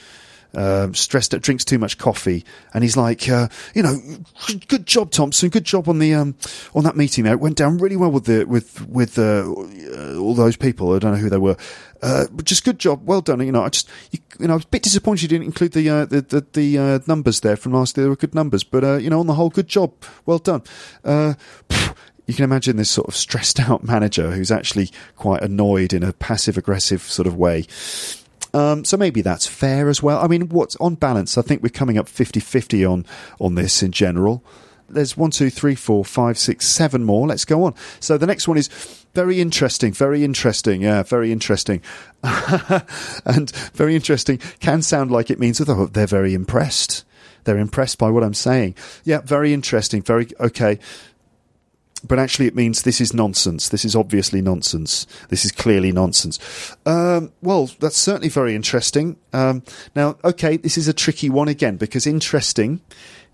um, 0.54 0.94
stressed 0.94 1.34
out, 1.34 1.42
drinks 1.42 1.64
too 1.64 1.78
much 1.78 1.98
coffee, 1.98 2.44
and 2.74 2.84
he's 2.84 2.98
like, 2.98 3.30
uh, 3.30 3.48
you 3.74 3.84
know, 3.84 3.98
good 4.68 4.86
job, 4.86 5.12
Thompson, 5.12 5.50
good 5.50 5.64
job 5.64 5.88
on 5.88 6.00
the 6.00 6.14
um, 6.14 6.36
on 6.74 6.84
that 6.84 6.96
meeting. 6.96 7.24
There, 7.24 7.34
it 7.34 7.40
went 7.40 7.58
down 7.58 7.78
really 7.78 7.96
well 7.96 8.12
with 8.12 8.26
the 8.26 8.46
with 8.46 8.88
with 8.88 9.20
uh, 9.20 9.46
all 10.18 10.34
those 10.34 10.56
people. 10.56 10.94
I 10.94 11.00
don't 11.00 11.14
know 11.14 11.20
who 11.20 11.30
they 11.30 11.38
were, 11.38 11.58
uh, 12.02 12.26
but 12.32 12.46
just 12.46 12.64
good 12.64 12.80
job, 12.80 13.06
well 13.06 13.22
done. 13.22 13.46
You 13.46 13.52
know, 13.52 13.64
I 13.64 13.70
just 13.70 13.88
you, 14.12 14.20
you 14.40 14.48
know, 14.48 14.54
I 14.54 14.56
was 14.56 14.66
a 14.66 14.70
bit 14.70 14.84
disappointed 14.84 15.24
you 15.24 15.28
didn't 15.28 15.46
include 15.46 15.74
the 15.74 15.90
uh, 15.90 16.06
the 16.06 16.22
the, 16.22 16.46
the 16.54 16.78
uh, 16.78 17.00
numbers 17.08 17.42
there 17.42 17.56
from 17.56 17.74
last 17.74 17.96
year. 17.96 18.06
They 18.06 18.10
were 18.10 18.16
good 18.16 18.36
numbers, 18.36 18.64
but 18.64 18.84
uh, 18.84 18.98
you 18.98 19.10
know, 19.10 19.20
on 19.20 19.28
the 19.28 19.36
whole, 19.36 19.50
good 19.50 19.68
job, 19.68 19.94
well 20.26 20.40
done. 20.40 20.64
you 21.06 22.36
can 22.36 22.44
imagine 22.44 22.78
this 22.78 22.92
sort 22.92 23.08
of 23.08 23.16
stressed 23.16 23.60
out 23.60 23.84
manager 23.88 24.32
who's 24.32 24.52
actually 24.52 24.90
quite 25.16 25.42
annoyed 25.44 25.94
in 25.94 26.04
a 26.04 26.14
passive 26.14 26.58
aggressive 26.58 27.02
sort 27.02 27.28
of 27.28 27.36
way. 27.36 27.66
Um, 28.54 28.84
so 28.84 28.98
maybe 28.98 29.22
that's 29.22 29.48
fair 29.48 29.90
as 29.90 30.02
well. 30.02 30.20
I 30.20 30.28
mean, 30.28 30.50
what's 30.50 30.76
on 30.78 30.96
balance? 30.96 31.38
I 31.38 31.42
think 31.42 31.62
we're 31.62 31.70
coming 31.70 31.98
up 31.98 32.08
50-50 32.08 32.90
on 32.90 33.06
on 33.40 33.56
this 33.56 33.84
in 33.84 33.92
general. 33.92 34.44
There's 34.90 35.16
one, 35.16 35.32
two, 35.32 35.50
three, 35.50 35.76
four, 35.76 36.04
five, 36.04 36.38
six, 36.38 36.68
seven 36.68 37.04
more. 37.04 37.28
Let's 37.28 37.46
go 37.46 37.64
on. 37.64 37.76
So 38.00 38.18
the 38.18 38.26
next 38.26 38.48
one 38.48 38.58
is 38.58 38.68
very 39.14 39.40
interesting, 39.40 39.94
very 39.94 40.24
interesting. 40.24 40.82
Yeah, 40.82 41.04
very 41.04 41.32
interesting. 41.32 41.82
and 42.24 43.52
very 43.74 43.96
interesting 43.96 44.40
can 44.60 44.82
sound 44.82 45.12
like 45.12 45.30
it 45.30 45.40
means 45.40 45.62
oh, 45.62 45.86
they're 45.86 46.08
very 46.08 46.34
impressed. 46.34 47.06
They're 47.44 47.58
impressed 47.58 47.98
by 47.98 48.10
what 48.10 48.24
I'm 48.24 48.34
saying. 48.34 48.76
Yeah, 49.04 49.22
very 49.22 49.54
interesting. 49.54 50.02
Very 50.02 50.28
okay 50.40 50.80
but 52.04 52.20
actually 52.20 52.48
it 52.48 52.56
means 52.56 52.84
this 52.84 53.02
is 53.02 53.14
nonsense. 53.14 53.70
This 53.70 53.86
is 53.86 53.96
obviously 53.96 54.42
nonsense. 54.42 55.06
This 55.30 55.46
is 55.46 55.52
clearly 55.52 55.92
nonsense. 55.92 56.40
Um, 56.86 57.32
well, 57.42 57.70
that's 57.80 57.98
certainly 57.98 58.30
very 58.30 58.56
interesting. 58.56 59.18
Um, 59.34 59.64
now, 59.96 60.18
okay, 60.24 60.58
this 60.58 60.78
is 60.78 60.88
a 60.88 60.94
tricky 60.94 61.30
one 61.30 61.48
again 61.48 61.78
because 61.78 62.08
interesting, 62.08 62.82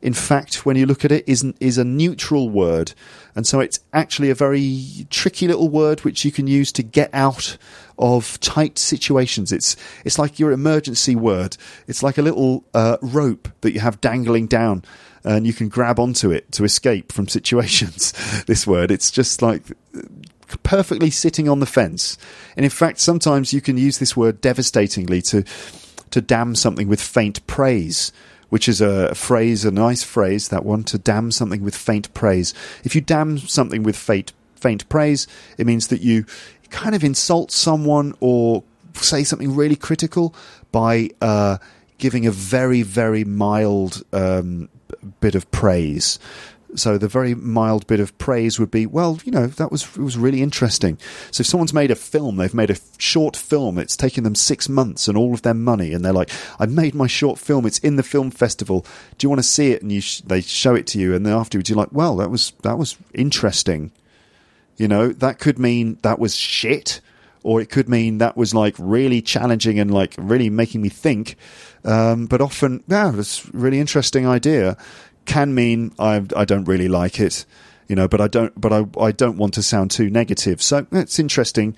in 0.01 0.13
fact, 0.13 0.65
when 0.65 0.75
you 0.75 0.85
look 0.85 1.03
at 1.03 1.11
it, 1.11 1.27
is 1.27 1.43
is 1.59 1.77
a 1.77 1.83
neutral 1.83 2.49
word, 2.49 2.93
and 3.35 3.47
so 3.47 3.59
it's 3.59 3.79
actually 3.91 4.29
a 4.29 4.35
very 4.35 5.07
tricky 5.09 5.47
little 5.47 5.69
word 5.69 6.01
which 6.01 6.23
you 6.23 6.31
can 6.31 6.47
use 6.47 6.71
to 6.73 6.83
get 6.83 7.09
out 7.13 7.57
of 7.97 8.39
tight 8.39 8.77
situations. 8.77 9.51
It's 9.51 9.75
it's 10.03 10.19
like 10.19 10.37
your 10.37 10.51
emergency 10.51 11.15
word. 11.15 11.57
It's 11.87 12.03
like 12.03 12.17
a 12.17 12.21
little 12.21 12.65
uh, 12.73 12.97
rope 13.01 13.47
that 13.61 13.73
you 13.73 13.79
have 13.79 14.01
dangling 14.01 14.47
down 14.47 14.83
and 15.25 15.45
you 15.47 15.53
can 15.53 15.67
grab 15.67 15.99
onto 15.99 16.31
it 16.31 16.51
to 16.53 16.63
escape 16.63 17.11
from 17.11 17.27
situations. 17.27 18.13
this 18.47 18.65
word, 18.65 18.91
it's 18.91 19.11
just 19.11 19.41
like 19.41 19.63
perfectly 20.63 21.09
sitting 21.09 21.49
on 21.49 21.59
the 21.59 21.65
fence. 21.65 22.17
And 22.55 22.63
in 22.63 22.69
fact, 22.69 22.99
sometimes 22.99 23.51
you 23.51 23.59
can 23.59 23.77
use 23.77 23.97
this 23.97 24.15
word 24.15 24.39
devastatingly 24.39 25.21
to 25.23 25.43
to 26.11 26.21
damn 26.21 26.55
something 26.55 26.87
with 26.87 27.01
faint 27.01 27.45
praise, 27.47 28.13
which 28.49 28.69
is 28.69 28.79
a 28.79 29.13
phrase, 29.15 29.65
a 29.65 29.71
nice 29.71 30.03
phrase, 30.03 30.47
that 30.49 30.63
one, 30.63 30.83
to 30.83 30.97
damn 30.97 31.31
something 31.31 31.63
with 31.63 31.75
faint 31.75 32.13
praise. 32.13 32.53
If 32.83 32.95
you 32.95 33.01
damn 33.01 33.39
something 33.39 33.83
with 33.83 33.97
faint 33.97 34.31
faint 34.55 34.87
praise, 34.87 35.27
it 35.57 35.65
means 35.65 35.87
that 35.87 36.01
you 36.01 36.25
kind 36.69 36.95
of 36.95 37.03
insult 37.03 37.51
someone 37.51 38.13
or 38.19 38.63
say 38.93 39.23
something 39.23 39.55
really 39.55 39.75
critical 39.75 40.33
by 40.71 41.09
uh, 41.21 41.57
giving 41.97 42.25
a 42.25 42.31
very, 42.31 42.81
very 42.81 43.23
mild 43.23 44.03
um, 44.13 44.69
bit 45.19 45.35
of 45.35 45.49
praise. 45.51 46.19
So 46.75 46.97
the 46.97 47.07
very 47.07 47.33
mild 47.33 47.87
bit 47.87 48.01
of 48.01 48.17
praise 48.17 48.59
would 48.59 48.71
be, 48.71 48.85
well, 48.85 49.19
you 49.23 49.31
know, 49.31 49.47
that 49.47 49.71
was 49.71 49.83
it 49.83 50.01
was 50.01 50.17
really 50.17 50.41
interesting. 50.41 50.97
So 51.31 51.41
if 51.41 51.47
someone's 51.47 51.73
made 51.73 51.89
a 51.89 51.95
film, 51.95 52.35
they've 52.35 52.53
made 52.53 52.69
a 52.69 52.77
short 52.97 53.37
film, 53.37 53.77
it's 53.77 53.95
taken 53.95 54.25
them 54.25 54.35
six 54.35 54.67
months 54.67 55.07
and 55.07 55.17
all 55.17 55.33
of 55.33 55.43
their 55.43 55.53
money, 55.53 55.93
and 55.93 56.03
they're 56.03 56.11
like, 56.11 56.31
I 56.59 56.65
made 56.65 56.93
my 56.93 57.07
short 57.07 57.39
film, 57.39 57.65
it's 57.65 57.79
in 57.79 57.95
the 57.95 58.03
film 58.03 58.29
festival. 58.29 58.85
Do 59.17 59.25
you 59.25 59.29
want 59.29 59.39
to 59.39 59.47
see 59.47 59.71
it? 59.71 59.81
And 59.81 59.91
you 59.91 60.01
sh- 60.01 60.21
they 60.21 60.41
show 60.41 60.75
it 60.75 60.85
to 60.87 60.99
you, 60.99 61.15
and 61.15 61.25
then 61.25 61.33
afterwards 61.33 61.69
you're 61.69 61.77
like, 61.77 61.93
well, 61.93 62.17
that 62.17 62.29
was 62.29 62.51
that 62.63 62.77
was 62.77 62.97
interesting. 63.13 63.91
You 64.75 64.89
know, 64.89 65.09
that 65.13 65.39
could 65.39 65.57
mean 65.57 65.97
that 66.01 66.19
was 66.19 66.35
shit, 66.35 66.99
or 67.45 67.61
it 67.61 67.69
could 67.69 67.87
mean 67.87 68.17
that 68.17 68.35
was 68.35 68.55
like 68.55 68.73
really 68.79 69.21
challenging 69.21 69.77
and 69.77 69.93
like 69.93 70.15
really 70.17 70.49
making 70.49 70.81
me 70.81 70.89
think. 70.89 71.35
Um, 71.83 72.25
but 72.25 72.41
often, 72.41 72.83
yeah, 72.87 73.13
it's 73.15 73.45
a 73.45 73.51
really 73.53 73.79
interesting 73.79 74.25
idea. 74.27 74.75
Can 75.25 75.53
mean 75.53 75.93
I 75.99 76.23
I 76.35 76.43
don't 76.43 76.65
really 76.65 76.87
like 76.87 77.19
it, 77.19 77.45
you 77.87 77.95
know, 77.95 78.07
but 78.07 78.19
I 78.19 78.27
don't 78.27 78.59
but 78.59 78.73
I 78.73 78.87
I 78.99 79.11
don't 79.11 79.37
want 79.37 79.53
to 79.53 79.63
sound 79.63 79.91
too 79.91 80.09
negative. 80.09 80.59
So 80.59 80.87
it's 80.91 81.19
interesting. 81.19 81.75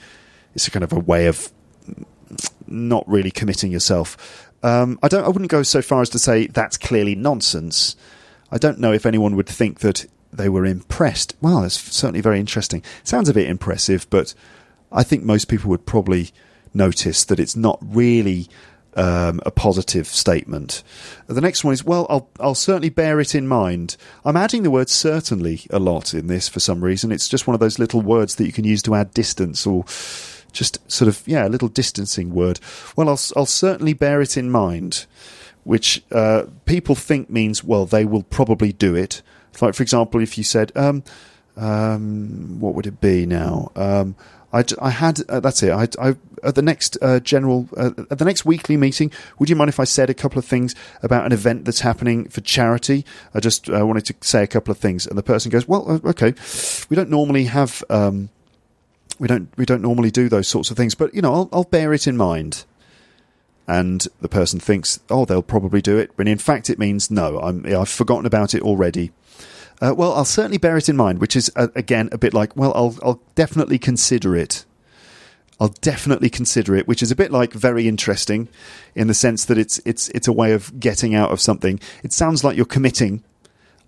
It's 0.56 0.70
a 0.70 0.72
kind 0.72 0.86
of 0.86 0.94
a 0.94 1.00
way 1.00 1.28
of 1.28 1.52
not 2.66 3.04
really 3.06 3.30
committing 3.30 3.70
yourself. 3.70 4.50
Um, 4.64 4.98
I 5.04 5.10
don't. 5.10 5.26
I 5.26 5.28
wouldn't 5.28 5.52
go 5.52 5.64
so 5.64 5.82
far 5.82 6.02
as 6.02 6.10
to 6.12 6.20
say 6.20 6.48
that's 6.48 6.78
clearly 6.78 7.14
nonsense. 7.14 7.98
I 8.54 8.58
don't 8.58 8.80
know 8.80 8.94
if 8.94 9.06
anyone 9.06 9.36
would 9.36 9.50
think 9.50 9.82
that 9.82 10.06
they 10.32 10.48
were 10.48 10.66
impressed. 10.66 11.36
Well, 11.42 11.66
it's 11.66 11.76
certainly 11.76 12.22
very 12.22 12.40
interesting. 12.40 12.84
Sounds 13.04 13.28
a 13.28 13.34
bit 13.34 13.50
impressive, 13.50 14.10
but 14.10 14.34
I 14.91 15.04
think 15.04 15.23
most 15.23 15.45
people 15.45 15.69
would 15.69 15.86
probably 15.86 16.32
notice 16.73 17.26
that 17.26 17.39
it's 17.39 17.56
not 17.56 17.80
really 17.82 18.47
um, 18.95 19.39
a 19.45 19.52
positive 19.52 20.08
statement. 20.08 20.84
The 21.28 21.41
next 21.41 21.63
one 21.63 21.73
is, 21.73 21.84
well, 21.84 22.08
I'll, 22.10 22.30
I'll 22.39 22.56
certainly 22.56 22.89
bear 22.89 23.19
it 23.19 23.36
in 23.36 23.47
mind. 23.47 23.95
I'm 24.26 24.38
adding 24.38 24.63
the 24.63 24.71
word 24.71 24.89
certainly 24.89 25.62
a 25.69 25.80
lot 25.80 26.13
in 26.13 26.28
this 26.28 26.50
for 26.50 26.60
some 26.60 26.84
reason. 26.84 27.12
It's 27.12 27.30
just 27.30 27.47
one 27.47 27.54
of 27.54 27.60
those 27.60 27.80
little 27.80 28.02
words 28.02 28.36
that 28.36 28.45
you 28.45 28.52
can 28.52 28.65
use 28.65 28.82
to 28.84 28.95
add 28.95 29.13
distance 29.13 29.67
or 29.67 29.86
just 30.52 30.80
sort 30.91 31.08
of, 31.08 31.21
yeah, 31.28 31.47
a 31.47 31.50
little 31.50 31.67
distancing 31.67 32.34
word. 32.34 32.60
Well, 32.95 33.10
I'll, 33.10 33.19
I'll 33.36 33.45
certainly 33.45 33.93
bear 33.93 34.21
it 34.21 34.36
in 34.36 34.50
mind, 34.50 35.06
which 35.63 36.04
uh, 36.12 36.45
people 36.65 36.95
think 36.95 37.30
means, 37.30 37.63
well, 37.63 37.86
they 37.86 38.06
will 38.06 38.23
probably 38.23 38.73
do 38.73 38.95
it. 38.95 39.21
Like, 39.62 39.76
for 39.76 39.84
example, 39.84 40.21
if 40.21 40.38
you 40.38 40.43
said, 40.43 40.71
um, 40.76 41.04
um, 41.56 42.60
what 42.60 42.73
would 42.73 42.88
it 42.88 43.02
be 43.02 43.26
now? 43.26 43.71
I, 44.54 44.64
I 44.82 44.90
had 44.90 45.22
uh, 45.30 45.40
that's 45.40 45.62
it. 45.64 45.72
I, 45.72 45.88
I 46.00 46.16
at 46.44 46.56
the 46.56 46.62
next 46.62 46.98
uh, 47.02 47.20
general 47.20 47.68
uh, 47.76 47.92
at 48.10 48.18
the 48.18 48.26
next 48.26 48.46
weekly 48.46 48.78
meeting. 48.78 49.12
Would 49.40 49.50
you 49.50 49.56
mind 49.56 49.70
if 49.70 49.80
I 49.80 49.84
said 49.84 50.10
a 50.10 50.14
couple 50.14 50.40
of 50.40 50.46
things 50.46 50.76
about 51.04 51.26
an 51.26 51.32
event 51.32 51.66
that's 51.66 51.82
happening 51.82 52.30
for 52.30 52.42
charity? 52.42 53.06
I 53.34 53.40
just 53.40 53.70
uh, 53.70 53.86
wanted 53.86 54.06
to 54.06 54.16
say 54.22 54.44
a 54.44 54.48
couple 54.48 54.72
of 54.72 54.78
things, 54.78 55.06
and 55.06 55.18
the 55.18 55.24
person 55.24 55.52
goes, 55.52 55.68
"Well, 55.68 55.90
uh, 55.90 56.10
okay, 56.10 56.34
we 56.90 56.96
don't 56.96 57.10
normally 57.10 57.46
have." 57.46 57.84
Um, 57.90 58.30
we 59.20 59.28
don't 59.28 59.50
we 59.58 59.66
don't 59.66 59.82
normally 59.82 60.12
do 60.12 60.30
those 60.30 60.48
sorts 60.48 60.70
of 60.70 60.78
things, 60.78 60.94
but 60.94 61.14
you 61.14 61.22
know 61.22 61.34
I'll, 61.34 61.50
I'll 61.52 61.64
bear 61.64 61.92
it 61.94 62.08
in 62.08 62.16
mind 62.16 62.66
and 63.68 64.08
the 64.22 64.30
person 64.30 64.60
thinks, 64.60 65.00
oh, 65.10 65.26
they'll 65.26 65.42
probably 65.42 65.82
do 65.82 65.98
it, 65.98 66.12
when 66.15 66.28
in 66.28 66.38
fact 66.38 66.69
it 66.69 66.80
means 66.80 67.12
no, 67.12 67.38
I'm, 67.40 67.65
I've 67.65 67.90
forgotten 67.90 68.26
about 68.26 68.56
it 68.56 68.62
already. 68.62 69.12
Uh, 69.82 69.94
well, 69.96 70.13
I'll 70.13 70.25
certainly 70.25 70.58
bear 70.58 70.78
it 70.78 70.90
in 70.90 70.98
mind, 70.98 71.19
which 71.19 71.36
is 71.36 71.52
uh, 71.56 71.67
again 71.75 72.10
a 72.12 72.17
bit 72.17 72.34
like, 72.34 72.56
well, 72.56 72.73
I'll 72.75 72.96
I'll 73.04 73.21
definitely 73.36 73.78
consider 73.78 74.36
it. 74.36 74.65
I'll 75.60 75.75
definitely 75.82 76.30
consider 76.30 76.75
it, 76.75 76.88
which 76.88 77.02
is 77.02 77.12
a 77.12 77.15
bit 77.15 77.32
like 77.32 77.54
very 77.54 77.88
interesting, 77.88 78.48
in 78.96 79.08
the 79.08 79.13
sense 79.13 79.46
that 79.46 79.58
it's 79.58 79.80
it's 79.86 80.10
it's 80.10 80.28
a 80.28 80.34
way 80.34 80.54
of 80.54 80.80
getting 80.80 81.15
out 81.15 81.32
of 81.32 81.42
something. 81.42 81.80
It 82.04 82.12
sounds 82.12 82.44
like 82.44 82.56
you're 82.58 82.65
committing. 82.65 83.23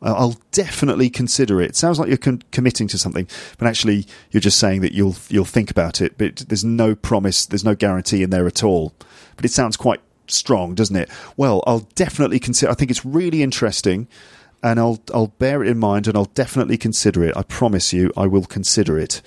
Uh, 0.01 0.13
I'll 0.15 0.39
definitely 0.51 1.09
consider 1.09 1.61
it. 1.61 1.71
It 1.71 1.75
sounds 1.75 1.99
like 1.99 2.07
you're 2.07 2.17
con- 2.17 2.43
committing 2.51 2.87
to 2.87 2.97
something, 2.97 3.27
but 3.57 3.67
actually 3.67 4.05
you're 4.31 4.41
just 4.41 4.59
saying 4.59 4.81
that 4.81 4.93
you'll 4.93 5.15
you'll 5.27 5.45
think 5.45 5.71
about 5.71 6.01
it. 6.01 6.17
But 6.17 6.45
there's 6.47 6.63
no 6.63 6.95
promise, 6.95 7.45
there's 7.45 7.65
no 7.65 7.75
guarantee 7.75 8.23
in 8.23 8.29
there 8.29 8.47
at 8.47 8.63
all. 8.63 8.93
But 9.35 9.45
it 9.45 9.51
sounds 9.51 9.75
quite 9.75 10.01
strong, 10.27 10.75
doesn't 10.75 10.95
it? 10.95 11.09
Well, 11.35 11.63
I'll 11.67 11.87
definitely 11.95 12.39
consider. 12.39 12.71
I 12.71 12.75
think 12.75 12.91
it's 12.91 13.03
really 13.03 13.43
interesting 13.43 14.07
and 14.63 14.79
I'll 14.79 14.99
I'll 15.13 15.27
bear 15.27 15.63
it 15.63 15.69
in 15.69 15.79
mind 15.79 16.07
and 16.07 16.17
I'll 16.17 16.25
definitely 16.25 16.77
consider 16.77 17.23
it. 17.23 17.35
I 17.35 17.43
promise 17.43 17.93
you, 17.93 18.11
I 18.17 18.27
will 18.27 18.45
consider 18.45 18.97
it. 18.99 19.21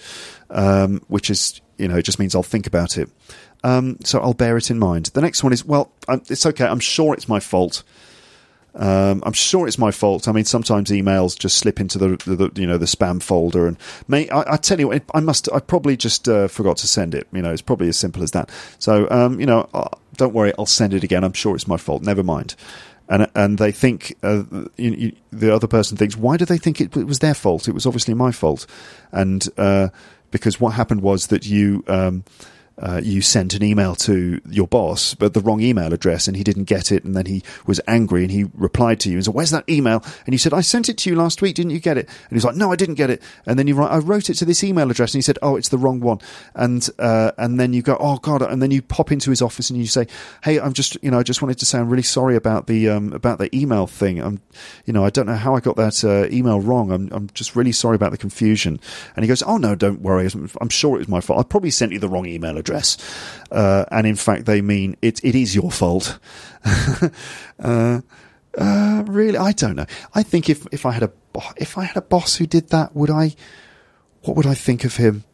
Um, 0.51 1.03
which 1.09 1.31
is 1.31 1.61
you 1.79 1.89
know, 1.89 1.97
it 1.97 2.03
just 2.03 2.19
means 2.19 2.35
I'll 2.35 2.43
think 2.43 2.67
about 2.67 2.99
it. 2.99 3.11
Um, 3.65 3.99
so 4.05 4.21
I'll 4.21 4.35
bear 4.35 4.57
it 4.57 4.71
in 4.71 4.79
mind. 4.79 5.07
The 5.07 5.21
next 5.21 5.43
one 5.43 5.53
is 5.53 5.65
well, 5.65 5.93
I'm, 6.09 6.23
it's 6.29 6.47
okay. 6.47 6.67
I'm 6.67 6.81
sure 6.81 7.15
it's 7.15 7.29
my 7.29 7.41
fault. 7.41 7.83
Um, 8.75 9.23
I'm 9.27 9.35
sure 9.35 9.69
it's 9.69 9.79
my 9.79 9.91
fault. 9.91 10.29
I 10.29 10.33
mean, 10.33 10.47
sometimes 10.47 10.91
emails 10.91 11.39
just 11.39 11.59
slip 11.59 11.79
into 11.79 11.99
the, 11.99 12.09
the, 12.25 12.49
the 12.49 12.61
you 12.61 12.67
know 12.67 12.79
the 12.79 12.87
spam 12.87 13.23
folder, 13.23 13.67
and 13.67 13.77
may, 14.09 14.29
I, 14.31 14.55
I, 14.55 14.57
tell 14.57 14.81
you 14.81 14.89
what, 14.89 15.03
I 15.15 15.21
must. 15.21 15.49
I 15.53 15.61
probably 15.61 15.97
just 15.97 16.27
uh, 16.27 16.49
forgot 16.49 16.79
to 16.79 16.87
send 16.87 17.15
it. 17.15 17.27
You 17.33 17.43
know, 17.43 17.53
it's 17.53 17.63
probably 17.63 17.89
as 17.89 17.99
simple 17.99 18.23
as 18.23 18.31
that. 18.31 18.51
So, 18.79 19.09
um, 19.11 19.39
you 19.39 19.47
know, 19.47 19.69
uh, 19.75 19.89
don't 20.17 20.33
worry, 20.33 20.55
I'll 20.59 20.65
send 20.65 20.95
it 20.95 21.05
again. 21.05 21.23
I'm 21.23 21.35
sure 21.35 21.55
it's 21.55 21.69
my 21.69 21.77
fault. 21.77 22.03
Never 22.03 22.23
mind 22.23 22.55
and 23.09 23.27
and 23.35 23.59
they 23.59 23.73
think 23.73 24.15
uh, 24.23 24.45
you, 24.77 24.91
you, 24.91 25.13
the 25.31 25.55
other 25.55 25.67
person 25.67 25.97
thinks, 25.97 26.17
why 26.17 26.37
do 26.37 26.45
they 26.45 26.59
think 26.59 26.81
it, 26.81 26.97
it, 26.97 27.07
was 27.07 27.19
their 27.19 27.35
fault? 27.35 27.69
It 27.69 27.73
was 27.73 27.87
obviously 27.87 28.15
my 28.15 28.33
fault, 28.33 28.67
and 29.11 29.47
uh, 29.57 29.89
because 30.31 30.61
what 30.61 30.75
happened 30.75 31.03
was 31.03 31.29
that 31.29 31.47
you 31.47 31.85
um, 31.89 32.25
uh, 32.79 33.01
you 33.03 33.21
sent 33.21 33.55
an 33.55 33.63
email 33.63 33.95
to 33.95 34.41
your 34.49 34.67
boss, 34.67 35.15
but 35.15 35.35
the 35.35 35.41
wrong 35.41 35.61
email 35.61 35.93
address, 35.93 36.27
and 36.27 36.37
he 36.37 36.45
didn't 36.45 36.65
get 36.65 36.91
it, 36.91 37.05
and 37.05 37.15
then 37.15 37.27
he 37.27 37.43
was 37.67 37.81
angry, 37.87 38.23
and 38.23 38.31
he 38.31 38.47
replied 38.55 39.01
to 39.01 39.11
you 39.11 39.17
and 39.17 39.25
said, 39.25 39.35
"Where's 39.35 39.51
that 39.51 39.69
email?" 39.69 40.03
And 40.27 40.33
you 40.33 40.39
said, 40.39 40.55
"I 40.55 40.61
sent 40.63 40.89
it 40.89 40.99
to 40.99 41.11
you 41.11 41.17
last 41.17 41.43
week, 41.43 41.55
didn't 41.55 41.71
you 41.71 41.81
get 41.81 41.99
it?" 41.99 42.09
And 42.09 42.37
he's 42.37 42.45
like, 42.45 42.57
"No, 42.57 42.73
I 42.73 42.77
didn't 42.77 42.95
get 42.95 43.11
it." 43.11 43.23
And 43.47 43.59
then 43.59 43.67
you 43.67 43.75
write, 43.75 43.91
"I 43.91 43.99
wrote 43.99 44.31
it 44.31 44.35
to 44.35 44.45
this 44.45 44.65
email 44.65 44.91
address," 44.91 45.13
and 45.13 45.19
he 45.19 45.23
said, 45.23 45.39
"Oh, 45.43 45.57
it's 45.57 45.69
the 45.69 45.79
wrong 45.79 46.01
one." 46.01 46.19
And 46.55 46.89
uh, 46.99 47.33
and 47.39 47.61
then 47.61 47.73
you 47.73 47.83
go, 47.83 47.97
"Oh 48.01 48.19
God!" 48.19 48.43
And 48.43 48.63
then 48.63 48.71
you 48.71 48.83
pop 48.83 49.13
into 49.13 49.31
his 49.31 49.43
office 49.43 49.71
and 49.71 49.79
you 49.79 49.87
say, 49.87 50.07
"Hey, 50.43 50.59
I'm 50.59 50.73
just, 50.73 50.97
you 51.03 51.11
know, 51.11 51.19
I 51.19 51.23
just 51.23 51.43
wanted 51.43 51.59
to 51.59 51.67
say 51.67 51.79
I'm 51.79 51.91
really 51.91 52.03
sorry 52.03 52.37
about 52.37 52.67
the 52.67 52.89
um, 52.89 53.13
about 53.13 53.39
the 53.39 53.55
email 53.57 53.87
thing. 53.87 54.21
I'm, 54.21 54.41
you 54.87 54.93
know, 54.93 55.05
I 55.05 55.11
don't 55.11 55.27
know 55.27 55.37
how 55.37 55.55
I 55.55 55.61
got 55.61 55.77
that 55.77 56.03
uh, 56.05 56.35
email 56.35 56.61
wrong. 56.61 56.91
I'm 56.91 57.09
I'm 57.13 57.29
just 57.35 57.55
really 57.55 57.73
sorry 57.73 57.97
about 57.97 58.13
the 58.13 58.19
confusion." 58.19 58.81
And 59.15 59.25
he 59.25 59.29
goes, 59.29 59.43
"Oh 59.43 59.59
no, 59.59 59.75
don't 59.75 60.01
worry. 60.01 60.29
I'm 60.61 60.69
sure 60.69 60.97
it 60.97 61.01
was 61.01 61.09
my 61.09 61.21
fault. 61.21 61.41
I 61.41 61.43
probably 61.43 61.71
sent 61.71 61.93
you 61.93 61.99
the 61.99 62.09
wrong 62.09 62.27
email 62.27 62.57
address." 62.63 62.97
uh, 63.53 63.85
and 63.91 64.07
in 64.07 64.17
fact 64.17 64.47
they 64.47 64.61
mean 64.63 64.97
it, 65.03 65.23
it 65.23 65.35
is 65.35 65.55
your 65.55 65.71
fault. 65.71 66.19
uh, 67.63 68.01
uh, 68.59 69.05
really, 69.07 69.39
I 69.39 69.53
don't 69.53 69.77
know. 69.77 69.87
I 70.15 70.23
think 70.23 70.51
if, 70.51 70.67
if 70.73 70.85
I 70.85 70.93
had 70.93 71.03
a 71.03 71.13
if 71.57 71.79
I 71.79 71.85
had 71.85 71.97
a 71.97 72.03
boss 72.03 72.37
who 72.37 72.47
did 72.47 72.69
that, 72.69 72.95
would 72.97 73.11
I? 73.11 73.35
What 74.23 74.37
would 74.37 74.47
I 74.47 74.55
think 74.55 74.85
of 74.85 74.97
him? 74.97 75.25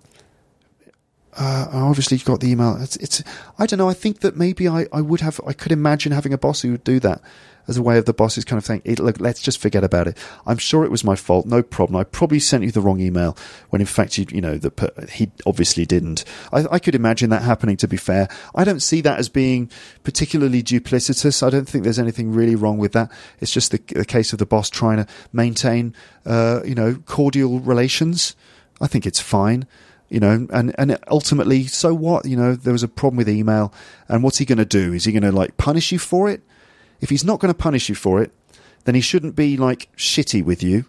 Uh, 1.37 1.69
obviously, 1.73 2.17
you 2.17 2.25
got 2.25 2.41
the 2.41 2.51
email. 2.51 2.77
It's, 2.81 2.97
it's, 2.97 3.23
I 3.59 3.67
don't 3.67 3.79
know. 3.79 3.89
I 3.89 3.95
think 3.95 4.21
that 4.21 4.37
maybe 4.37 4.67
I, 4.67 4.87
I 4.93 5.01
would 5.01 5.21
have. 5.21 5.41
I 5.47 5.53
could 5.53 5.73
imagine 5.73 6.13
having 6.13 6.33
a 6.33 6.39
boss 6.39 6.63
who 6.63 6.73
would 6.73 6.85
do 6.85 7.01
that 7.01 7.21
as 7.69 7.77
a 7.77 7.83
way 7.83 7.99
of 7.99 8.07
the 8.07 8.15
bosses 8.15 8.45
kind 8.45 8.59
of 8.59 8.65
saying, 8.65 8.83
look, 8.99 9.21
let's 9.21 9.43
just 9.43 9.61
forget 9.61 9.85
about 9.85 10.09
it. 10.09 10.17
I'm 10.47 10.57
sure 10.57 10.85
it 10.85 10.91
was 10.91 11.05
my 11.05 11.15
fault. 11.15 11.47
No 11.47 11.63
problem. 11.63 11.97
I 11.97 12.05
probably 12.05 12.41
sent 12.41 12.65
you 12.65 12.73
the 12.73 12.81
wrong 12.81 12.99
email 13.01 13.37
when 13.69 13.81
in 13.81 13.87
fact, 13.87 14.17
you, 14.17 14.27
you 14.31 14.41
know, 14.41 14.57
the, 14.57 15.07
he 15.11 15.31
obviously 15.47 15.85
didn't. 15.85 16.25
I, 16.53 16.65
I 16.73 16.79
could 16.79 16.95
imagine 16.95 17.31
that 17.31 17.43
happening, 17.43 17.77
to 17.77 17.89
be 17.89 17.99
fair. 17.99 18.29
I 18.55 18.65
don't 18.65 18.81
see 18.81 19.03
that 19.03 19.19
as 19.19 19.29
being 19.29 19.71
particularly 20.03 20.63
duplicitous. 20.63 21.47
I 21.47 21.51
don't 21.51 21.69
think 21.69 21.85
there's 21.85 21.99
anything 21.99 22.33
really 22.33 22.57
wrong 22.57 22.79
with 22.79 22.93
that. 22.93 23.13
It's 23.41 23.53
just 23.53 23.71
the, 23.71 23.81
the 23.95 24.07
case 24.07 24.33
of 24.33 24.39
the 24.39 24.47
boss 24.47 24.71
trying 24.71 25.05
to 25.05 25.07
maintain, 25.33 25.95
uh, 26.25 26.63
you 26.65 26.75
know, 26.75 26.97
cordial 27.07 27.61
relations. 27.61 28.35
I 28.81 28.87
think 28.87 29.07
it's 29.07 29.21
fine 29.21 29.67
you 30.11 30.21
know, 30.21 30.47
and, 30.51 30.75
and 30.79 30.99
ultimately, 31.11 31.67
so 31.67 31.93
what? 31.93 32.25
You 32.25 32.37
know, 32.37 32.55
there 32.55 32.73
was 32.73 32.83
a 32.83 32.89
problem 32.89 33.19
with 33.19 33.29
email, 33.29 33.75
and 34.09 34.23
what's 34.23 34.39
he 34.39 34.47
going 34.47 34.57
to 34.57 34.65
do? 34.65 34.95
Is 34.95 35.05
he 35.05 35.13
going 35.13 35.23
to 35.23 35.33
like 35.33 35.59
punish 35.59 35.93
you 35.93 35.99
for 35.99 36.31
it? 36.31 36.43
If 37.01 37.11
he's 37.11 37.25
not 37.25 37.41
going 37.41 37.53
to 37.53 37.59
punish 37.59 37.89
you 37.89 37.95
for 37.95 38.23
it, 38.23 38.33
then 38.85 38.95
he 38.95 39.01
shouldn't 39.01 39.37
be 39.37 39.57
like 39.57 39.89
shitty 39.97 40.45
with 40.45 40.63
you, 40.63 40.87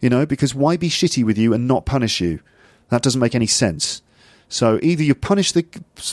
you 0.00 0.10
know, 0.10 0.26
because 0.26 0.54
why 0.54 0.76
be 0.76 0.88
shitty 0.88 1.24
with 1.24 1.38
you 1.38 1.52
and 1.52 1.66
not 1.66 1.86
punish 1.86 2.20
you? 2.20 2.40
That 2.90 3.02
doesn't 3.02 3.20
make 3.20 3.34
any 3.34 3.46
sense. 3.46 4.02
So 4.48 4.78
either 4.82 5.02
you 5.02 5.14
punish 5.14 5.52
the 5.52 5.64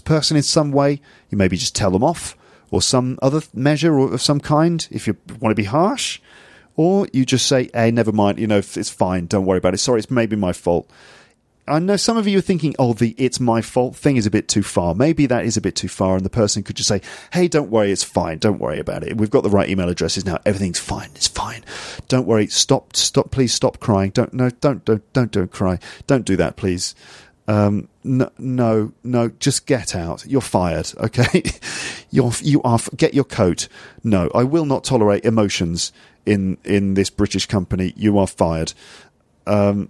person 0.05 0.37
in 0.37 0.43
some 0.43 0.71
way, 0.71 1.01
you 1.29 1.37
maybe 1.37 1.57
just 1.57 1.75
tell 1.75 1.91
them 1.91 2.03
off, 2.03 2.37
or 2.71 2.81
some 2.81 3.19
other 3.21 3.41
measure 3.53 3.97
of 3.97 4.21
some 4.21 4.39
kind 4.39 4.87
if 4.91 5.07
you 5.07 5.17
want 5.39 5.51
to 5.51 5.61
be 5.61 5.65
harsh, 5.65 6.21
or 6.75 7.07
you 7.11 7.25
just 7.25 7.47
say, 7.47 7.69
hey, 7.73 7.91
never 7.91 8.13
mind, 8.13 8.39
you 8.39 8.47
know, 8.47 8.59
it's 8.59 8.89
fine, 8.89 9.25
don't 9.25 9.45
worry 9.45 9.57
about 9.57 9.73
it. 9.73 9.79
Sorry, 9.79 9.99
it's 9.99 10.09
maybe 10.09 10.37
my 10.37 10.53
fault. 10.53 10.89
I 11.69 11.79
know 11.79 11.95
some 11.95 12.17
of 12.17 12.27
you 12.27 12.39
are 12.39 12.41
thinking, 12.41 12.75
oh, 12.79 12.93
the 12.93 13.13
it's 13.17 13.39
my 13.39 13.61
fault 13.61 13.95
thing 13.95 14.17
is 14.17 14.25
a 14.25 14.31
bit 14.31 14.47
too 14.47 14.63
far. 14.63 14.95
Maybe 14.95 15.25
that 15.27 15.45
is 15.45 15.55
a 15.55 15.61
bit 15.61 15.75
too 15.75 15.87
far, 15.87 16.15
and 16.15 16.25
the 16.25 16.29
person 16.29 16.63
could 16.63 16.75
just 16.75 16.89
say, 16.89 17.01
hey, 17.31 17.47
don't 17.47 17.69
worry, 17.69 17.91
it's 17.91 18.03
fine. 18.03 18.39
Don't 18.39 18.59
worry 18.59 18.79
about 18.79 19.03
it. 19.03 19.17
We've 19.17 19.29
got 19.29 19.43
the 19.43 19.49
right 19.49 19.69
email 19.69 19.89
addresses 19.89 20.25
now. 20.25 20.39
Everything's 20.45 20.79
fine. 20.79 21.09
It's 21.15 21.27
fine. 21.27 21.63
Don't 22.07 22.25
worry. 22.25 22.47
Stop, 22.47 22.95
stop, 22.95 23.31
please 23.31 23.53
stop 23.53 23.79
crying. 23.79 24.11
Don't, 24.11 24.33
no, 24.33 24.49
don't, 24.49 24.83
don't, 24.83 25.13
don't, 25.13 25.31
don't 25.31 25.51
cry. 25.51 25.79
Don't 26.07 26.25
do 26.25 26.35
that, 26.37 26.55
please. 26.55 26.95
Um, 27.47 27.87
no, 28.03 28.29
no, 28.37 28.93
no, 29.03 29.29
just 29.39 29.65
get 29.65 29.95
out. 29.95 30.25
You're 30.25 30.41
fired. 30.41 30.91
Okay. 30.97 31.43
You're, 32.11 32.31
you 32.41 32.61
are, 32.63 32.79
get 32.95 33.13
your 33.13 33.23
coat. 33.23 33.67
No, 34.03 34.31
I 34.33 34.43
will 34.43 34.65
not 34.65 34.83
tolerate 34.83 35.25
emotions 35.25 35.93
in, 36.25 36.57
in 36.63 36.95
this 36.95 37.11
British 37.11 37.45
company. 37.45 37.93
You 37.95 38.17
are 38.17 38.25
fired. 38.25 38.73
Um, 39.45 39.89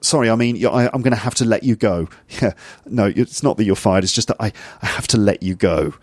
sorry, 0.00 0.30
I 0.30 0.36
mean, 0.36 0.64
I, 0.66 0.84
am 0.92 1.02
going 1.02 1.12
to 1.12 1.16
have 1.16 1.34
to 1.36 1.44
let 1.44 1.62
you 1.62 1.76
go. 1.76 2.08
Yeah, 2.40 2.52
no, 2.86 3.12
it's 3.14 3.42
not 3.42 3.56
that 3.56 3.64
you're 3.64 3.76
fired. 3.76 4.04
It's 4.04 4.12
just 4.12 4.28
that 4.28 4.36
I, 4.40 4.52
I 4.80 4.86
have 4.86 5.06
to 5.08 5.18
let 5.18 5.42
you 5.42 5.54
go. 5.54 5.94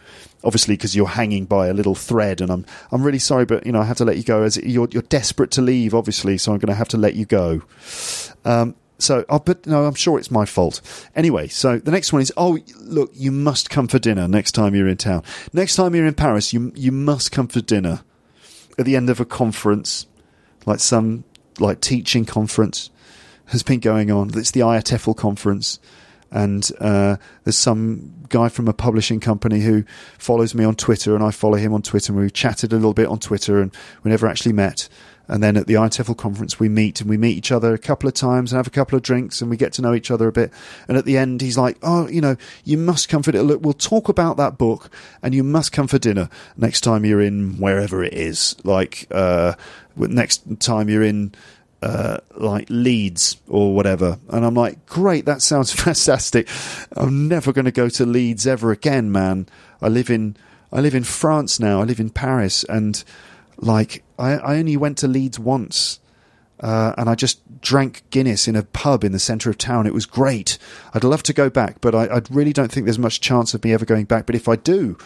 Obviously, 0.43 0.75
because 0.75 0.95
you're 0.95 1.07
hanging 1.07 1.45
by 1.45 1.67
a 1.67 1.73
little 1.73 1.95
thread, 1.95 2.41
and 2.41 2.51
I'm, 2.51 2.65
I'm 2.91 3.01
really 3.01 3.17
sorry, 3.17 3.45
but 3.45 3.65
you 3.65 3.71
know, 3.71 3.79
I 3.79 3.85
have 3.85 3.97
to 3.97 4.05
let 4.05 4.17
you 4.17 4.23
go 4.23 4.43
as 4.43 4.57
you're, 4.57 4.87
you're 4.91 5.01
desperate 5.03 5.49
to 5.51 5.61
leave, 5.61 5.95
obviously. 5.95 6.37
So 6.37 6.51
I'm 6.51 6.59
going 6.59 6.67
to 6.67 6.75
have 6.75 6.89
to 6.89 6.97
let 6.97 7.15
you 7.15 7.25
go. 7.25 7.63
Um, 8.45 8.75
so, 8.99 9.25
oh, 9.29 9.39
but 9.39 9.65
no, 9.65 9.85
I'm 9.85 9.95
sure 9.95 10.19
it's 10.19 10.29
my 10.29 10.45
fault. 10.45 10.81
Anyway, 11.15 11.47
so 11.47 11.79
the 11.79 11.91
next 11.91 12.13
one 12.13 12.21
is, 12.21 12.31
oh, 12.37 12.59
look, 12.79 13.11
you 13.13 13.31
must 13.31 13.69
come 13.69 13.87
for 13.87 13.99
dinner 13.99 14.27
next 14.27 14.51
time 14.51 14.75
you're 14.75 14.87
in 14.87 14.97
town. 14.97 15.23
Next 15.53 15.75
time 15.75 15.95
you're 15.95 16.05
in 16.05 16.13
Paris, 16.13 16.53
you 16.53 16.71
you 16.75 16.91
must 16.91 17.31
come 17.31 17.47
for 17.47 17.61
dinner 17.61 18.03
at 18.77 18.85
the 18.85 18.95
end 18.95 19.09
of 19.09 19.19
a 19.19 19.25
conference, 19.25 20.07
like 20.65 20.79
some 20.79 21.23
like 21.59 21.81
teaching 21.81 22.25
conference 22.25 22.91
has 23.47 23.63
been 23.63 23.79
going 23.79 24.11
on. 24.11 24.31
It's 24.35 24.51
the 24.51 24.61
IATEFL 24.61 25.15
conference, 25.17 25.79
and 26.31 26.69
uh, 26.79 27.17
there's 27.43 27.57
some 27.57 28.13
guy 28.29 28.49
from 28.49 28.67
a 28.67 28.73
publishing 28.73 29.19
company 29.19 29.61
who 29.61 29.83
follows 30.17 30.53
me 30.53 30.63
on 30.63 30.75
Twitter, 30.75 31.15
and 31.15 31.23
I 31.23 31.31
follow 31.31 31.57
him 31.57 31.73
on 31.73 31.81
Twitter. 31.81 32.13
And 32.13 32.21
we 32.21 32.29
chatted 32.29 32.73
a 32.73 32.75
little 32.75 32.93
bit 32.93 33.07
on 33.07 33.19
Twitter, 33.19 33.61
and 33.61 33.73
we 34.03 34.11
never 34.11 34.27
actually 34.27 34.53
met. 34.53 34.89
And 35.27 35.43
then 35.43 35.57
at 35.57 35.67
the 35.67 35.73
IATEFL 35.73 36.17
conference, 36.17 36.59
we 36.59 36.69
meet 36.69 37.01
and 37.01 37.09
we 37.09 37.17
meet 37.17 37.37
each 37.37 37.51
other 37.51 37.73
a 37.73 37.77
couple 37.77 38.07
of 38.07 38.13
times 38.13 38.51
and 38.51 38.57
have 38.57 38.67
a 38.67 38.71
couple 38.71 38.95
of 38.95 39.03
drinks 39.03 39.41
and 39.41 39.49
we 39.49 39.57
get 39.57 39.73
to 39.73 39.81
know 39.81 39.93
each 39.93 40.09
other 40.09 40.27
a 40.27 40.31
bit. 40.31 40.53
And 40.87 40.97
at 40.97 41.05
the 41.05 41.17
end, 41.17 41.41
he's 41.41 41.57
like, 41.57 41.77
Oh, 41.83 42.07
you 42.07 42.21
know, 42.21 42.37
you 42.63 42.77
must 42.77 43.09
come 43.09 43.23
for 43.23 43.31
dinner. 43.31 43.43
Look, 43.43 43.61
we'll 43.61 43.73
talk 43.73 44.07
about 44.07 44.37
that 44.37 44.57
book 44.57 44.89
and 45.21 45.35
you 45.35 45.43
must 45.43 45.71
come 45.71 45.87
for 45.87 45.99
dinner 45.99 46.29
next 46.55 46.81
time 46.81 47.03
you're 47.03 47.21
in 47.21 47.57
wherever 47.57 48.03
it 48.03 48.13
is. 48.13 48.55
Like, 48.63 49.07
uh, 49.11 49.55
next 49.97 50.61
time 50.61 50.89
you're 50.89 51.03
in 51.03 51.33
uh, 51.81 52.17
like 52.35 52.67
Leeds 52.69 53.37
or 53.47 53.75
whatever. 53.75 54.19
And 54.29 54.45
I'm 54.45 54.55
like, 54.55 54.85
great, 54.85 55.25
that 55.25 55.41
sounds 55.41 55.71
fantastic. 55.83 56.47
I'm 56.95 57.27
never 57.27 57.53
going 57.53 57.65
to 57.65 57.71
go 57.71 57.89
to 57.89 58.05
Leeds 58.05 58.47
ever 58.47 58.71
again, 58.71 59.11
man. 59.11 59.47
I 59.81 59.87
live 59.87 60.09
in 60.09 60.37
I 60.71 60.81
live 60.81 60.95
in 60.95 61.03
France 61.03 61.59
now. 61.59 61.79
I 61.79 61.85
live 61.85 61.99
in 61.99 62.09
Paris, 62.09 62.65
and 62.65 63.01
like 63.57 64.03
I, 64.19 64.33
I 64.33 64.57
only 64.57 64.75
went 64.75 64.97
to 64.99 65.07
Leeds 65.07 65.39
once. 65.39 65.99
Uh, 66.59 66.91
and 66.97 67.07
I 67.07 67.13
just 67.13 67.61
drank 67.61 68.01
Guinness 68.09 68.47
in 68.47 68.55
a 68.55 68.63
pub 68.63 69.03
in 69.03 69.11
the 69.11 69.19
centre 69.19 69.51
of 69.51 69.59
town. 69.59 69.85
It 69.85 69.93
was 69.93 70.07
great. 70.07 70.57
I'd 70.91 71.03
love 71.03 71.21
to 71.23 71.33
go 71.33 71.51
back, 71.51 71.81
but 71.81 71.93
I, 71.93 72.05
I, 72.05 72.21
really 72.31 72.51
don't 72.51 72.71
think 72.71 72.87
there's 72.87 72.97
much 72.97 73.21
chance 73.21 73.53
of 73.53 73.63
me 73.63 73.73
ever 73.73 73.85
going 73.85 74.05
back. 74.05 74.25
But 74.25 74.33
if 74.33 74.47
I 74.47 74.55
do, 74.55 74.97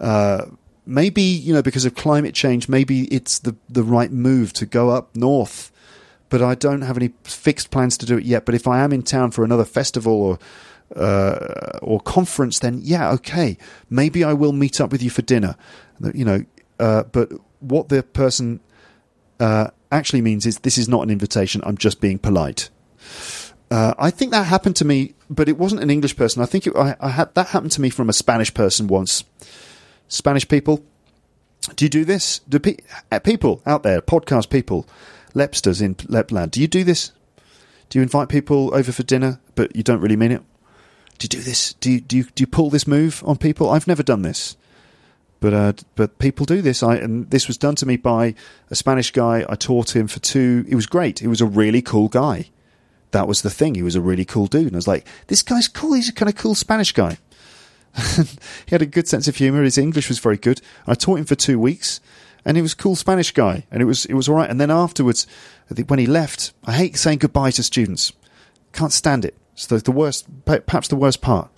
uh, 0.00 0.46
maybe 0.86 1.20
you 1.20 1.52
know 1.52 1.60
because 1.60 1.84
of 1.84 1.94
climate 1.94 2.34
change, 2.34 2.66
maybe 2.68 3.02
it's 3.14 3.40
the 3.40 3.54
the 3.68 3.82
right 3.82 4.10
move 4.10 4.54
to 4.54 4.64
go 4.64 4.88
up 4.88 5.14
north 5.14 5.70
but 6.28 6.42
I 6.42 6.54
don't 6.54 6.82
have 6.82 6.96
any 6.96 7.12
fixed 7.24 7.70
plans 7.70 7.96
to 7.98 8.06
do 8.06 8.18
it 8.18 8.24
yet. 8.24 8.44
But 8.44 8.54
if 8.54 8.66
I 8.66 8.80
am 8.80 8.92
in 8.92 9.02
town 9.02 9.30
for 9.30 9.44
another 9.44 9.64
festival 9.64 10.12
or 10.12 10.38
uh, 10.94 11.78
or 11.82 12.00
conference, 12.00 12.60
then 12.60 12.80
yeah, 12.82 13.10
okay, 13.12 13.58
maybe 13.90 14.24
I 14.24 14.32
will 14.32 14.52
meet 14.52 14.80
up 14.80 14.92
with 14.92 15.02
you 15.02 15.10
for 15.10 15.22
dinner. 15.22 15.56
You 16.14 16.24
know, 16.24 16.44
uh, 16.78 17.04
but 17.04 17.32
what 17.60 17.88
the 17.88 18.02
person 18.02 18.60
uh, 19.40 19.68
actually 19.90 20.22
means 20.22 20.46
is 20.46 20.58
this 20.58 20.78
is 20.78 20.88
not 20.88 21.02
an 21.02 21.10
invitation. 21.10 21.62
I'm 21.64 21.76
just 21.76 22.00
being 22.00 22.18
polite. 22.18 22.70
Uh, 23.70 23.94
I 23.98 24.10
think 24.10 24.30
that 24.30 24.44
happened 24.44 24.76
to 24.76 24.84
me, 24.84 25.14
but 25.28 25.48
it 25.48 25.58
wasn't 25.58 25.82
an 25.82 25.90
English 25.90 26.16
person. 26.16 26.42
I 26.42 26.46
think 26.46 26.66
it, 26.66 26.76
I, 26.76 26.96
I 27.00 27.08
had 27.08 27.34
that 27.34 27.48
happened 27.48 27.72
to 27.72 27.80
me 27.80 27.90
from 27.90 28.08
a 28.08 28.12
Spanish 28.12 28.54
person 28.54 28.86
once. 28.86 29.24
Spanish 30.08 30.46
people, 30.46 30.84
do 31.74 31.84
you 31.84 31.88
do 31.88 32.04
this? 32.04 32.40
Do 32.48 32.60
pe- 32.60 32.76
uh, 33.10 33.18
people 33.18 33.62
out 33.66 33.82
there, 33.82 34.00
podcast 34.00 34.50
people, 34.50 34.86
Lepsters 35.36 35.82
in 35.82 35.94
Lepland, 35.96 36.52
do 36.52 36.60
you 36.60 36.66
do 36.66 36.82
this? 36.82 37.12
Do 37.90 37.98
you 37.98 38.02
invite 38.02 38.28
people 38.28 38.74
over 38.74 38.90
for 38.90 39.02
dinner, 39.02 39.38
but 39.54 39.76
you 39.76 39.82
don't 39.82 40.00
really 40.00 40.16
mean 40.16 40.32
it? 40.32 40.42
Do 41.18 41.24
you 41.24 41.28
do 41.28 41.40
this? 41.40 41.74
Do 41.74 41.92
you 41.92 42.00
do 42.00 42.16
you, 42.16 42.24
do 42.24 42.42
you 42.42 42.46
pull 42.46 42.70
this 42.70 42.86
move 42.86 43.22
on 43.26 43.36
people? 43.36 43.70
I've 43.70 43.86
never 43.86 44.02
done 44.02 44.22
this, 44.22 44.56
but 45.40 45.54
uh, 45.54 45.72
but 45.94 46.18
people 46.18 46.46
do 46.46 46.62
this. 46.62 46.82
I 46.82 46.96
and 46.96 47.30
this 47.30 47.46
was 47.46 47.56
done 47.56 47.74
to 47.76 47.86
me 47.86 47.96
by 47.96 48.34
a 48.70 48.74
Spanish 48.74 49.12
guy. 49.12 49.44
I 49.48 49.54
taught 49.54 49.94
him 49.94 50.08
for 50.08 50.20
two. 50.20 50.64
It 50.68 50.74
was 50.74 50.86
great. 50.86 51.20
He 51.20 51.26
was 51.26 51.40
a 51.40 51.46
really 51.46 51.82
cool 51.82 52.08
guy. 52.08 52.50
That 53.12 53.28
was 53.28 53.42
the 53.42 53.50
thing. 53.50 53.76
He 53.76 53.82
was 53.82 53.94
a 53.94 54.00
really 54.00 54.24
cool 54.24 54.46
dude, 54.46 54.66
and 54.66 54.74
I 54.74 54.76
was 54.76 54.88
like, 54.88 55.06
this 55.28 55.42
guy's 55.42 55.68
cool. 55.68 55.94
He's 55.94 56.08
a 56.08 56.12
kind 56.12 56.28
of 56.28 56.34
cool 56.34 56.54
Spanish 56.54 56.92
guy. 56.92 57.18
he 58.16 58.70
had 58.70 58.82
a 58.82 58.86
good 58.86 59.08
sense 59.08 59.28
of 59.28 59.36
humor. 59.36 59.62
His 59.62 59.78
English 59.78 60.08
was 60.08 60.18
very 60.18 60.36
good. 60.36 60.60
I 60.86 60.94
taught 60.94 61.18
him 61.18 61.24
for 61.24 61.34
two 61.34 61.58
weeks, 61.58 62.00
and 62.46 62.56
he 62.56 62.62
was 62.62 62.74
a 62.74 62.76
cool 62.76 62.94
Spanish 62.94 63.32
guy, 63.32 63.66
and 63.72 63.82
it 63.82 63.86
was 63.86 64.06
it 64.06 64.14
was 64.14 64.28
all 64.28 64.36
right. 64.36 64.48
And 64.48 64.60
then 64.60 64.70
afterwards, 64.70 65.26
when 65.88 65.98
he 65.98 66.06
left, 66.06 66.54
I 66.64 66.72
hate 66.72 66.96
saying 66.96 67.18
goodbye 67.18 67.50
to 67.50 67.62
students. 67.62 68.12
Can't 68.72 68.92
stand 68.92 69.24
it. 69.24 69.34
It's 69.54 69.66
the, 69.66 69.78
the 69.78 69.90
worst, 69.90 70.26
perhaps 70.44 70.86
the 70.86 70.96
worst 70.96 71.20
part 71.20 71.50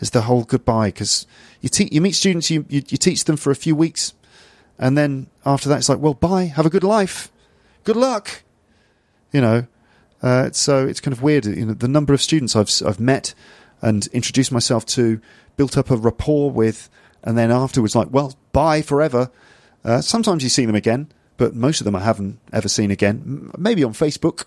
is 0.00 0.10
the 0.10 0.22
whole 0.22 0.44
goodbye 0.44 0.88
because 0.88 1.26
you 1.62 1.70
te- 1.70 1.88
you 1.90 2.02
meet 2.02 2.14
students, 2.14 2.50
you, 2.50 2.66
you 2.68 2.82
you 2.88 2.98
teach 2.98 3.24
them 3.24 3.38
for 3.38 3.50
a 3.50 3.56
few 3.56 3.74
weeks, 3.74 4.12
and 4.78 4.98
then 4.98 5.28
after 5.46 5.70
that, 5.70 5.78
it's 5.78 5.88
like, 5.88 5.98
well, 5.98 6.14
bye, 6.14 6.44
have 6.44 6.66
a 6.66 6.70
good 6.70 6.84
life, 6.84 7.32
good 7.84 7.96
luck, 7.96 8.42
you 9.32 9.40
know. 9.40 9.66
Uh, 10.22 10.50
so 10.52 10.86
it's 10.86 11.00
kind 11.00 11.12
of 11.12 11.22
weird. 11.22 11.46
You 11.46 11.66
know, 11.66 11.74
the 11.74 11.88
number 11.88 12.12
of 12.12 12.20
students 12.20 12.54
I've 12.54 12.70
I've 12.86 13.00
met 13.00 13.34
and 13.80 14.06
introduced 14.08 14.52
myself 14.52 14.84
to, 14.86 15.20
built 15.56 15.78
up 15.78 15.90
a 15.90 15.96
rapport 15.96 16.50
with, 16.50 16.90
and 17.22 17.38
then 17.38 17.50
afterwards, 17.50 17.96
like, 17.96 18.08
well, 18.10 18.34
bye 18.52 18.82
forever. 18.82 19.30
Uh, 19.84 20.00
sometimes 20.00 20.42
you 20.42 20.48
see 20.48 20.64
them 20.64 20.74
again, 20.74 21.08
but 21.36 21.54
most 21.54 21.80
of 21.80 21.84
them 21.84 21.96
I 21.96 22.00
haven't 22.00 22.38
ever 22.52 22.68
seen 22.68 22.90
again. 22.90 23.50
Maybe 23.58 23.84
on 23.84 23.92
Facebook. 23.92 24.44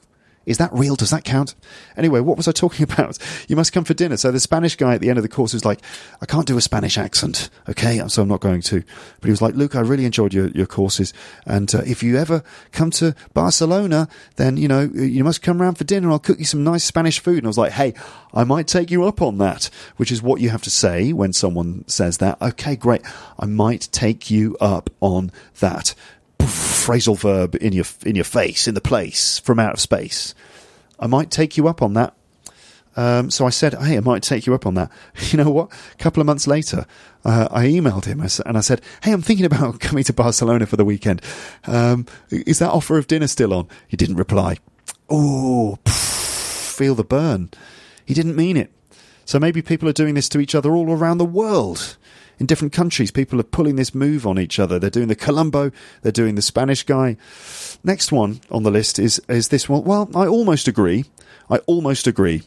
Is 0.47 0.57
that 0.57 0.71
real? 0.73 0.95
Does 0.95 1.11
that 1.11 1.25
count? 1.25 1.53
Anyway, 1.97 2.21
what 2.21 2.37
was 2.37 2.47
I 2.47 2.53
talking 2.53 2.83
about? 2.91 3.19
You 3.47 3.55
must 3.55 3.73
come 3.73 3.83
for 3.83 3.93
dinner. 3.93 4.17
So 4.17 4.31
the 4.31 4.39
Spanish 4.39 4.75
guy 4.75 4.95
at 4.95 5.01
the 5.01 5.09
end 5.09 5.19
of 5.19 5.23
the 5.23 5.29
course 5.29 5.53
was 5.53 5.65
like, 5.65 5.81
I 6.21 6.25
can't 6.25 6.47
do 6.47 6.57
a 6.57 6.61
Spanish 6.61 6.97
accent, 6.97 7.49
okay? 7.69 8.01
So 8.07 8.21
I'm 8.21 8.29
not 8.29 8.39
going 8.39 8.61
to. 8.61 8.81
But 9.19 9.25
he 9.25 9.29
was 9.29 9.41
like, 9.41 9.55
Luke, 9.55 9.75
I 9.75 9.81
really 9.81 10.05
enjoyed 10.05 10.33
your, 10.33 10.47
your 10.49 10.65
courses. 10.65 11.13
And 11.45 11.73
uh, 11.75 11.81
if 11.85 12.01
you 12.01 12.17
ever 12.17 12.43
come 12.71 12.89
to 12.91 13.13
Barcelona, 13.33 14.07
then, 14.37 14.57
you 14.57 14.69
know, 14.69 14.89
you 14.93 15.23
must 15.23 15.41
come 15.41 15.61
round 15.61 15.77
for 15.77 15.83
dinner. 15.83 16.09
I'll 16.09 16.19
cook 16.19 16.39
you 16.39 16.45
some 16.45 16.63
nice 16.63 16.85
Spanish 16.85 17.19
food. 17.19 17.39
And 17.39 17.45
I 17.45 17.49
was 17.49 17.57
like, 17.57 17.73
hey, 17.73 17.93
I 18.33 18.45
might 18.45 18.67
take 18.67 18.89
you 18.89 19.03
up 19.03 19.21
on 19.21 19.37
that, 19.39 19.69
which 19.97 20.11
is 20.11 20.21
what 20.23 20.39
you 20.39 20.49
have 20.49 20.61
to 20.63 20.69
say 20.69 21.11
when 21.11 21.33
someone 21.33 21.85
says 21.87 22.19
that. 22.19 22.41
Okay, 22.41 22.77
great. 22.77 23.01
I 23.37 23.45
might 23.45 23.89
take 23.91 24.31
you 24.31 24.55
up 24.61 24.89
on 25.01 25.31
that 25.59 25.93
phrasal 26.87 27.17
verb 27.17 27.55
in 27.55 27.73
your 27.73 27.85
in 28.05 28.15
your 28.15 28.23
face, 28.23 28.67
in 28.67 28.73
the 28.73 28.81
place, 28.81 29.39
from 29.39 29.59
out 29.59 29.73
of 29.73 29.79
space. 29.79 30.33
I 30.99 31.07
might 31.07 31.29
take 31.29 31.57
you 31.57 31.67
up 31.67 31.81
on 31.81 31.93
that. 31.93 32.13
Um, 32.95 33.29
so 33.29 33.45
I 33.45 33.49
said, 33.49 33.73
"Hey, 33.75 33.97
I 33.97 33.99
might 33.99 34.23
take 34.23 34.47
you 34.47 34.53
up 34.53 34.65
on 34.65 34.75
that." 34.75 34.89
You 35.31 35.37
know 35.37 35.49
what? 35.49 35.71
A 35.93 36.03
couple 36.03 36.21
of 36.21 36.25
months 36.25 36.47
later, 36.47 36.85
uh, 37.25 37.49
I 37.51 37.65
emailed 37.65 38.05
him 38.05 38.21
and 38.21 38.57
I 38.57 38.61
said, 38.61 38.81
"Hey, 39.03 39.11
I'm 39.11 39.21
thinking 39.21 39.45
about 39.45 39.79
coming 39.87 40.05
to 40.05 40.13
Barcelona 40.13 40.65
for 40.65 40.77
the 40.77 40.85
weekend. 40.85 41.21
Um, 41.65 42.05
is 42.31 42.59
that 42.59 42.71
offer 42.71 42.97
of 42.97 43.07
dinner 43.07 43.27
still 43.27 43.53
on?" 43.53 43.67
He 43.87 43.97
didn't 43.97 44.15
reply. 44.15 44.57
Oh, 45.09 45.77
feel 45.85 46.95
the 46.95 47.03
burn. 47.03 47.49
He 48.05 48.13
didn't 48.13 48.35
mean 48.35 48.55
it. 48.55 48.71
So 49.25 49.39
maybe 49.39 49.61
people 49.61 49.89
are 49.89 49.93
doing 49.93 50.15
this 50.15 50.29
to 50.29 50.39
each 50.39 50.55
other 50.55 50.73
all 50.73 50.89
around 50.91 51.17
the 51.17 51.25
world 51.25 51.97
in 52.39 52.45
different 52.45 52.73
countries, 52.73 53.11
people 53.11 53.39
are 53.39 53.43
pulling 53.43 53.75
this 53.75 53.95
move 53.95 54.27
on 54.27 54.39
each 54.39 54.59
other. 54.59 54.79
They're 54.79 54.89
doing 54.89 55.07
the 55.07 55.15
Columbo, 55.15 55.71
they're 56.01 56.11
doing 56.11 56.35
the 56.35 56.41
Spanish 56.41 56.83
guy. 56.83 57.17
Next 57.83 58.11
one 58.11 58.41
on 58.51 58.63
the 58.63 58.71
list 58.71 58.99
is 58.99 59.19
is 59.27 59.49
this 59.49 59.67
one. 59.67 59.83
Well, 59.83 60.09
I 60.15 60.27
almost 60.27 60.67
agree. 60.67 61.05
I 61.49 61.57
almost 61.59 62.07
agree. 62.07 62.43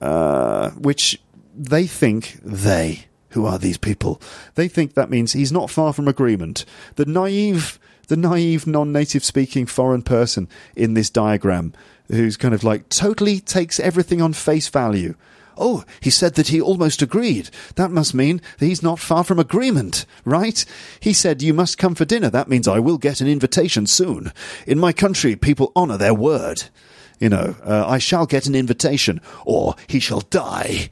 Uh, 0.00 0.70
which 0.70 1.20
they 1.54 1.86
think 1.86 2.38
they 2.42 3.06
who 3.30 3.44
are 3.46 3.58
these 3.58 3.78
people? 3.78 4.20
They 4.54 4.68
think 4.68 4.94
that 4.94 5.10
means 5.10 5.32
he's 5.32 5.52
not 5.52 5.70
far 5.70 5.92
from 5.92 6.08
agreement. 6.08 6.64
The 6.94 7.04
naive, 7.04 7.78
the 8.08 8.16
naive, 8.16 8.66
non-native 8.66 9.24
speaking 9.24 9.66
foreign 9.66 10.02
person 10.02 10.48
in 10.74 10.94
this 10.94 11.10
diagram, 11.10 11.74
who's 12.08 12.36
kind 12.36 12.54
of 12.54 12.64
like 12.64 12.88
totally 12.88 13.40
takes 13.40 13.78
everything 13.78 14.22
on 14.22 14.32
face 14.32 14.68
value. 14.68 15.14
Oh, 15.56 15.84
he 16.00 16.10
said 16.10 16.34
that 16.34 16.48
he 16.48 16.60
almost 16.60 17.02
agreed. 17.02 17.50
That 17.76 17.90
must 17.90 18.14
mean 18.14 18.40
that 18.58 18.66
he's 18.66 18.82
not 18.82 18.98
far 18.98 19.24
from 19.24 19.38
agreement, 19.38 20.04
right? 20.24 20.64
He 21.00 21.12
said, 21.12 21.42
You 21.42 21.54
must 21.54 21.78
come 21.78 21.94
for 21.94 22.04
dinner. 22.04 22.30
That 22.30 22.48
means 22.48 22.68
I 22.68 22.78
will 22.78 22.98
get 22.98 23.20
an 23.20 23.28
invitation 23.28 23.86
soon. 23.86 24.32
In 24.66 24.78
my 24.78 24.92
country, 24.92 25.36
people 25.36 25.72
honour 25.74 25.96
their 25.96 26.14
word. 26.14 26.64
You 27.18 27.30
know, 27.30 27.56
uh, 27.64 27.86
I 27.88 27.98
shall 27.98 28.26
get 28.26 28.46
an 28.46 28.54
invitation, 28.54 29.20
or 29.44 29.74
he 29.86 30.00
shall 30.00 30.20
die. 30.20 30.90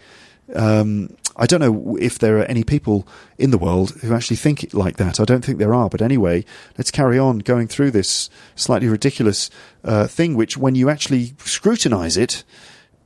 Um, 0.55 1.17
I 1.37 1.47
don't 1.47 1.61
know 1.61 1.97
if 2.01 2.19
there 2.19 2.39
are 2.39 2.45
any 2.45 2.63
people 2.63 3.09
in 3.39 3.51
the 3.51 3.59
world 3.59 3.91
who 4.03 4.15
actually 4.15 4.37
think 4.37 4.73
like 4.73 4.97
that. 4.99 5.19
I 5.19 5.25
don't 5.25 5.45
think 5.45 5.59
there 5.59 5.75
are. 5.75 5.89
But 5.89 6.01
anyway, 6.01 6.45
let's 6.79 6.91
carry 6.91 7.19
on 7.19 7.41
going 7.41 7.67
through 7.67 7.91
this 7.91 8.31
slightly 8.55 8.89
ridiculous 8.89 9.51
uh, 9.83 10.07
thing, 10.07 10.35
which, 10.37 10.57
when 10.57 10.75
you 10.75 10.89
actually 10.89 11.35
scrutinize 11.39 12.17
it, 12.17 12.45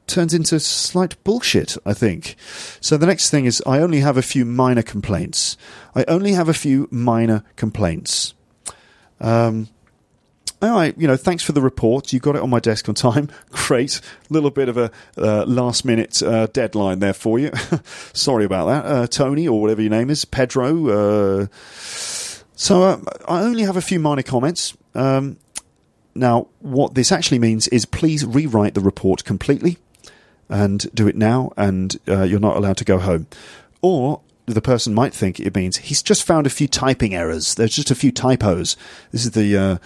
turns 0.09 0.35
into 0.35 0.59
slight 0.59 1.23
bullshit, 1.25 1.77
I 1.87 1.95
think. 1.95 2.37
So 2.81 2.97
the 2.97 3.07
next 3.07 3.31
thing 3.31 3.45
is 3.45 3.63
I 3.67 3.81
only 3.81 4.01
have 4.01 4.17
a 4.17 4.23
few 4.23 4.45
minor 4.45 4.83
complaints. 4.83 5.57
I 5.95 6.05
only 6.09 6.33
have 6.33 6.49
a 6.49 6.55
few 6.55 6.89
minor 6.91 7.45
complaints. 7.57 8.35
Um, 9.21 9.69
all 10.61 10.71
right, 10.71 10.93
you 10.99 11.07
know, 11.07 11.17
thanks 11.17 11.45
for 11.45 11.53
the 11.53 11.61
report. 11.61 12.13
You 12.13 12.19
got 12.19 12.35
it 12.35 12.43
on 12.43 12.51
my 12.51 12.59
desk 12.59 12.89
on 12.89 12.95
time. 12.97 13.29
Great. 13.51 14.01
Little 14.29 14.51
bit 14.51 14.69
of 14.69 14.77
a 14.77 14.91
uh, 15.17 15.45
last 15.45 15.85
minute 15.85 16.21
uh, 16.23 16.49
deadline 16.49 16.99
there 16.99 17.13
for 17.13 17.39
you. 17.39 17.53
Sorry 18.13 18.45
about 18.45 18.67
that, 18.67 18.85
uh, 18.85 19.07
Tony, 19.07 19.47
or 19.47 19.61
whatever 19.61 19.83
your 19.83 19.91
name 19.91 20.11
is, 20.11 20.25
Pedro. 20.25 20.89
Uh. 20.89 21.47
so 22.57 22.83
uh, 22.83 23.01
I 23.29 23.43
only 23.43 23.63
have 23.63 23.77
a 23.77 23.83
few 23.83 24.01
minor 24.01 24.23
comments. 24.23 24.77
Um, 24.97 25.39
now, 26.17 26.49
what 26.59 26.95
this 26.95 27.13
actually 27.13 27.39
means 27.39 27.69
is 27.69 27.85
please 27.85 28.27
rewrite 28.27 28.75
the 28.75 28.81
report 28.81 29.23
completely 29.23 29.79
and 30.49 30.91
do 30.95 31.07
it 31.09 31.17
now, 31.17 31.53
and 31.57 31.99
uh, 32.09 32.23
you're 32.23 32.41
not 32.41 32.57
allowed 32.57 32.77
to 32.79 32.85
go 32.85 32.99
home. 32.99 33.27
Or 33.83 34.21
the 34.47 34.63
person 34.63 34.95
might 34.95 35.15
think 35.15 35.39
it 35.39 35.55
means 35.55 35.77
he's 35.77 36.03
just 36.03 36.25
found 36.25 36.47
a 36.47 36.51
few 36.51 36.69
typing 36.69 37.15
errors. 37.15 37.55
There's 37.55 37.75
just 37.75 37.91
a 37.91 37.95
few 37.95 38.11
typos. 38.11 38.77
This 39.13 39.25
is 39.25 39.33
the 39.33 39.57
uh, 39.57 39.79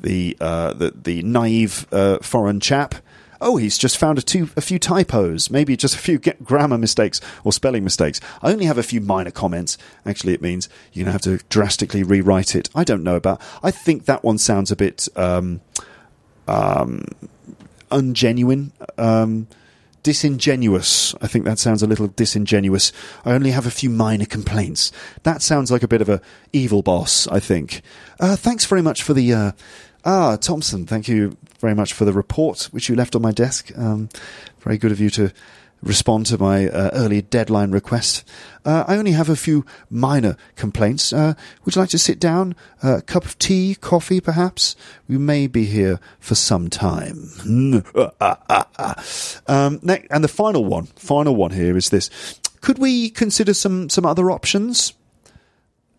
the, 0.00 0.36
uh, 0.40 0.72
the 0.72 0.90
the 0.90 1.22
naive 1.22 1.86
uh, 1.92 2.18
foreign 2.18 2.60
chap. 2.60 2.96
Oh, 3.38 3.58
he's 3.58 3.76
just 3.76 3.98
found 3.98 4.18
a, 4.18 4.22
two, 4.22 4.48
a 4.56 4.62
few 4.62 4.78
typos, 4.78 5.50
maybe 5.50 5.76
just 5.76 5.94
a 5.94 5.98
few 5.98 6.18
grammar 6.18 6.78
mistakes 6.78 7.20
or 7.44 7.52
spelling 7.52 7.84
mistakes. 7.84 8.18
I 8.40 8.50
only 8.50 8.64
have 8.64 8.78
a 8.78 8.82
few 8.82 9.02
minor 9.02 9.30
comments. 9.30 9.76
Actually, 10.06 10.32
it 10.32 10.40
means 10.40 10.70
you're 10.92 11.04
going 11.04 11.18
to 11.18 11.30
have 11.30 11.38
to 11.38 11.44
drastically 11.50 12.02
rewrite 12.02 12.54
it. 12.54 12.70
I 12.74 12.82
don't 12.82 13.02
know 13.02 13.16
about. 13.16 13.42
I 13.62 13.70
think 13.70 14.06
that 14.06 14.24
one 14.24 14.38
sounds 14.38 14.72
a 14.72 14.76
bit 14.76 15.06
um, 15.16 15.60
um, 16.48 17.04
ungenuine. 17.90 18.70
Um, 18.96 19.48
disingenuous. 20.06 21.16
I 21.20 21.26
think 21.26 21.44
that 21.46 21.58
sounds 21.58 21.82
a 21.82 21.86
little 21.88 22.06
disingenuous. 22.06 22.92
I 23.24 23.32
only 23.32 23.50
have 23.50 23.66
a 23.66 23.72
few 23.72 23.90
minor 23.90 24.24
complaints. 24.24 24.92
That 25.24 25.42
sounds 25.42 25.72
like 25.72 25.82
a 25.82 25.88
bit 25.88 26.00
of 26.00 26.08
a 26.08 26.20
evil 26.52 26.80
boss. 26.80 27.26
I 27.26 27.40
think. 27.40 27.82
Uh, 28.20 28.36
thanks 28.36 28.64
very 28.66 28.82
much 28.82 29.02
for 29.02 29.14
the. 29.14 29.32
Uh, 29.32 29.52
ah, 30.04 30.36
Thompson, 30.36 30.86
thank 30.86 31.08
you 31.08 31.36
very 31.58 31.74
much 31.74 31.92
for 31.92 32.04
the 32.04 32.12
report 32.12 32.68
which 32.70 32.88
you 32.88 32.94
left 32.94 33.16
on 33.16 33.22
my 33.22 33.32
desk. 33.32 33.76
Um, 33.76 34.08
very 34.60 34.78
good 34.78 34.92
of 34.92 35.00
you 35.00 35.10
to 35.10 35.32
respond 35.86 36.26
to 36.26 36.38
my 36.38 36.68
uh, 36.68 36.90
early 36.92 37.22
deadline 37.22 37.70
request. 37.70 38.24
Uh, 38.64 38.84
I 38.86 38.96
only 38.96 39.12
have 39.12 39.28
a 39.28 39.36
few 39.36 39.64
minor 39.88 40.36
complaints. 40.56 41.12
Uh, 41.12 41.34
would 41.64 41.76
you 41.76 41.80
like 41.80 41.90
to 41.90 41.98
sit 41.98 42.18
down? 42.18 42.56
A 42.82 43.00
cup 43.02 43.24
of 43.24 43.38
tea, 43.38 43.76
coffee, 43.80 44.20
perhaps? 44.20 44.76
We 45.08 45.18
may 45.18 45.46
be 45.46 45.64
here 45.64 46.00
for 46.18 46.34
some 46.34 46.68
time. 46.68 47.30
um, 49.46 49.80
next, 49.82 50.08
and 50.10 50.24
the 50.24 50.28
final 50.28 50.64
one, 50.64 50.86
final 50.96 51.36
one 51.36 51.52
here 51.52 51.76
is 51.76 51.90
this: 51.90 52.10
Could 52.60 52.78
we 52.78 53.10
consider 53.10 53.54
some 53.54 53.88
some 53.88 54.04
other 54.04 54.30
options? 54.30 54.92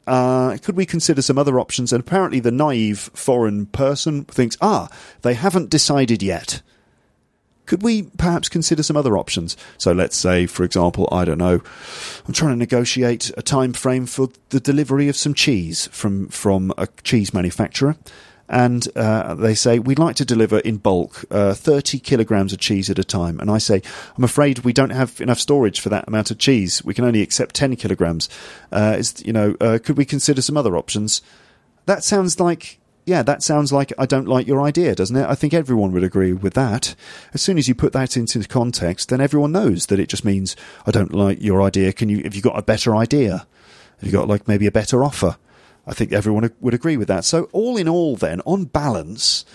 Uh, 0.06 0.58
could 0.64 0.78
we 0.78 0.86
consider 0.86 1.22
some 1.22 1.38
other 1.38 1.60
options? 1.60 1.92
And 1.92 2.00
apparently, 2.00 2.40
the 2.40 2.52
naive 2.52 3.12
foreign 3.14 3.66
person 3.66 4.24
thinks, 4.24 4.56
ah, 4.62 4.88
they 5.22 5.34
haven't 5.34 5.70
decided 5.70 6.24
yet 6.24 6.62
could 7.68 7.84
we 7.84 8.04
perhaps 8.04 8.50
consider 8.50 8.82
some 8.82 8.98
other 8.98 9.18
options? 9.18 9.56
So 9.78 9.92
let's 9.92 10.18
say, 10.18 10.48
for 10.48 10.64
example, 10.64 11.08
I 11.12 11.26
don't 11.26 11.38
know, 11.38 11.62
I'm 12.28 12.34
trying 12.34 12.54
to 12.54 12.58
negotiate 12.58 13.32
a 13.38 13.44
time 13.44 13.74
frame 13.74 14.08
for 14.08 14.30
the 14.50 14.60
delivery 14.60 15.08
of 15.10 15.16
some 15.16 15.36
cheese 15.36 15.88
from 15.92 16.30
from 16.30 16.74
a 16.78 16.88
cheese 17.04 17.34
manufacturer, 17.34 17.96
and 18.50 18.88
uh, 18.96 19.36
they 19.36 19.54
say 19.54 19.80
we'd 19.80 20.00
like 20.00 20.16
to 20.16 20.26
deliver 20.26 20.60
in 20.60 20.78
bulk 20.78 21.26
uh, 21.30 21.54
30 21.54 22.00
kilograms 22.00 22.54
of 22.54 22.60
cheese 22.60 22.90
at 22.90 22.98
a 22.98 23.04
time. 23.04 23.40
And 23.40 23.52
I 23.52 23.58
say, 23.58 23.82
I'm 24.18 24.24
afraid 24.24 24.60
we 24.60 24.74
don't 24.74 24.92
have 24.92 25.20
enough 25.20 25.40
storage 25.40 25.80
for 25.80 25.90
that 25.90 26.08
amount 26.08 26.32
of 26.32 26.38
cheese. 26.38 26.84
We 26.84 26.94
can 26.94 27.06
only 27.06 27.22
accept 27.22 27.56
10 27.56 27.76
kilograms. 27.76 28.30
Uh, 28.72 29.02
you 29.18 29.34
know, 29.34 29.56
uh, 29.60 29.80
could 29.84 29.98
we 29.98 30.06
consider 30.06 30.42
some 30.42 30.58
other 30.58 30.78
options? 30.78 31.22
That 31.86 32.04
sounds 32.04 32.40
like 32.40 32.80
yeah, 33.08 33.24
that 33.24 33.42
sounds 33.42 33.72
like 33.72 33.94
I 33.98 34.06
don't 34.06 34.28
like 34.28 34.48
your 34.48 34.62
idea, 34.62 34.94
doesn't 34.94 35.16
it? 35.16 35.26
I 35.26 35.34
think 35.34 35.54
everyone 35.54 35.94
would 35.94 36.04
agree 36.04 36.34
with 36.34 36.54
that. 36.56 36.94
As 37.34 37.42
soon 37.42 37.58
as 37.58 37.70
you 37.70 37.74
put 37.74 37.94
that 37.94 38.18
into 38.18 38.46
context, 38.46 39.08
then 39.08 39.22
everyone 39.22 39.54
knows 39.54 39.86
that 39.86 39.98
it 39.98 40.10
just 40.10 40.26
means 40.26 40.58
I 40.86 40.92
don't 40.92 41.14
like 41.14 41.42
your 41.42 41.62
idea. 41.62 41.94
Can 41.94 42.10
you, 42.10 42.22
have 42.24 42.36
you 42.36 42.42
got 42.42 42.60
a 42.60 42.62
better 42.62 42.94
idea? 42.94 43.48
Have 44.00 44.08
you 44.08 44.12
got 44.12 44.28
like 44.28 44.46
maybe 44.46 44.68
a 44.68 44.72
better 44.72 45.06
offer? 45.06 45.38
I 45.88 45.94
think 45.94 46.12
everyone 46.12 46.52
would 46.60 46.74
agree 46.74 46.98
with 46.98 47.08
that. 47.08 47.24
So 47.24 47.46
all 47.54 47.78
in 47.78 47.88
all, 47.88 48.18
then, 48.18 48.42
on 48.42 48.66
balance, 48.66 49.46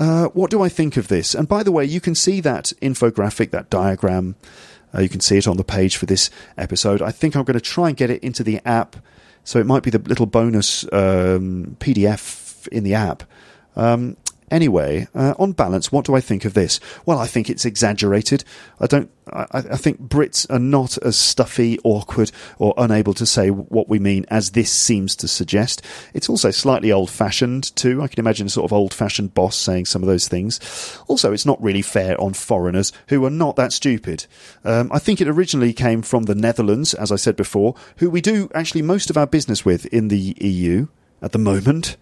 uh, 0.00 0.28
what 0.28 0.50
do 0.50 0.62
I 0.62 0.70
think 0.70 0.96
of 0.96 1.08
this? 1.08 1.34
And 1.34 1.46
by 1.46 1.62
the 1.62 1.72
way, 1.72 1.84
you 1.84 2.00
can 2.00 2.14
see 2.14 2.40
that 2.40 2.72
infographic, 2.80 3.50
that 3.50 3.68
diagram. 3.68 4.36
Uh, 4.94 5.02
you 5.02 5.10
can 5.10 5.20
see 5.20 5.36
it 5.36 5.46
on 5.46 5.58
the 5.58 5.64
page 5.64 5.98
for 5.98 6.06
this 6.06 6.30
episode. 6.56 7.02
I 7.02 7.10
think 7.10 7.36
I'm 7.36 7.44
going 7.44 7.58
to 7.58 7.60
try 7.60 7.88
and 7.88 7.96
get 7.96 8.08
it 8.08 8.24
into 8.24 8.42
the 8.42 8.58
app. 8.64 8.96
So 9.44 9.58
it 9.58 9.66
might 9.66 9.82
be 9.82 9.90
the 9.90 9.98
little 9.98 10.24
bonus 10.24 10.84
um, 10.94 11.76
PDF 11.78 12.45
in 12.68 12.84
the 12.84 12.94
app. 12.94 13.22
Um, 13.76 14.16
anyway, 14.50 15.08
uh, 15.14 15.34
on 15.38 15.52
balance, 15.52 15.90
what 15.90 16.04
do 16.04 16.14
I 16.14 16.20
think 16.20 16.44
of 16.44 16.54
this? 16.54 16.80
Well, 17.04 17.18
I 17.18 17.26
think 17.26 17.50
it's 17.50 17.64
exaggerated. 17.64 18.44
I 18.80 18.86
don't. 18.86 19.10
I, 19.32 19.46
I, 19.52 19.76
think 19.76 20.00
Brits 20.00 20.48
are 20.50 20.60
not 20.60 20.98
as 20.98 21.16
stuffy, 21.16 21.80
awkward, 21.82 22.30
or 22.58 22.74
unable 22.76 23.12
to 23.14 23.26
say 23.26 23.50
what 23.50 23.88
we 23.88 23.98
mean 23.98 24.24
as 24.28 24.52
this 24.52 24.70
seems 24.70 25.16
to 25.16 25.28
suggest. 25.28 25.82
It's 26.14 26.28
also 26.28 26.52
slightly 26.52 26.92
old-fashioned 26.92 27.74
too. 27.74 28.02
I 28.02 28.08
can 28.08 28.20
imagine 28.20 28.46
a 28.46 28.50
sort 28.50 28.66
of 28.66 28.72
old-fashioned 28.72 29.34
boss 29.34 29.56
saying 29.56 29.86
some 29.86 30.02
of 30.02 30.06
those 30.06 30.28
things. 30.28 30.60
Also, 31.08 31.32
it's 31.32 31.46
not 31.46 31.60
really 31.60 31.82
fair 31.82 32.20
on 32.20 32.34
foreigners 32.34 32.92
who 33.08 33.24
are 33.24 33.30
not 33.30 33.56
that 33.56 33.72
stupid. 33.72 34.26
Um, 34.64 34.92
I 34.92 35.00
think 35.00 35.20
it 35.20 35.28
originally 35.28 35.72
came 35.72 36.02
from 36.02 36.24
the 36.24 36.36
Netherlands, 36.36 36.94
as 36.94 37.10
I 37.10 37.16
said 37.16 37.34
before, 37.34 37.74
who 37.96 38.08
we 38.08 38.20
do 38.20 38.48
actually 38.54 38.82
most 38.82 39.10
of 39.10 39.16
our 39.16 39.26
business 39.26 39.64
with 39.64 39.86
in 39.86 40.06
the 40.06 40.36
EU 40.40 40.86
at 41.20 41.32
the 41.32 41.38
moment. 41.38 41.96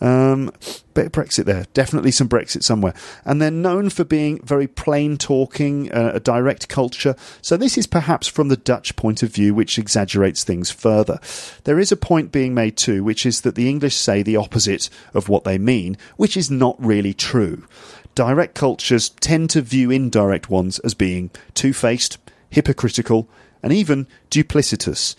Um, 0.00 0.50
bit 0.94 1.06
of 1.06 1.12
Brexit 1.12 1.44
there, 1.44 1.66
definitely 1.74 2.10
some 2.10 2.28
Brexit 2.28 2.62
somewhere. 2.62 2.94
And 3.24 3.40
they're 3.40 3.50
known 3.50 3.90
for 3.90 4.04
being 4.04 4.40
very 4.44 4.66
plain 4.66 5.18
talking, 5.18 5.92
uh, 5.92 6.12
a 6.14 6.20
direct 6.20 6.68
culture. 6.68 7.14
So 7.42 7.56
this 7.56 7.76
is 7.76 7.86
perhaps 7.86 8.26
from 8.26 8.48
the 8.48 8.56
Dutch 8.56 8.96
point 8.96 9.22
of 9.22 9.32
view, 9.32 9.54
which 9.54 9.78
exaggerates 9.78 10.42
things 10.42 10.70
further. 10.70 11.20
There 11.64 11.78
is 11.78 11.92
a 11.92 11.96
point 11.96 12.32
being 12.32 12.54
made 12.54 12.76
too, 12.76 13.04
which 13.04 13.26
is 13.26 13.42
that 13.42 13.54
the 13.54 13.68
English 13.68 13.94
say 13.94 14.22
the 14.22 14.36
opposite 14.36 14.88
of 15.12 15.28
what 15.28 15.44
they 15.44 15.58
mean, 15.58 15.96
which 16.16 16.36
is 16.36 16.50
not 16.50 16.82
really 16.82 17.12
true. 17.12 17.66
Direct 18.14 18.54
cultures 18.54 19.10
tend 19.10 19.50
to 19.50 19.60
view 19.62 19.90
indirect 19.90 20.50
ones 20.50 20.78
as 20.80 20.94
being 20.94 21.30
two 21.54 21.72
faced, 21.72 22.18
hypocritical, 22.48 23.28
and 23.62 23.72
even 23.72 24.06
duplicitous. 24.30 25.14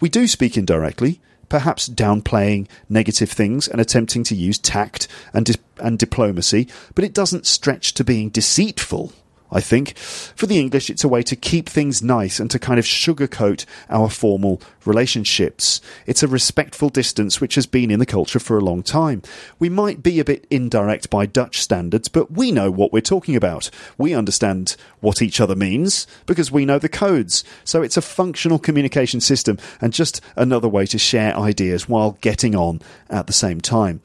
We 0.00 0.08
do 0.08 0.26
speak 0.26 0.56
indirectly 0.56 1.20
perhaps 1.54 1.88
downplaying 1.88 2.66
negative 2.88 3.30
things 3.30 3.68
and 3.68 3.80
attempting 3.80 4.24
to 4.24 4.34
use 4.34 4.58
tact 4.58 5.06
and, 5.32 5.46
di- 5.46 5.54
and 5.78 5.96
diplomacy, 6.00 6.66
but 6.96 7.04
it 7.04 7.14
doesn't 7.14 7.46
stretch 7.46 7.94
to 7.94 8.02
being 8.02 8.28
deceitful. 8.28 9.12
I 9.54 9.60
think. 9.60 9.96
For 9.96 10.46
the 10.46 10.58
English, 10.58 10.90
it's 10.90 11.04
a 11.04 11.08
way 11.08 11.22
to 11.22 11.36
keep 11.36 11.68
things 11.68 12.02
nice 12.02 12.40
and 12.40 12.50
to 12.50 12.58
kind 12.58 12.78
of 12.78 12.84
sugarcoat 12.84 13.64
our 13.88 14.10
formal 14.10 14.60
relationships. 14.84 15.80
It's 16.06 16.24
a 16.24 16.28
respectful 16.28 16.88
distance 16.88 17.40
which 17.40 17.54
has 17.54 17.64
been 17.64 17.90
in 17.90 18.00
the 18.00 18.06
culture 18.06 18.40
for 18.40 18.58
a 18.58 18.64
long 18.64 18.82
time. 18.82 19.22
We 19.60 19.68
might 19.68 20.02
be 20.02 20.18
a 20.18 20.24
bit 20.24 20.46
indirect 20.50 21.08
by 21.08 21.26
Dutch 21.26 21.60
standards, 21.60 22.08
but 22.08 22.32
we 22.32 22.50
know 22.50 22.70
what 22.70 22.92
we're 22.92 23.00
talking 23.00 23.36
about. 23.36 23.70
We 23.96 24.12
understand 24.12 24.76
what 25.00 25.22
each 25.22 25.40
other 25.40 25.54
means 25.54 26.08
because 26.26 26.50
we 26.50 26.66
know 26.66 26.80
the 26.80 26.88
codes. 26.88 27.44
So 27.62 27.82
it's 27.82 27.96
a 27.96 28.02
functional 28.02 28.58
communication 28.58 29.20
system 29.20 29.58
and 29.80 29.92
just 29.92 30.20
another 30.34 30.68
way 30.68 30.84
to 30.86 30.98
share 30.98 31.36
ideas 31.36 31.88
while 31.88 32.18
getting 32.20 32.56
on 32.56 32.80
at 33.08 33.28
the 33.28 33.32
same 33.32 33.60
time. 33.60 34.02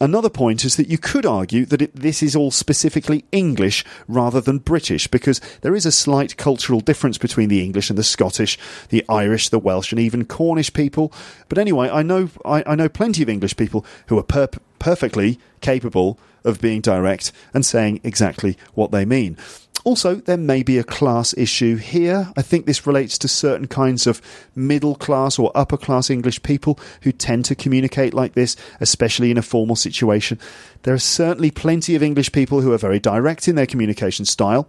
Another 0.00 0.28
point 0.28 0.64
is 0.64 0.76
that 0.76 0.88
you 0.88 0.98
could 0.98 1.24
argue 1.24 1.64
that 1.66 1.80
it, 1.80 1.94
this 1.94 2.22
is 2.22 2.36
all 2.36 2.50
specifically 2.50 3.24
English 3.32 3.84
rather 4.06 4.40
than 4.40 4.58
British, 4.58 5.06
because 5.06 5.40
there 5.62 5.74
is 5.74 5.86
a 5.86 5.92
slight 5.92 6.36
cultural 6.36 6.80
difference 6.80 7.16
between 7.16 7.48
the 7.48 7.62
English 7.62 7.88
and 7.88 7.98
the 7.98 8.04
Scottish, 8.04 8.58
the 8.90 9.04
Irish, 9.08 9.48
the 9.48 9.58
Welsh, 9.58 9.92
and 9.92 10.00
even 10.00 10.26
Cornish 10.26 10.72
people. 10.72 11.12
But 11.48 11.58
anyway, 11.58 11.88
I 11.88 12.02
know 12.02 12.28
I, 12.44 12.62
I 12.66 12.74
know 12.74 12.88
plenty 12.88 13.22
of 13.22 13.28
English 13.28 13.56
people 13.56 13.86
who 14.08 14.18
are 14.18 14.22
per- 14.22 14.48
perfectly 14.78 15.38
capable 15.60 16.18
of 16.44 16.60
being 16.60 16.80
direct 16.80 17.32
and 17.52 17.66
saying 17.66 18.00
exactly 18.04 18.56
what 18.74 18.92
they 18.92 19.04
mean. 19.04 19.36
Also, 19.86 20.16
there 20.16 20.36
may 20.36 20.64
be 20.64 20.78
a 20.78 20.82
class 20.82 21.32
issue 21.38 21.76
here. 21.76 22.32
I 22.36 22.42
think 22.42 22.66
this 22.66 22.88
relates 22.88 23.16
to 23.18 23.28
certain 23.28 23.68
kinds 23.68 24.08
of 24.08 24.20
middle 24.56 24.96
class 24.96 25.38
or 25.38 25.52
upper 25.54 25.76
class 25.76 26.10
English 26.10 26.42
people 26.42 26.76
who 27.02 27.12
tend 27.12 27.44
to 27.44 27.54
communicate 27.54 28.12
like 28.12 28.32
this, 28.32 28.56
especially 28.80 29.30
in 29.30 29.38
a 29.38 29.42
formal 29.42 29.76
situation. 29.76 30.40
There 30.82 30.92
are 30.92 30.98
certainly 30.98 31.52
plenty 31.52 31.94
of 31.94 32.02
English 32.02 32.32
people 32.32 32.62
who 32.62 32.72
are 32.72 32.78
very 32.78 32.98
direct 32.98 33.46
in 33.46 33.54
their 33.54 33.64
communication 33.64 34.24
style. 34.24 34.68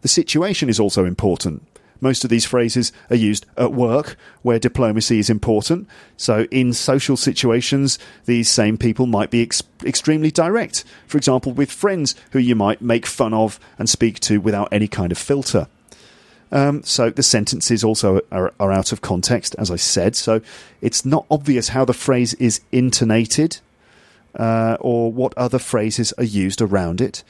The 0.00 0.08
situation 0.08 0.68
is 0.68 0.80
also 0.80 1.04
important. 1.04 1.64
Most 2.00 2.24
of 2.24 2.30
these 2.30 2.44
phrases 2.44 2.92
are 3.10 3.16
used 3.16 3.46
at 3.56 3.72
work, 3.72 4.16
where 4.42 4.58
diplomacy 4.58 5.18
is 5.18 5.30
important. 5.30 5.88
So, 6.16 6.44
in 6.50 6.72
social 6.72 7.16
situations, 7.16 7.98
these 8.24 8.50
same 8.50 8.76
people 8.76 9.06
might 9.06 9.30
be 9.30 9.42
ex- 9.42 9.62
extremely 9.84 10.30
direct. 10.30 10.84
For 11.06 11.16
example, 11.18 11.52
with 11.52 11.70
friends 11.70 12.14
who 12.30 12.38
you 12.38 12.54
might 12.54 12.80
make 12.80 13.06
fun 13.06 13.34
of 13.34 13.58
and 13.78 13.88
speak 13.88 14.20
to 14.20 14.40
without 14.40 14.68
any 14.72 14.88
kind 14.88 15.12
of 15.12 15.18
filter. 15.18 15.68
Um, 16.52 16.82
so 16.84 17.10
the 17.10 17.22
sentences 17.22 17.82
also 17.82 18.20
are, 18.30 18.52
are, 18.60 18.70
out 18.70 18.92
of 18.92 19.00
context, 19.00 19.56
as 19.58 19.70
I 19.70 19.76
said. 19.76 20.14
So 20.14 20.40
it's 20.80 21.04
not 21.04 21.26
obvious 21.30 21.68
how 21.68 21.84
the 21.84 21.92
phrase 21.92 22.34
is 22.34 22.60
intonated 22.70 23.58
uh, 24.36 24.76
or 24.80 25.12
what 25.12 25.36
other 25.36 25.58
phrases 25.58 26.12
are 26.18 26.24
used 26.24 26.62
around 26.62 27.00
it. 27.00 27.24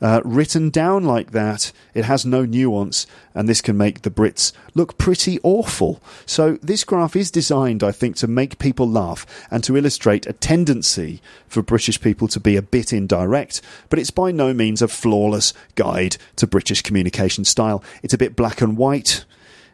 Uh, 0.00 0.22
written 0.24 0.70
down 0.70 1.04
like 1.04 1.32
that, 1.32 1.72
it 1.92 2.06
has 2.06 2.24
no 2.24 2.44
nuance, 2.44 3.06
and 3.34 3.48
this 3.48 3.60
can 3.60 3.76
make 3.76 4.00
the 4.00 4.10
Brits 4.10 4.52
look 4.74 4.96
pretty 4.96 5.38
awful. 5.42 6.00
So, 6.24 6.58
this 6.62 6.84
graph 6.84 7.14
is 7.14 7.30
designed, 7.30 7.82
I 7.82 7.92
think, 7.92 8.16
to 8.16 8.26
make 8.26 8.58
people 8.58 8.88
laugh 8.88 9.26
and 9.50 9.62
to 9.64 9.76
illustrate 9.76 10.26
a 10.26 10.32
tendency 10.32 11.20
for 11.46 11.62
British 11.62 12.00
people 12.00 12.28
to 12.28 12.40
be 12.40 12.56
a 12.56 12.62
bit 12.62 12.92
indirect, 12.92 13.60
but 13.90 13.98
it's 13.98 14.10
by 14.10 14.30
no 14.30 14.54
means 14.54 14.80
a 14.80 14.88
flawless 14.88 15.52
guide 15.74 16.16
to 16.36 16.46
British 16.46 16.80
communication 16.80 17.44
style. 17.44 17.84
It's 18.02 18.14
a 18.14 18.18
bit 18.18 18.36
black 18.36 18.62
and 18.62 18.78
white. 18.78 19.24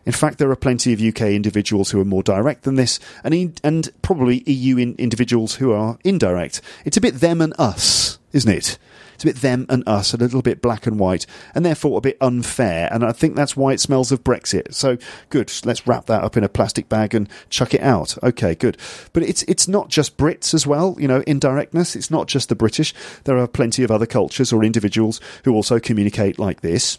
In 0.05 0.12
fact, 0.12 0.39
there 0.39 0.51
are 0.51 0.57
plenty 0.57 0.93
of 0.93 1.01
UK 1.03 1.22
individuals 1.33 1.91
who 1.91 2.01
are 2.01 2.05
more 2.05 2.22
direct 2.22 2.62
than 2.62 2.74
this, 2.74 2.99
and, 3.22 3.61
and 3.62 3.91
probably 4.03 4.43
EU 4.47 4.77
in 4.77 4.97
individuals 4.97 5.57
who 5.57 5.72
are 5.72 5.99
indirect. 6.05 6.61
It's 6.85 6.97
a 6.97 7.01
bit 7.01 7.20
them 7.20 7.41
and 7.41 7.55
us, 7.59 8.18
isn't 8.33 8.51
it? 8.51 8.79
It's 9.17 9.25
a 9.25 9.29
bit 9.29 9.37
them 9.37 9.67
and 9.69 9.83
us, 9.87 10.14
a 10.14 10.17
little 10.17 10.43
bit 10.43 10.62
black 10.62 10.87
and 10.87 10.99
white, 10.99 11.27
and 11.55 11.67
therefore 11.67 11.99
a 11.99 12.03
bit 12.03 12.17
unfair. 12.21 12.89
And 12.93 13.05
I 13.05 13.12
think 13.12 13.35
that's 13.35 13.57
why 13.57 13.73
it 13.73 13.81
smells 13.81 14.12
of 14.12 14.23
Brexit. 14.23 14.73
So 14.73 14.99
good. 15.31 15.53
Let's 15.64 15.87
wrap 15.87 16.07
that 16.07 16.23
up 16.23 16.37
in 16.37 16.45
a 16.45 16.49
plastic 16.49 16.89
bag 16.89 17.14
and 17.14 17.29
chuck 17.51 17.75
it 17.75 17.81
out. 17.81 18.17
Okay, 18.23 18.55
good. 18.55 18.77
But 19.12 19.25
it's 19.25 19.43
it's 19.45 19.67
not 19.67 19.89
just 19.89 20.17
Brits 20.17 20.55
as 20.55 20.67
well. 20.67 20.97
You 20.99 21.09
know, 21.09 21.23
indirectness. 21.27 21.97
It's 21.97 22.11
not 22.11 22.29
just 22.29 22.49
the 22.49 22.55
British. 22.55 22.95
There 23.25 23.39
are 23.39 23.49
plenty 23.49 23.83
of 23.83 23.91
other 23.91 24.07
cultures 24.07 24.53
or 24.53 24.62
individuals 24.62 25.21
who 25.45 25.55
also 25.55 25.81
communicate 25.81 26.39
like 26.39 26.61
this. 26.61 26.99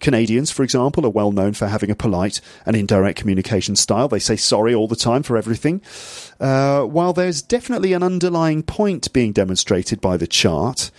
Canadians, 0.00 0.50
for 0.50 0.62
example, 0.62 1.06
are 1.06 1.10
well 1.10 1.30
known 1.30 1.52
for 1.52 1.68
having 1.68 1.90
a 1.90 1.94
polite 1.94 2.40
and 2.66 2.74
indirect 2.74 3.18
communication 3.18 3.76
style. 3.76 4.08
They 4.08 4.18
say 4.18 4.36
sorry 4.36 4.74
all 4.74 4.88
the 4.88 4.96
time 4.96 5.22
for 5.22 5.36
everything. 5.36 5.82
Uh, 6.40 6.82
while 6.84 7.12
there's 7.12 7.42
definitely 7.42 7.92
an 7.92 8.02
underlying 8.02 8.62
point 8.62 9.12
being 9.12 9.32
demonstrated 9.32 10.00
by 10.00 10.16
the 10.16 10.26
chart, 10.26 10.90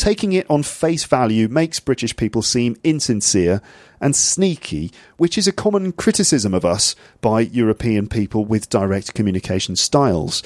taking 0.00 0.32
it 0.32 0.48
on 0.48 0.62
face 0.62 1.04
value 1.04 1.46
makes 1.46 1.78
British 1.78 2.16
people 2.16 2.40
seem 2.40 2.74
insincere 2.82 3.60
and 4.00 4.16
sneaky, 4.16 4.90
which 5.18 5.36
is 5.36 5.46
a 5.46 5.52
common 5.52 5.92
criticism 5.92 6.54
of 6.54 6.64
us 6.64 6.96
by 7.20 7.40
European 7.40 8.08
people 8.08 8.46
with 8.46 8.70
direct 8.70 9.12
communication 9.12 9.76
styles. 9.76 10.40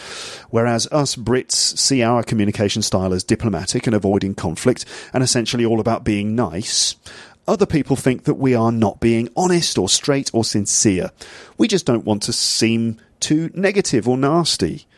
Whereas 0.50 0.88
us 0.90 1.14
Brits 1.14 1.52
see 1.78 2.02
our 2.02 2.24
communication 2.24 2.82
style 2.82 3.14
as 3.14 3.22
diplomatic 3.22 3.86
and 3.86 3.94
avoiding 3.94 4.34
conflict 4.34 4.84
and 5.12 5.22
essentially 5.22 5.64
all 5.64 5.78
about 5.78 6.02
being 6.02 6.34
nice. 6.34 6.96
Other 7.46 7.66
people 7.66 7.94
think 7.94 8.24
that 8.24 8.34
we 8.34 8.56
are 8.56 8.72
not 8.72 8.98
being 8.98 9.28
honest 9.36 9.78
or 9.78 9.88
straight 9.88 10.32
or 10.34 10.44
sincere. 10.44 11.12
We 11.58 11.68
just 11.68 11.86
don't 11.86 12.04
want 12.04 12.24
to 12.24 12.32
seem 12.32 12.98
too 13.20 13.50
negative 13.54 14.08
or 14.08 14.16
nasty 14.18 14.88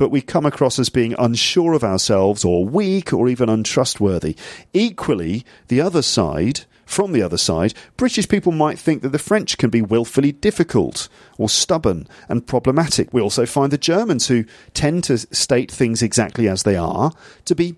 but 0.00 0.10
we 0.10 0.22
come 0.22 0.46
across 0.46 0.78
as 0.78 0.88
being 0.88 1.14
unsure 1.18 1.74
of 1.74 1.84
ourselves 1.84 2.42
or 2.42 2.64
weak 2.64 3.12
or 3.12 3.28
even 3.28 3.50
untrustworthy. 3.50 4.34
Equally, 4.72 5.44
the 5.68 5.82
other 5.82 6.00
side, 6.00 6.60
From 6.90 7.12
the 7.12 7.22
other 7.22 7.38
side, 7.38 7.72
British 7.96 8.28
people 8.28 8.50
might 8.50 8.76
think 8.76 9.02
that 9.02 9.10
the 9.10 9.18
French 9.20 9.58
can 9.58 9.70
be 9.70 9.80
willfully 9.80 10.32
difficult 10.32 11.08
or 11.38 11.48
stubborn 11.48 12.08
and 12.28 12.44
problematic. 12.44 13.12
We 13.12 13.20
also 13.20 13.46
find 13.46 13.70
the 13.70 13.78
Germans, 13.78 14.26
who 14.26 14.44
tend 14.74 15.04
to 15.04 15.18
state 15.18 15.70
things 15.70 16.02
exactly 16.02 16.48
as 16.48 16.64
they 16.64 16.74
are, 16.74 17.12
to 17.44 17.54
be 17.54 17.76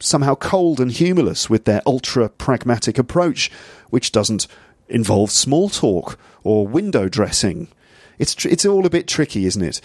somehow 0.00 0.34
cold 0.34 0.80
and 0.80 0.90
humorless 0.90 1.48
with 1.48 1.64
their 1.64 1.80
ultra 1.86 2.28
pragmatic 2.28 2.98
approach, 2.98 3.52
which 3.90 4.10
doesn't 4.10 4.48
involve 4.88 5.30
small 5.30 5.68
talk 5.68 6.18
or 6.42 6.66
window 6.66 7.08
dressing. 7.08 7.68
It's 8.18 8.34
tr- 8.34 8.48
it's 8.48 8.66
all 8.66 8.84
a 8.84 8.90
bit 8.90 9.06
tricky, 9.06 9.46
isn't 9.46 9.62
it? 9.62 9.80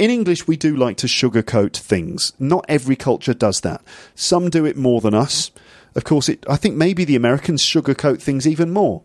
In 0.00 0.08
English, 0.10 0.46
we 0.46 0.56
do 0.56 0.74
like 0.74 0.96
to 0.96 1.06
sugarcoat 1.06 1.76
things. 1.76 2.32
Not 2.38 2.64
every 2.70 2.96
culture 2.96 3.34
does 3.34 3.60
that. 3.60 3.82
Some 4.14 4.48
do 4.48 4.64
it 4.64 4.78
more 4.78 5.02
than 5.02 5.12
us. 5.12 5.50
Of 5.94 6.04
course, 6.04 6.30
it, 6.30 6.42
I 6.48 6.56
think 6.56 6.74
maybe 6.74 7.04
the 7.04 7.16
Americans 7.16 7.62
sugarcoat 7.62 8.22
things 8.22 8.46
even 8.46 8.70
more. 8.70 9.02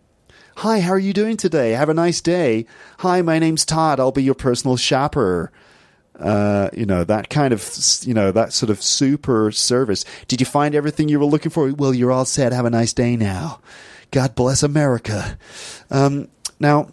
Hi, 0.56 0.80
how 0.80 0.92
are 0.92 0.98
you 0.98 1.12
doing 1.12 1.36
today? 1.36 1.72
Have 1.72 1.90
a 1.90 1.94
nice 1.94 2.22
day. 2.22 2.66
Hi, 3.00 3.22
my 3.22 3.40
name's 3.40 3.66
Todd. 3.66 4.00
I'll 4.00 4.14
be 4.14 4.24
your 4.24 4.36
personal 4.36 4.78
shopper. 4.78 5.52
Uh, 6.18 6.70
you 6.72 6.86
know, 6.86 7.04
that 7.04 7.30
kind 7.30 7.52
of, 7.52 7.70
you 8.04 8.14
know, 8.14 8.32
that 8.32 8.54
sort 8.54 8.70
of 8.70 8.82
super 8.82 9.52
service. 9.52 10.06
Did 10.30 10.40
you 10.40 10.46
find 10.46 10.74
everything 10.74 11.10
you 11.10 11.20
were 11.20 11.26
looking 11.26 11.52
for? 11.52 11.74
Well, 11.74 11.94
you're 11.94 12.14
all 12.14 12.24
set. 12.24 12.54
Have 12.54 12.64
a 12.64 12.70
nice 12.70 12.94
day 12.94 13.18
now. 13.18 13.60
God 14.12 14.34
bless 14.34 14.64
America. 14.64 15.38
Um, 15.92 16.30
now, 16.58 16.88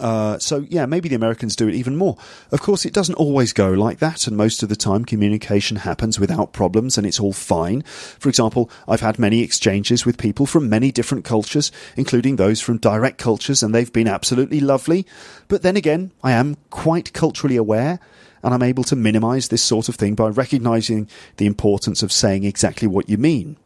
uh, 0.00 0.38
so 0.38 0.66
yeah, 0.68 0.86
maybe 0.86 1.08
the 1.08 1.16
Americans 1.16 1.56
do 1.56 1.68
it 1.68 1.74
even 1.74 1.96
more. 1.96 2.16
Of 2.52 2.60
course, 2.60 2.84
it 2.84 2.92
doesn't 2.92 3.16
always 3.16 3.52
go 3.52 3.70
like 3.70 3.98
that, 3.98 4.26
and 4.26 4.36
most 4.36 4.62
of 4.62 4.68
the 4.68 4.76
time, 4.76 5.04
communication 5.04 5.78
happens 5.78 6.20
without 6.20 6.52
problems, 6.52 6.96
and 6.96 7.06
it's 7.06 7.20
all 7.20 7.32
fine. 7.32 7.82
For 7.82 8.28
example, 8.28 8.70
I've 8.86 9.00
had 9.00 9.18
many 9.18 9.42
exchanges 9.42 10.06
with 10.06 10.18
people 10.18 10.46
from 10.46 10.68
many 10.68 10.92
different 10.92 11.24
cultures, 11.24 11.72
including 11.96 12.36
those 12.36 12.60
from 12.60 12.78
direct 12.78 13.18
cultures, 13.18 13.62
and 13.62 13.74
they've 13.74 13.92
been 13.92 14.08
absolutely 14.08 14.60
lovely. 14.60 15.06
But 15.48 15.62
then 15.62 15.76
again, 15.76 16.12
I 16.22 16.32
am 16.32 16.56
quite 16.70 17.12
culturally 17.12 17.56
aware. 17.56 18.00
And 18.40 18.54
I'm 18.54 18.62
able 18.62 18.84
to 18.84 18.94
minimize 18.94 19.48
this 19.48 19.62
sort 19.62 19.88
of 19.88 19.96
thing 19.96 20.14
by 20.14 20.28
recognizing 20.28 21.08
the 21.38 21.46
importance 21.46 22.04
of 22.04 22.12
saying 22.12 22.44
exactly 22.44 22.86
what 22.86 23.08
you 23.08 23.18
mean. 23.18 23.56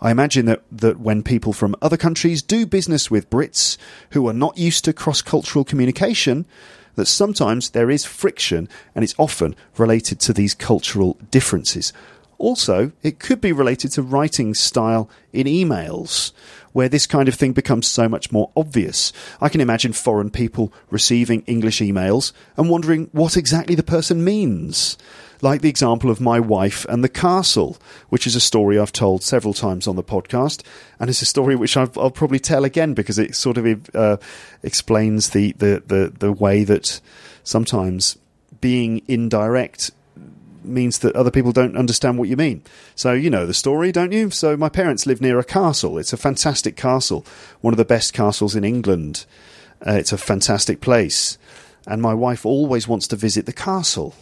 I 0.00 0.10
imagine 0.10 0.46
that, 0.46 0.62
that 0.70 1.00
when 1.00 1.22
people 1.22 1.52
from 1.52 1.74
other 1.82 1.96
countries 1.96 2.42
do 2.42 2.66
business 2.66 3.10
with 3.10 3.30
Brits 3.30 3.76
who 4.10 4.28
are 4.28 4.32
not 4.32 4.56
used 4.56 4.84
to 4.84 4.92
cross 4.92 5.22
cultural 5.22 5.64
communication, 5.64 6.46
that 6.94 7.06
sometimes 7.06 7.70
there 7.70 7.90
is 7.90 8.04
friction 8.04 8.68
and 8.94 9.02
it's 9.02 9.14
often 9.18 9.54
related 9.76 10.20
to 10.20 10.32
these 10.32 10.54
cultural 10.54 11.16
differences. 11.30 11.92
Also, 12.38 12.92
it 13.02 13.18
could 13.18 13.40
be 13.40 13.52
related 13.52 13.90
to 13.92 14.02
writing 14.02 14.54
style 14.54 15.10
in 15.32 15.48
emails, 15.48 16.30
where 16.72 16.88
this 16.88 17.06
kind 17.06 17.28
of 17.28 17.34
thing 17.34 17.52
becomes 17.52 17.88
so 17.88 18.08
much 18.08 18.30
more 18.30 18.50
obvious. 18.56 19.12
I 19.40 19.48
can 19.48 19.60
imagine 19.60 19.92
foreign 19.92 20.30
people 20.30 20.72
receiving 20.90 21.42
English 21.42 21.80
emails 21.80 22.32
and 22.56 22.70
wondering 22.70 23.08
what 23.10 23.36
exactly 23.36 23.74
the 23.74 23.82
person 23.82 24.22
means 24.22 24.96
like 25.40 25.60
the 25.60 25.68
example 25.68 26.10
of 26.10 26.20
my 26.20 26.40
wife 26.40 26.84
and 26.86 27.02
the 27.02 27.08
castle, 27.08 27.76
which 28.08 28.26
is 28.26 28.34
a 28.34 28.40
story 28.40 28.78
I've 28.78 28.92
told 28.92 29.22
several 29.22 29.54
times 29.54 29.86
on 29.86 29.96
the 29.96 30.02
podcast, 30.02 30.62
and 30.98 31.08
it's 31.08 31.22
a 31.22 31.26
story 31.26 31.54
which 31.56 31.76
i 31.76 31.84
will 31.84 32.10
probably 32.10 32.38
tell 32.38 32.64
again 32.64 32.94
because 32.94 33.18
it 33.18 33.34
sort 33.34 33.58
of 33.58 33.90
uh, 33.94 34.16
explains 34.62 35.30
the, 35.30 35.52
the, 35.52 35.82
the, 35.86 36.12
the 36.18 36.32
way 36.32 36.64
that 36.64 37.00
sometimes 37.44 38.18
being 38.60 39.02
indirect 39.06 39.90
means 40.64 40.98
that 40.98 41.16
other 41.16 41.30
people 41.30 41.52
don't 41.52 41.76
understand 41.76 42.18
what 42.18 42.28
you 42.28 42.36
mean. 42.36 42.62
So, 42.94 43.12
you 43.12 43.30
know 43.30 43.46
the 43.46 43.54
story, 43.54 43.92
don't 43.92 44.12
you? 44.12 44.30
So, 44.30 44.56
my 44.56 44.68
parents 44.68 45.06
live 45.06 45.20
near 45.20 45.38
a 45.38 45.44
castle. 45.44 45.98
It's 45.98 46.12
a 46.12 46.18
fantastic 46.18 46.76
castle, 46.76 47.24
one 47.60 47.72
of 47.72 47.78
the 47.78 47.84
best 47.84 48.12
castles 48.12 48.54
in 48.54 48.64
England. 48.64 49.24
Uh, 49.86 49.92
it's 49.92 50.12
a 50.12 50.18
fantastic 50.18 50.80
place. 50.80 51.38
And 51.86 52.02
my 52.02 52.12
wife 52.12 52.44
always 52.44 52.86
wants 52.86 53.06
to 53.08 53.16
visit 53.16 53.46
the 53.46 53.52
castle. 53.52 54.14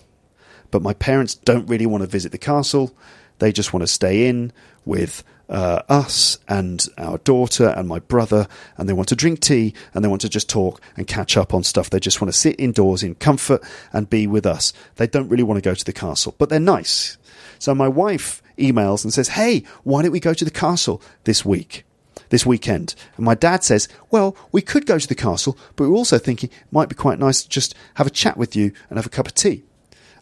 But 0.77 0.83
my 0.83 0.93
parents 0.93 1.35
don't 1.35 1.67
really 1.71 1.87
want 1.87 2.03
to 2.03 2.07
visit 2.07 2.33
the 2.33 2.37
castle. 2.37 2.95
They 3.39 3.51
just 3.51 3.73
want 3.73 3.83
to 3.83 3.87
stay 3.87 4.29
in 4.29 4.53
with 4.85 5.25
uh, 5.49 5.81
us 5.89 6.39
and 6.49 6.87
our 6.99 7.17
daughter 7.17 7.69
and 7.69 7.89
my 7.89 7.99
brother, 7.99 8.47
and 8.77 8.87
they 8.87 8.93
want 8.93 9.09
to 9.09 9.17
drink 9.17 9.41
tea 9.41 9.73
and 9.95 10.05
they 10.05 10.09
want 10.09 10.21
to 10.21 10.29
just 10.29 10.51
talk 10.51 10.83
and 10.95 11.07
catch 11.07 11.39
up 11.39 11.55
on 11.55 11.63
stuff. 11.63 11.89
They 11.89 11.99
just 11.99 12.21
want 12.21 12.31
to 12.31 12.39
sit 12.39 12.61
indoors 12.61 13.03
in 13.03 13.15
comfort 13.15 13.65
and 13.91 14.11
be 14.11 14.27
with 14.27 14.45
us. 14.45 14.75
They 14.97 15.07
don't 15.07 15.31
really 15.31 15.43
want 15.43 15.57
to 15.57 15.67
go 15.67 15.75
to 15.75 15.83
the 15.83 15.95
castle, 15.95 16.35
but 16.37 16.51
they're 16.51 16.61
nice. 16.61 17.17
So 17.59 17.75
my 17.75 17.89
wife 17.89 18.43
emails 18.59 19.03
and 19.03 19.15
says, 19.15 19.29
Hey, 19.29 19.63
why 19.83 20.03
don't 20.03 20.13
we 20.13 20.21
go 20.21 20.35
to 20.35 20.45
the 20.45 20.51
castle 20.51 21.01
this 21.25 21.43
week? 21.43 21.85
This 22.29 22.45
weekend. 22.45 22.95
And 23.17 23.25
my 23.25 23.35
dad 23.35 23.65
says, 23.65 23.89
Well, 24.11 24.37
we 24.53 24.61
could 24.61 24.85
go 24.85 24.99
to 24.99 25.09
the 25.09 25.15
castle, 25.15 25.57
but 25.75 25.89
we're 25.89 25.97
also 25.97 26.19
thinking 26.19 26.51
it 26.51 26.71
might 26.71 26.91
be 26.91 26.95
quite 26.95 27.19
nice 27.19 27.45
to 27.45 27.49
just 27.49 27.75
have 27.95 28.07
a 28.07 28.11
chat 28.11 28.37
with 28.37 28.55
you 28.55 28.73
and 28.91 28.99
have 28.99 29.07
a 29.07 29.09
cup 29.09 29.27
of 29.27 29.33
tea. 29.33 29.63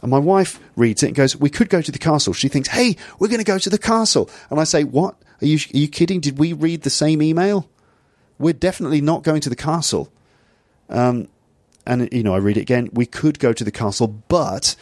And 0.04 0.10
my 0.10 0.18
wife 0.18 0.60
reads 0.76 1.02
it 1.02 1.06
and 1.06 1.16
goes, 1.16 1.34
"We 1.34 1.48
could 1.48 1.70
go 1.70 1.80
to 1.80 1.90
the 1.90 1.98
castle." 1.98 2.34
She 2.34 2.48
thinks, 2.48 2.68
"Hey, 2.68 2.94
we're 3.18 3.28
going 3.28 3.38
to 3.38 3.44
go 3.44 3.56
to 3.56 3.70
the 3.70 3.78
castle." 3.78 4.28
And 4.50 4.60
I 4.60 4.64
say, 4.64 4.84
"What? 4.84 5.16
Are 5.40 5.46
you 5.46 5.56
are 5.72 5.78
you 5.78 5.88
kidding? 5.88 6.20
Did 6.20 6.38
we 6.38 6.52
read 6.52 6.82
the 6.82 6.90
same 6.90 7.22
email? 7.22 7.70
We're 8.38 8.52
definitely 8.52 9.00
not 9.00 9.22
going 9.22 9.40
to 9.40 9.48
the 9.48 9.56
castle." 9.56 10.12
Um, 10.90 11.28
and 11.86 12.06
you 12.12 12.22
know, 12.22 12.34
I 12.34 12.36
read 12.36 12.58
it 12.58 12.60
again. 12.60 12.90
We 12.92 13.06
could 13.06 13.38
go 13.38 13.54
to 13.54 13.64
the 13.64 13.70
castle, 13.70 14.08
but 14.28 14.76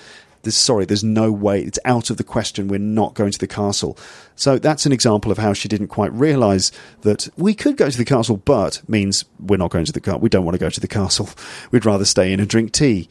sorry, 0.51 0.87
there's 0.87 1.05
no 1.05 1.31
way. 1.31 1.63
It's 1.63 1.79
out 1.85 2.11
of 2.11 2.17
the 2.17 2.25
question. 2.25 2.67
We're 2.67 2.81
not 2.81 3.15
going 3.15 3.31
to 3.31 3.39
the 3.39 3.47
castle. 3.47 3.97
So 4.35 4.59
that's 4.59 4.87
an 4.87 4.93
example 4.93 5.31
of 5.31 5.39
how 5.39 5.53
she 5.53 5.69
didn't 5.69 5.87
quite 5.87 6.13
realise 6.13 6.73
that 7.03 7.29
we 7.37 7.55
could 7.55 7.77
go 7.77 7.89
to 7.89 7.97
the 7.97 8.05
castle, 8.05 8.39
but 8.39 8.83
means 8.89 9.25
we're 9.39 9.57
not 9.57 9.71
going 9.71 9.85
to 9.85 9.93
the 9.93 10.01
castle. 10.01 10.19
We 10.19 10.29
don't 10.29 10.45
want 10.45 10.57
to 10.57 10.59
go 10.59 10.69
to 10.69 10.81
the 10.81 10.89
castle. 10.89 11.29
We'd 11.71 11.87
rather 11.87 12.05
stay 12.05 12.33
in 12.33 12.41
and 12.41 12.49
drink 12.49 12.73
tea. 12.73 13.09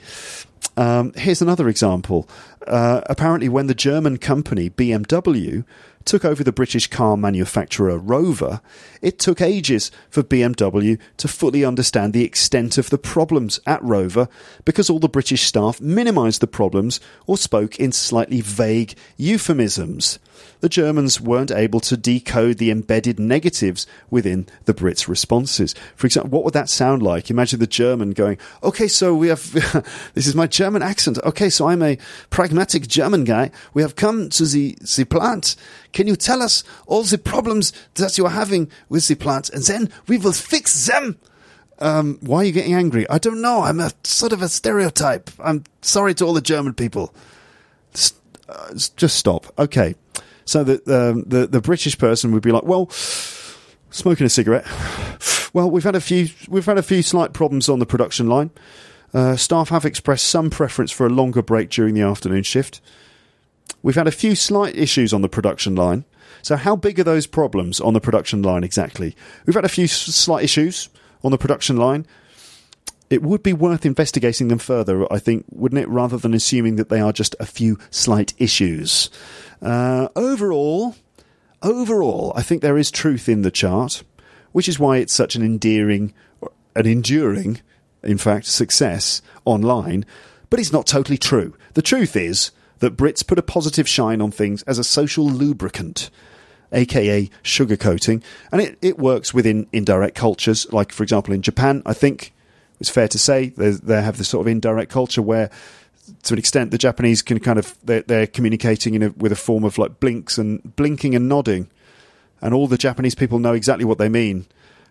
Um, 0.77 1.13
here's 1.15 1.41
another 1.41 1.67
example. 1.67 2.29
Uh, 2.65 3.01
apparently, 3.05 3.49
when 3.49 3.67
the 3.67 3.75
German 3.75 4.17
company 4.17 4.69
BMW 4.69 5.65
took 6.05 6.25
over 6.25 6.43
the 6.43 6.51
British 6.51 6.87
car 6.87 7.17
manufacturer 7.17 7.97
Rover, 7.97 8.61
it 9.01 9.19
took 9.19 9.41
ages 9.41 9.91
for 10.09 10.23
BMW 10.23 10.99
to 11.17 11.27
fully 11.27 11.63
understand 11.63 12.13
the 12.13 12.23
extent 12.23 12.77
of 12.77 12.89
the 12.89 12.97
problems 12.97 13.59
at 13.65 13.83
Rover 13.83 14.27
because 14.65 14.89
all 14.89 14.99
the 14.99 15.09
British 15.09 15.43
staff 15.43 15.79
minimised 15.81 16.41
the 16.41 16.47
problems 16.47 16.99
or 17.27 17.37
spoke 17.37 17.79
in 17.79 17.91
slightly 17.91 18.41
vague 18.41 18.95
euphemisms 19.17 20.19
the 20.59 20.69
Germans 20.69 21.19
weren't 21.19 21.51
able 21.51 21.79
to 21.81 21.97
decode 21.97 22.57
the 22.57 22.71
embedded 22.71 23.19
negatives 23.19 23.87
within 24.09 24.47
the 24.65 24.73
Brits' 24.73 25.07
responses. 25.07 25.75
For 25.95 26.07
example, 26.07 26.31
what 26.31 26.43
would 26.45 26.53
that 26.53 26.69
sound 26.69 27.03
like? 27.03 27.29
Imagine 27.29 27.59
the 27.59 27.67
German 27.67 28.11
going, 28.11 28.37
okay, 28.63 28.87
so 28.87 29.15
we 29.15 29.27
have, 29.27 29.51
this 30.13 30.27
is 30.27 30.35
my 30.35 30.47
German 30.47 30.81
accent. 30.81 31.17
Okay, 31.23 31.49
so 31.49 31.67
I'm 31.67 31.81
a 31.81 31.97
pragmatic 32.29 32.87
German 32.87 33.23
guy. 33.23 33.51
We 33.73 33.81
have 33.81 33.95
come 33.95 34.29
to 34.29 34.45
the, 34.45 34.77
the 34.95 35.05
plant. 35.05 35.55
Can 35.93 36.07
you 36.07 36.15
tell 36.15 36.41
us 36.41 36.63
all 36.85 37.03
the 37.03 37.17
problems 37.17 37.73
that 37.95 38.17
you 38.17 38.25
are 38.25 38.31
having 38.31 38.69
with 38.89 39.07
the 39.07 39.15
plant? 39.15 39.49
And 39.49 39.63
then 39.63 39.89
we 40.07 40.17
will 40.17 40.33
fix 40.33 40.87
them. 40.87 41.19
Um, 41.79 42.19
why 42.21 42.37
are 42.37 42.43
you 42.43 42.51
getting 42.51 42.75
angry? 42.75 43.09
I 43.09 43.17
don't 43.17 43.41
know. 43.41 43.61
I'm 43.61 43.79
a 43.79 43.91
sort 44.03 44.33
of 44.33 44.43
a 44.43 44.49
stereotype. 44.49 45.31
I'm 45.39 45.63
sorry 45.81 46.13
to 46.15 46.25
all 46.25 46.33
the 46.33 46.41
German 46.41 46.75
people. 46.75 47.13
Uh, 48.47 48.73
just 48.73 49.15
stop. 49.15 49.47
Okay. 49.57 49.95
So 50.51 50.65
that 50.65 50.85
um, 50.85 51.23
the 51.25 51.47
the 51.47 51.61
British 51.61 51.97
person 51.97 52.33
would 52.33 52.43
be 52.43 52.51
like, 52.51 52.63
well, 52.63 52.89
smoking 52.89 54.25
a 54.25 54.29
cigarette. 54.29 54.67
Well, 55.53 55.71
we've 55.71 55.83
had 55.83 55.95
a 55.95 56.01
few 56.01 56.27
we've 56.49 56.65
had 56.65 56.77
a 56.77 56.83
few 56.83 57.01
slight 57.01 57.31
problems 57.31 57.69
on 57.69 57.79
the 57.79 57.85
production 57.85 58.27
line. 58.27 58.51
Uh, 59.13 59.37
staff 59.37 59.69
have 59.69 59.85
expressed 59.85 60.27
some 60.27 60.49
preference 60.49 60.91
for 60.91 61.05
a 61.05 61.09
longer 61.09 61.41
break 61.41 61.69
during 61.69 61.93
the 61.93 62.01
afternoon 62.01 62.43
shift. 62.43 62.81
We've 63.81 63.95
had 63.95 64.07
a 64.07 64.11
few 64.11 64.35
slight 64.35 64.75
issues 64.75 65.13
on 65.13 65.21
the 65.21 65.29
production 65.29 65.75
line. 65.75 66.03
So, 66.41 66.57
how 66.57 66.75
big 66.75 66.99
are 66.99 67.05
those 67.05 67.27
problems 67.27 67.79
on 67.79 67.93
the 67.93 68.01
production 68.01 68.41
line 68.41 68.65
exactly? 68.65 69.15
We've 69.45 69.55
had 69.55 69.65
a 69.65 69.69
few 69.69 69.87
slight 69.87 70.43
issues 70.43 70.89
on 71.23 71.31
the 71.31 71.37
production 71.37 71.77
line. 71.77 72.05
It 73.11 73.21
would 73.21 73.43
be 73.43 73.51
worth 73.51 73.85
investigating 73.85 74.47
them 74.47 74.57
further, 74.57 75.11
I 75.11 75.19
think, 75.19 75.45
wouldn't 75.51 75.81
it, 75.81 75.89
rather 75.89 76.17
than 76.17 76.33
assuming 76.33 76.77
that 76.77 76.87
they 76.87 77.01
are 77.01 77.11
just 77.11 77.35
a 77.41 77.45
few 77.45 77.77
slight 77.89 78.33
issues. 78.37 79.09
Uh, 79.61 80.07
overall, 80.15 80.95
overall, 81.61 82.31
I 82.37 82.41
think 82.41 82.61
there 82.61 82.77
is 82.77 82.89
truth 82.89 83.27
in 83.27 83.41
the 83.41 83.51
chart, 83.51 84.03
which 84.53 84.69
is 84.69 84.79
why 84.79 84.97
it's 84.97 85.13
such 85.13 85.35
an 85.35 85.43
endearing, 85.43 86.13
an 86.73 86.87
enduring, 86.87 87.59
in 88.01 88.17
fact, 88.17 88.45
success 88.45 89.21
online. 89.43 90.05
But 90.49 90.61
it's 90.61 90.71
not 90.71 90.87
totally 90.87 91.17
true. 91.17 91.53
The 91.73 91.81
truth 91.81 92.15
is 92.15 92.51
that 92.79 92.95
Brits 92.95 93.27
put 93.27 93.37
a 93.37 93.43
positive 93.43 93.89
shine 93.89 94.21
on 94.21 94.31
things 94.31 94.63
as 94.63 94.79
a 94.79 94.85
social 94.85 95.25
lubricant 95.25 96.09
aka 96.71 97.29
sugarcoating, 97.43 98.23
and 98.53 98.61
it, 98.61 98.77
it 98.81 98.97
works 98.97 99.33
within 99.33 99.67
indirect 99.73 100.15
cultures. 100.15 100.65
Like, 100.71 100.93
for 100.93 101.03
example, 101.03 101.33
in 101.33 101.41
Japan, 101.41 101.81
I 101.85 101.91
think 101.93 102.31
it's 102.81 102.89
fair 102.89 103.07
to 103.07 103.19
say 103.19 103.49
they 103.49 104.01
have 104.01 104.17
this 104.17 104.27
sort 104.27 104.45
of 104.45 104.51
indirect 104.51 104.91
culture 104.91 105.21
where 105.21 105.51
to 106.23 106.33
an 106.33 106.39
extent, 106.39 106.71
the 106.71 106.79
Japanese 106.79 107.21
can 107.21 107.39
kind 107.39 107.59
of 107.59 107.77
they're, 107.83 108.01
they're 108.01 108.25
communicating 108.25 108.95
in 108.95 109.03
a, 109.03 109.09
with 109.11 109.31
a 109.31 109.35
form 109.35 109.63
of 109.63 109.77
like 109.77 109.99
blinks 109.99 110.39
and 110.39 110.75
blinking 110.75 111.13
and 111.13 111.29
nodding. 111.29 111.69
and 112.41 112.55
all 112.55 112.67
the 112.67 112.79
Japanese 112.79 113.13
people 113.13 113.37
know 113.37 113.53
exactly 113.53 113.85
what 113.85 113.99
they 113.99 114.09
mean, 114.09 114.47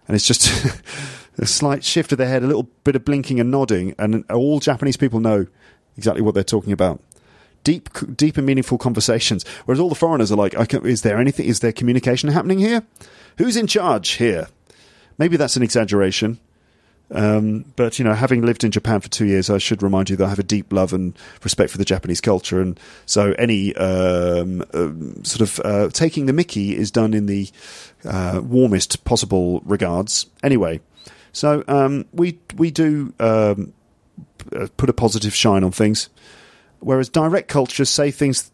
and 0.06 0.14
it's 0.14 0.24
just 0.24 0.48
a 1.38 1.46
slight 1.46 1.82
shift 1.82 2.12
of 2.12 2.18
their 2.18 2.28
head, 2.28 2.44
a 2.44 2.46
little 2.46 2.68
bit 2.84 2.94
of 2.94 3.04
blinking 3.04 3.40
and 3.40 3.50
nodding, 3.50 3.92
and 3.98 4.24
all 4.30 4.60
Japanese 4.60 4.96
people 4.96 5.18
know 5.18 5.46
exactly 5.96 6.22
what 6.22 6.34
they're 6.34 6.44
talking 6.44 6.72
about. 6.72 7.02
Deep, 7.64 7.88
deep 8.16 8.36
and 8.36 8.46
meaningful 8.46 8.78
conversations. 8.78 9.44
Whereas 9.64 9.80
all 9.80 9.88
the 9.88 9.96
foreigners 9.96 10.30
are 10.30 10.36
like, 10.36 10.54
"Is 10.84 11.02
there 11.02 11.18
anything? 11.18 11.46
Is 11.46 11.58
there 11.58 11.72
communication 11.72 12.30
happening 12.30 12.60
here? 12.60 12.84
Who's 13.38 13.56
in 13.56 13.66
charge 13.66 14.10
here?" 14.10 14.46
Maybe 15.18 15.36
that's 15.36 15.56
an 15.56 15.64
exaggeration. 15.64 16.38
Um, 17.12 17.64
but 17.76 17.98
you 17.98 18.04
know, 18.04 18.14
having 18.14 18.42
lived 18.42 18.62
in 18.62 18.70
Japan 18.70 19.00
for 19.00 19.08
two 19.08 19.26
years, 19.26 19.50
I 19.50 19.58
should 19.58 19.82
remind 19.82 20.10
you 20.10 20.16
that 20.16 20.24
I 20.24 20.28
have 20.28 20.38
a 20.38 20.44
deep 20.44 20.72
love 20.72 20.92
and 20.92 21.18
respect 21.42 21.72
for 21.72 21.78
the 21.78 21.84
Japanese 21.84 22.20
culture, 22.20 22.60
and 22.60 22.78
so 23.06 23.32
any 23.32 23.74
um, 23.76 24.62
uh, 24.72 24.90
sort 25.24 25.40
of 25.40 25.60
uh, 25.64 25.88
taking 25.88 26.26
the 26.26 26.32
Mickey 26.32 26.76
is 26.76 26.90
done 26.90 27.12
in 27.12 27.26
the 27.26 27.48
uh, 28.04 28.40
warmest 28.44 29.04
possible 29.04 29.60
regards. 29.64 30.26
Anyway, 30.42 30.80
so 31.32 31.64
um, 31.66 32.04
we 32.12 32.38
we 32.56 32.70
do 32.70 33.12
um, 33.18 33.72
uh, 34.54 34.68
put 34.76 34.88
a 34.88 34.94
positive 34.94 35.34
shine 35.34 35.64
on 35.64 35.72
things, 35.72 36.08
whereas 36.78 37.08
direct 37.08 37.48
cultures 37.48 37.90
say 37.90 38.12
things 38.12 38.52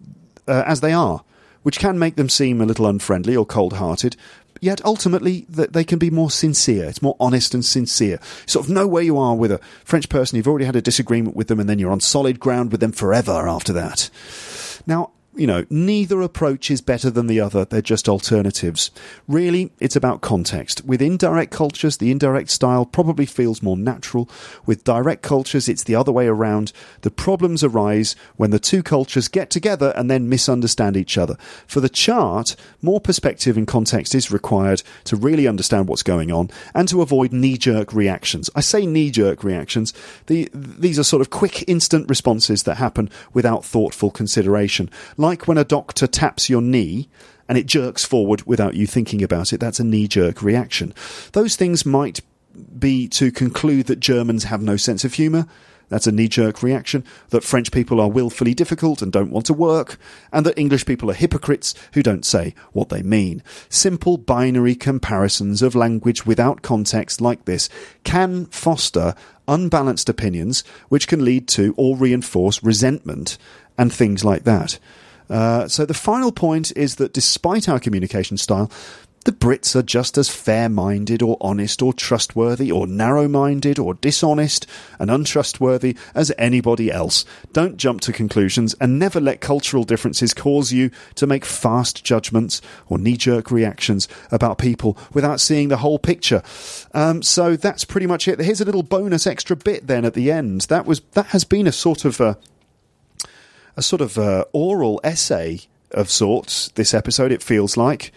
uh, 0.49 0.63
as 0.67 0.81
they 0.81 0.95
are, 0.95 1.23
which 1.63 1.79
can 1.79 1.99
make 1.99 2.17
them 2.17 2.31
seem 2.31 2.63
a 2.63 2.67
little 2.67 2.87
unfriendly 2.87 3.37
or 3.37 3.45
cold-hearted 3.45 4.17
yet 4.61 4.85
ultimately 4.85 5.47
they 5.49 5.85
can 5.85 5.99
be 5.99 6.11
more 6.11 6.31
sincere. 6.31 6.85
It's 6.85 7.03
more 7.03 7.17
honest 7.21 7.55
and 7.55 7.65
sincere. 7.65 8.19
You 8.23 8.47
Sort 8.47 8.67
of 8.67 8.71
know 8.71 8.87
where 8.87 9.03
you 9.03 9.19
are 9.19 9.35
with 9.35 9.53
a 9.53 9.61
French 9.85 10.09
person. 10.09 10.37
You've 10.37 10.49
already 10.49 10.65
had 10.65 10.77
a 10.77 10.83
disagreement 10.83 11.37
with 11.37 11.49
them, 11.49 11.61
and 11.61 11.69
then 11.69 11.79
you're 11.79 11.93
on 11.93 12.01
solid 12.01 12.41
ground 12.41 12.73
with 12.73 12.81
them 12.81 12.93
forever 12.93 13.49
after 13.49 13.73
that. 13.73 14.11
Now, 14.87 15.11
you 15.37 15.47
know, 15.47 15.65
neither 15.69 16.23
approach 16.23 16.71
is 16.71 16.81
better 16.81 17.11
than 17.11 17.27
the 17.27 17.41
other. 17.41 17.65
They're 17.65 17.83
just 17.83 18.09
alternatives. 18.09 18.91
Really, 19.29 19.71
it's 19.81 19.97
about 19.97 20.21
context. 20.21 20.85
With 20.85 21.03
indirect 21.03 21.53
cultures, 21.53 21.99
the 21.99 22.11
indirect 22.11 22.51
style 22.51 22.87
probably 22.87 23.27
feels 23.27 23.63
more 23.63 23.77
natural. 23.77 24.29
With 24.65 24.85
direct 24.85 25.23
cultures, 25.23 25.69
it's 25.69 25.85
the 25.85 25.95
other 25.95 26.13
way 26.13 26.27
around. 26.27 26.73
The 27.03 27.11
problems 27.11 27.63
arise 27.63 28.17
when 28.37 28.51
the 28.51 28.59
two 28.59 28.83
cultures 28.83 29.29
get 29.29 29.51
together 29.51 29.93
and 29.97 30.11
then 30.11 30.29
misunderstand 30.29 30.97
each 30.97 31.19
other. 31.19 31.37
For 31.67 31.81
the 31.81 31.89
chart, 31.89 32.57
more 32.81 33.01
perspective 33.01 33.57
and 33.57 33.67
context 33.67 34.15
is 34.15 34.31
required 34.31 34.83
to 35.05 35.17
really 35.17 35.47
understand 35.47 35.89
what's 35.89 36.03
going 36.03 36.33
on 36.33 36.51
and 36.75 36.89
to 36.89 37.03
avoid 37.03 37.33
knee 37.33 37.59
jerk 37.59 37.93
reactions. 37.93 38.49
I 38.55 38.61
say 38.61 38.87
knee 38.87 39.11
jerk 39.11 39.45
reactions. 39.45 39.93
The, 40.27 40.49
these 40.55 40.99
are 40.99 41.05
sort 41.05 41.21
of 41.21 41.31
quick, 41.31 41.65
instant 41.69 42.09
responses 42.09 42.63
that 42.63 42.77
happen 42.77 43.11
without 43.35 43.65
thoughtful 43.65 44.11
consideration 44.11 44.89
like 45.17 45.26
when 45.35 45.59
a 45.59 45.65
doctor 45.65 46.07
taps 46.07 46.49
your 46.49 46.63
knee 46.63 47.09
and 47.49 47.57
it 47.59 47.67
jerks 47.67 48.05
forward 48.05 48.43
without 48.47 48.75
you 48.75 48.87
thinking 48.87 49.23
about 49.23 49.53
it. 49.53 49.61
That's 49.61 49.81
a 49.81 49.85
knee 49.85 50.09
jerk 50.09 50.43
reaction. 50.43 50.95
Those 51.33 51.57
things 51.57 51.87
might 51.87 52.21
be 52.79 53.07
to 53.09 53.31
conclude 53.31 53.87
that 53.87 54.01
Germans 54.01 54.45
have 54.45 54.63
no 54.63 54.77
sense 54.77 55.05
of 55.05 55.15
humour. 55.15 55.47
That's 55.89 56.09
a 56.09 56.13
knee 56.13 56.27
jerk 56.27 56.63
reaction. 56.63 57.05
That 57.31 57.45
French 57.45 57.71
people 57.71 58.01
are 58.01 58.09
willfully 58.09 58.55
difficult 58.55 59.03
and 59.03 59.13
don't 59.13 59.31
want 59.31 59.47
to 59.47 59.53
work. 59.53 59.99
And 60.33 60.45
that 60.45 60.59
English 60.59 60.85
people 60.85 61.11
are 61.11 61.15
hypocrites 61.15 61.75
who 61.93 62.03
don't 62.03 62.25
say 62.25 62.55
what 62.73 62.89
they 62.89 63.03
mean. 63.03 63.43
Simple 63.69 64.17
binary 64.17 64.75
comparisons 64.75 65.63
of 65.63 65.77
language 65.77 66.27
without 66.27 66.63
context 66.63 67.21
like 67.21 67.45
this 67.45 67.69
can 68.03 68.47
foster 68.47 69.15
unbalanced 69.47 70.09
opinions, 70.09 70.65
which 70.89 71.07
can 71.07 71.25
lead 71.25 71.47
to 71.49 71.73
or 71.77 71.97
reinforce 71.97 72.63
resentment 72.65 73.39
and 73.79 73.93
things 73.93 74.25
like 74.25 74.43
that. 74.43 74.81
Uh, 75.29 75.69
so 75.69 75.85
the 75.85 75.95
final 75.95 76.33
point 76.33 76.73
is 76.77 76.97
that 76.97 77.13
despite 77.13 77.69
our 77.69 77.81
communication 77.81 78.37
style, 78.37 78.71
the 79.27 79.33
Brits 79.33 79.75
are 79.75 79.83
just 79.83 80.17
as 80.19 80.29
fair 80.29 80.69
minded 80.69 81.21
or 81.21 81.37
honest 81.41 81.83
or 81.83 81.93
trustworthy 81.93 82.71
or 82.71 82.87
narrow 82.87 83.27
minded 83.27 83.77
or 83.77 83.95
dishonest 83.95 84.69
and 85.01 85.11
untrustworthy 85.11 85.97
as 86.15 86.31
anybody 86.39 86.93
else. 86.93 87.25
Don't 87.53 87.77
jump 87.77 88.03
to 88.03 88.13
conclusions 88.13 88.77
and 88.81 89.01
never 89.01 89.21
let 89.21 89.41
cultural 89.41 89.83
differences 89.83 90.33
cause 90.33 90.73
you 90.73 90.93
to 91.17 91.27
make 91.27 91.45
fast 91.45 92.05
judgments 92.05 92.63
or 92.87 92.99
knee 92.99 93.17
jerk 93.17 93.51
reactions 93.51 94.07
about 94.31 94.59
people 94.59 94.97
without 95.13 95.41
seeing 95.41 95.71
the 95.71 95.79
whole 95.79 95.99
picture. 95.99 96.41
Um, 96.95 97.21
so 97.21 97.57
that's 97.57 97.85
pretty 97.85 98.07
much 98.07 98.29
it. 98.29 98.39
Here's 98.39 98.61
a 98.61 98.65
little 98.65 98.85
bonus 98.85 99.27
extra 99.27 99.57
bit 99.57 99.89
then 99.89 100.05
at 100.05 100.15
the 100.15 100.31
end. 100.31 100.61
That 100.63 100.87
was 100.87 101.01
that 101.15 101.27
has 101.27 101.43
been 101.43 101.67
a 101.67 101.73
sort 101.73 102.05
of 102.05 102.21
a 102.21 102.39
a 103.77 103.83
sort 103.83 104.01
of 104.01 104.19
uh, 104.19 104.45
oral 104.53 105.01
essay 105.05 105.61
of 105.91 106.11
sorts. 106.11 106.69
This 106.75 106.95
episode, 106.95 107.33
it 107.33 107.43
feels 107.43 107.77
like 107.77 108.13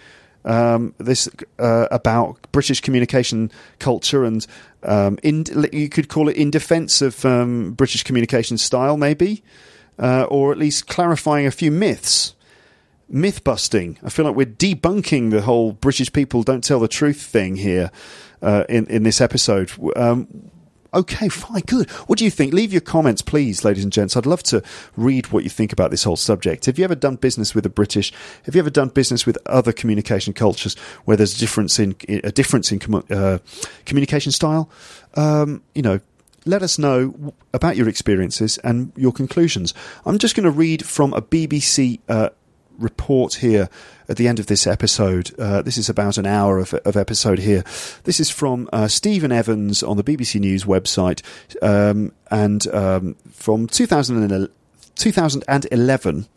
um, 0.45 0.93
this 0.97 1.30
uh, 1.57 1.88
about 1.91 2.38
British 2.51 2.82
communication 2.82 3.51
culture 3.80 4.24
and 4.24 4.45
um, 4.84 5.20
in, 5.24 5.45
you 5.74 5.89
could 5.89 6.07
call 6.07 6.30
it 6.30 6.38
in 6.38 6.51
defence 6.51 7.01
of 7.01 7.26
um, 7.26 7.74
British 7.74 8.03
communication 8.03 8.57
style, 8.57 8.95
maybe, 8.95 9.43
uh, 9.97 10.24
or 10.30 10.51
at 10.51 10.57
least 10.57 10.88
clarifying 10.88 11.45
a 11.45 11.51
few 11.51 11.72
myths. 11.72 12.36
Myth 13.12 13.43
busting. 13.43 13.97
I 14.03 14.10
feel 14.10 14.24
like 14.26 14.36
we're 14.36 14.45
debunking 14.45 15.32
the 15.32 15.41
whole 15.41 15.72
British 15.72 16.14
people 16.14 16.43
don't 16.43 16.64
tell 16.64 16.80
the 16.80 16.88
truth 16.88 17.20
thing 17.20 17.55
here 17.55 17.89
uh, 18.41 18.66
in 18.70 18.86
in 18.86 19.01
this 19.01 19.20
episode. 19.20 19.72
Okay, 20.93 21.29
fine, 21.29 21.61
good. 21.67 21.89
What 22.07 22.17
do 22.17 22.25
you 22.25 22.31
think? 22.31 22.51
Leave 22.51 22.71
your 22.71 22.81
comments, 22.81 23.21
please, 23.21 23.63
ladies 23.63 23.83
and 23.83 23.93
gents. 23.93 24.17
I'd 24.17 24.25
love 24.25 24.41
to 24.43 24.63
read 24.97 25.27
what 25.27 25.43
you 25.43 25.49
think 25.49 25.71
about 25.71 25.91
this 25.91 26.03
whole 26.03 26.15
subject. 26.15 26.65
Have 26.65 26.79
you 26.79 26.83
ever 26.83 26.95
done 26.95 27.15
business 27.15 27.53
with 27.53 27.63
the 27.63 27.69
British? 27.69 28.11
Have 28.43 28.55
you 28.55 28.59
ever 28.59 28.71
done 28.71 28.89
business 28.89 29.25
with 29.25 29.37
other 29.45 29.71
communication 29.71 30.33
cultures 30.33 30.75
where 31.05 31.15
there's 31.15 31.35
a 31.35 31.39
difference 31.39 31.77
in 31.77 31.95
a 32.23 32.31
difference 32.31 32.71
in 32.71 32.81
uh, 33.11 33.37
communication 33.85 34.31
style? 34.31 34.69
Um, 35.13 35.61
you 35.75 35.83
know, 35.83 35.99
let 36.45 36.63
us 36.63 36.79
know 36.79 37.33
about 37.53 37.77
your 37.77 37.87
experiences 37.87 38.57
and 38.59 38.91
your 38.95 39.11
conclusions. 39.11 39.75
I'm 40.05 40.17
just 40.17 40.35
going 40.35 40.45
to 40.45 40.51
read 40.51 40.85
from 40.85 41.13
a 41.13 41.21
BBC 41.21 41.99
uh, 42.09 42.29
report 42.80 43.36
here 43.36 43.69
at 44.07 44.17
the 44.17 44.27
end 44.27 44.39
of 44.39 44.47
this 44.47 44.65
episode. 44.65 45.38
Uh, 45.39 45.61
this 45.61 45.77
is 45.77 45.89
about 45.89 46.17
an 46.17 46.25
hour 46.25 46.59
of, 46.59 46.73
of 46.73 46.97
episode 46.97 47.39
here. 47.39 47.63
This 48.03 48.19
is 48.19 48.30
from 48.30 48.67
uh, 48.73 48.88
Stephen 48.88 49.32
Evans 49.32 49.84
on 49.84 49.97
the 49.97 50.03
BBC 50.03 50.39
News 50.39 50.65
website 50.65 51.21
um, 51.61 52.13
and 52.32 52.67
um, 52.73 53.15
from 53.32 53.67
2011. 53.67 56.27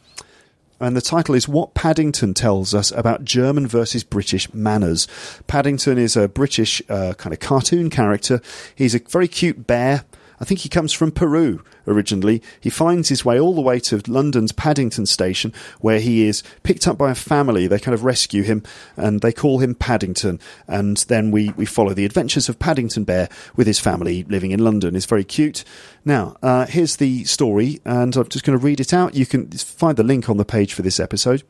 And 0.80 0.97
the 0.97 1.01
title 1.01 1.36
is 1.36 1.47
What 1.47 1.74
Paddington 1.74 2.34
Tells 2.34 2.74
Us 2.74 2.90
About 2.90 3.24
German 3.24 3.68
versus 3.68 4.03
British 4.03 4.53
Manners. 4.53 5.07
Paddington 5.47 5.97
is 5.97 6.16
a 6.16 6.26
British 6.26 6.82
uh, 6.88 7.14
kind 7.14 7.32
of 7.32 7.38
cartoon 7.38 7.88
character. 7.88 8.40
He's 8.74 8.93
a 8.93 8.99
very 8.99 9.28
cute 9.28 9.64
bear 9.64 10.05
I 10.43 10.45
think 10.45 10.61
he 10.61 10.68
comes 10.68 10.93
from 10.93 11.12
Peru 11.12 11.62
originally. 11.86 12.43
He 12.61 12.68
finds 12.68 13.09
his 13.09 13.24
way 13.24 13.38
all 13.38 13.55
the 13.55 13.61
way 13.61 13.78
to 13.78 14.03
London's 14.09 14.51
Paddington 14.51 15.07
station, 15.07 15.55
where 15.80 16.01
he 16.01 16.26
is 16.26 16.43
picked 16.64 16.88
up 16.88 16.99
by 16.99 17.12
a 17.12 17.14
family. 17.14 17.68
They 17.68 17.78
kind 17.78 17.95
of 17.95 18.03
rescue 18.03 18.43
him 18.43 18.64
and 18.97 19.20
they 19.20 19.32
call 19.32 19.61
him 19.61 19.76
Paddington. 19.76 20.40
And 20.66 20.97
then 20.97 21.30
we, 21.30 21.51
we 21.51 21.64
follow 21.64 21.95
the 21.95 22.05
adventures 22.05 22.49
of 22.49 22.59
Paddington 22.59 23.05
Bear 23.05 23.28
with 23.55 23.68
his 23.68 23.78
family 23.78 24.24
living 24.24 24.51
in 24.51 24.64
London. 24.64 24.97
It's 24.97 25.07
very 25.07 25.22
cute. 25.22 25.62
Now, 26.05 26.36
uh, 26.43 26.66
here's 26.66 26.97
the 26.97 27.22
story, 27.22 27.80
and 27.84 28.16
I'm 28.16 28.28
just 28.28 28.45
going 28.45 28.59
to 28.59 28.64
read 28.64 28.80
it 28.80 28.93
out. 28.93 29.14
You 29.14 29.26
can 29.26 29.49
find 29.53 29.97
the 29.97 30.03
link 30.03 30.28
on 30.28 30.38
the 30.38 30.45
page 30.45 30.74
for 30.74 30.82
this 30.82 30.99
episode. 30.99 31.45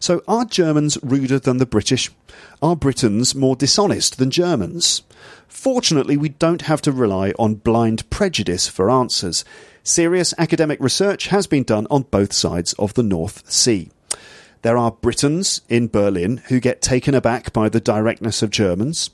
So, 0.00 0.20
are 0.26 0.44
Germans 0.44 0.98
ruder 1.00 1.38
than 1.38 1.58
the 1.58 1.66
British? 1.66 2.10
Are 2.60 2.74
Britons 2.74 3.36
more 3.36 3.54
dishonest 3.54 4.18
than 4.18 4.32
Germans? 4.32 5.02
Fortunately, 5.52 6.16
we 6.16 6.30
don't 6.30 6.62
have 6.62 6.82
to 6.82 6.90
rely 6.90 7.32
on 7.38 7.54
blind 7.54 8.08
prejudice 8.10 8.66
for 8.66 8.90
answers. 8.90 9.44
Serious 9.84 10.34
academic 10.36 10.80
research 10.80 11.28
has 11.28 11.46
been 11.46 11.62
done 11.62 11.86
on 11.88 12.02
both 12.02 12.32
sides 12.32 12.72
of 12.72 12.94
the 12.94 13.02
North 13.02 13.48
Sea. 13.48 13.90
There 14.62 14.78
are 14.78 14.90
Britons 14.90 15.60
in 15.68 15.86
Berlin 15.86 16.38
who 16.48 16.58
get 16.58 16.82
taken 16.82 17.14
aback 17.14 17.52
by 17.52 17.68
the 17.68 17.80
directness 17.80 18.42
of 18.42 18.50
Germans, 18.50 19.10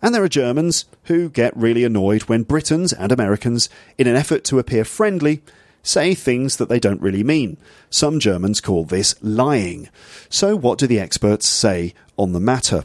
and 0.00 0.14
there 0.14 0.22
are 0.22 0.28
Germans 0.28 0.84
who 1.04 1.30
get 1.30 1.56
really 1.56 1.82
annoyed 1.84 2.22
when 2.24 2.42
Britons 2.44 2.92
and 2.92 3.10
Americans, 3.10 3.68
in 3.96 4.06
an 4.06 4.14
effort 4.14 4.44
to 4.44 4.58
appear 4.60 4.84
friendly, 4.84 5.40
say 5.82 6.14
things 6.14 6.58
that 6.58 6.68
they 6.68 6.78
don't 6.78 7.02
really 7.02 7.24
mean. 7.24 7.56
Some 7.90 8.20
Germans 8.20 8.60
call 8.60 8.84
this 8.84 9.16
lying. 9.20 9.88
So, 10.28 10.54
what 10.54 10.78
do 10.78 10.86
the 10.86 11.00
experts 11.00 11.48
say 11.48 11.94
on 12.16 12.32
the 12.34 12.40
matter? 12.40 12.84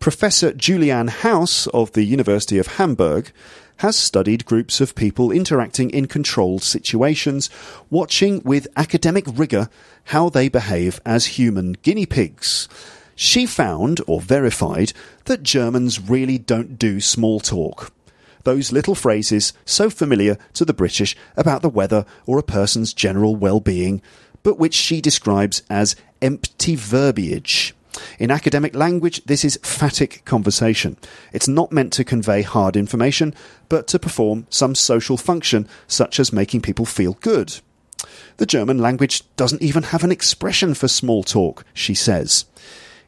Professor 0.00 0.54
Juliane 0.54 1.08
House 1.08 1.66
of 1.66 1.92
the 1.92 2.04
University 2.04 2.56
of 2.56 2.78
Hamburg 2.78 3.32
has 3.76 3.96
studied 3.96 4.46
groups 4.46 4.80
of 4.80 4.94
people 4.94 5.30
interacting 5.30 5.90
in 5.90 6.06
controlled 6.06 6.62
situations, 6.62 7.50
watching 7.90 8.40
with 8.42 8.66
academic 8.78 9.26
rigour 9.26 9.68
how 10.04 10.30
they 10.30 10.48
behave 10.48 11.02
as 11.04 11.36
human 11.36 11.72
guinea 11.82 12.06
pigs. 12.06 12.66
She 13.14 13.44
found, 13.44 14.00
or 14.06 14.22
verified, 14.22 14.94
that 15.26 15.42
Germans 15.42 16.00
really 16.00 16.38
don't 16.38 16.78
do 16.78 17.02
small 17.02 17.38
talk. 17.38 17.92
Those 18.44 18.72
little 18.72 18.94
phrases 18.94 19.52
so 19.66 19.90
familiar 19.90 20.38
to 20.54 20.64
the 20.64 20.72
British 20.72 21.14
about 21.36 21.60
the 21.60 21.68
weather 21.68 22.06
or 22.24 22.38
a 22.38 22.42
person's 22.42 22.94
general 22.94 23.36
well 23.36 23.60
being, 23.60 24.00
but 24.42 24.58
which 24.58 24.72
she 24.72 25.02
describes 25.02 25.62
as 25.68 25.94
empty 26.22 26.74
verbiage. 26.74 27.74
In 28.18 28.30
academic 28.30 28.74
language, 28.74 29.22
this 29.24 29.44
is 29.44 29.58
phatic 29.62 30.24
conversation. 30.24 30.96
It's 31.32 31.48
not 31.48 31.72
meant 31.72 31.92
to 31.94 32.04
convey 32.04 32.42
hard 32.42 32.76
information, 32.76 33.34
but 33.68 33.86
to 33.88 33.98
perform 33.98 34.46
some 34.50 34.74
social 34.74 35.16
function, 35.16 35.68
such 35.86 36.20
as 36.20 36.32
making 36.32 36.62
people 36.62 36.86
feel 36.86 37.14
good. 37.20 37.60
The 38.38 38.46
German 38.46 38.78
language 38.78 39.22
doesn't 39.36 39.62
even 39.62 39.84
have 39.84 40.04
an 40.04 40.12
expression 40.12 40.74
for 40.74 40.88
small 40.88 41.22
talk, 41.22 41.64
she 41.74 41.94
says. 41.94 42.46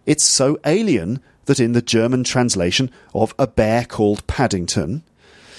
It's 0.04 0.24
so 0.24 0.58
alien 0.66 1.22
that 1.46 1.60
in 1.60 1.72
the 1.72 1.82
German 1.82 2.24
translation 2.24 2.90
of 3.14 3.34
A 3.38 3.46
Bear 3.46 3.84
Called 3.84 4.26
Paddington, 4.26 5.02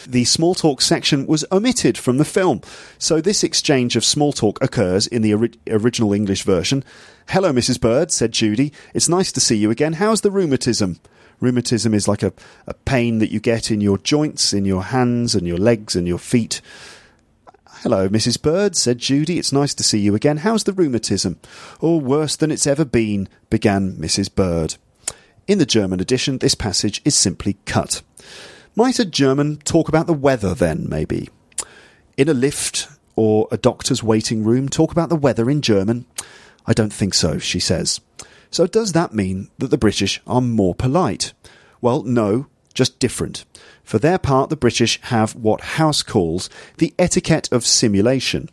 the 0.08 0.26
small 0.26 0.54
talk 0.54 0.82
section 0.82 1.26
was 1.26 1.46
omitted 1.52 1.98
from 1.98 2.18
the 2.18 2.26
film. 2.26 2.62
So 2.98 3.22
this 3.22 3.44
exchange 3.44 3.96
of 3.96 4.04
small 4.04 4.34
talk 4.34 4.62
occurs 4.62 5.08
in 5.08 5.22
the 5.22 5.34
ori- 5.34 5.52
original 5.68 6.14
English 6.14 6.44
version. 6.44 6.84
Hello, 7.30 7.52
Mrs. 7.52 7.80
Bird, 7.80 8.12
said 8.12 8.32
Judy. 8.32 8.72
It's 8.94 9.10
nice 9.10 9.32
to 9.32 9.40
see 9.40 9.56
you 9.56 9.72
again. 9.72 9.94
How's 9.94 10.22
the 10.22 10.30
rheumatism? 10.30 11.00
Rheumatism 11.40 11.94
is 11.94 12.08
like 12.08 12.22
a, 12.22 12.34
a 12.68 12.74
pain 12.74 13.20
that 13.20 13.32
you 13.32 13.40
get 13.40 13.72
in 13.72 13.82
your 13.82 13.98
joints, 13.98 14.54
in 14.54 14.66
your 14.66 14.84
hands 14.84 15.34
and 15.34 15.48
your 15.48 15.58
legs 15.58 15.96
and 15.96 16.08
your 16.08 16.20
feet. 16.20 16.62
Hello, 17.78 18.08
Mrs. 18.08 18.42
Bird, 18.42 18.76
said 18.76 19.00
Judy. 19.00 19.40
It's 19.40 19.52
nice 19.52 19.74
to 19.74 19.84
see 19.84 20.00
you 20.00 20.16
again. 20.16 20.38
How's 20.38 20.64
the 20.64 20.74
rheumatism? 20.74 21.40
Oh, 21.82 21.98
worse 21.98 22.36
than 22.36 22.52
it's 22.52 22.68
ever 22.68 22.86
been, 22.86 23.28
began 23.50 23.94
Mrs. 23.94 24.34
Bird. 24.34 24.76
In 25.48 25.58
the 25.58 25.66
German 25.66 26.00
edition, 26.00 26.38
this 26.38 26.56
passage 26.56 27.02
is 27.04 27.16
simply 27.16 27.58
cut. 27.66 28.02
Might 28.76 29.00
a 29.00 29.06
German 29.06 29.58
talk 29.58 29.90
about 29.90 30.08
the 30.08 30.14
weather 30.14 30.54
then, 30.54 30.88
maybe? 30.88 31.30
In 32.16 32.30
a 32.30 32.34
lift 32.34 32.88
or 33.16 33.48
a 33.52 33.58
doctor's 33.58 34.04
waiting 34.04 34.44
room, 34.44 34.70
talk 34.70 34.92
about 34.92 35.10
the 35.10 35.16
weather 35.16 35.50
in 35.50 35.62
German? 35.62 36.06
I 36.66 36.74
don't 36.74 36.94
think 36.94 37.14
so, 37.14 37.38
she 37.38 37.60
says. 37.60 38.00
So 38.52 38.68
does 38.68 38.92
that 38.94 39.14
mean 39.14 39.50
that 39.58 39.70
the 39.72 39.78
British 39.78 40.22
are 40.28 40.42
more 40.42 40.76
polite? 40.76 41.34
Well, 41.82 42.04
no, 42.04 42.48
just 42.74 43.00
different. 43.00 43.46
For 43.84 44.00
their 44.00 44.18
part, 44.18 44.50
the 44.50 44.56
British 44.56 45.02
have 45.04 45.36
what 45.36 45.62
House 45.62 46.02
calls 46.04 46.50
the 46.78 46.94
etiquette 46.98 47.52
of 47.52 47.66
simulation. 47.66 48.50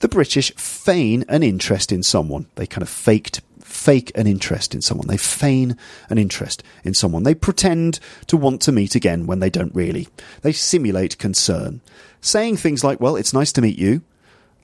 The 0.00 0.08
British 0.08 0.54
feign 0.54 1.24
an 1.28 1.42
interest 1.42 1.92
in 1.92 2.02
someone. 2.02 2.46
They 2.56 2.66
kind 2.66 2.82
of 2.82 2.88
faked 2.88 3.40
fake 3.60 4.10
an 4.14 4.26
interest 4.26 4.74
in 4.74 4.82
someone. 4.82 5.06
They 5.06 5.16
feign 5.16 5.76
an 6.08 6.18
interest 6.18 6.62
in 6.84 6.94
someone. 6.94 7.22
They 7.22 7.34
pretend 7.34 8.00
to 8.26 8.36
want 8.36 8.62
to 8.62 8.72
meet 8.72 8.94
again 8.94 9.26
when 9.26 9.40
they 9.40 9.50
don't 9.50 9.74
really. 9.74 10.08
They 10.42 10.52
simulate 10.52 11.18
concern. 11.18 11.80
Saying 12.20 12.56
things 12.56 12.82
like, 12.82 13.00
well, 13.00 13.16
it's 13.16 13.32
nice 13.32 13.52
to 13.52 13.62
meet 13.62 13.78
you, 13.78 14.02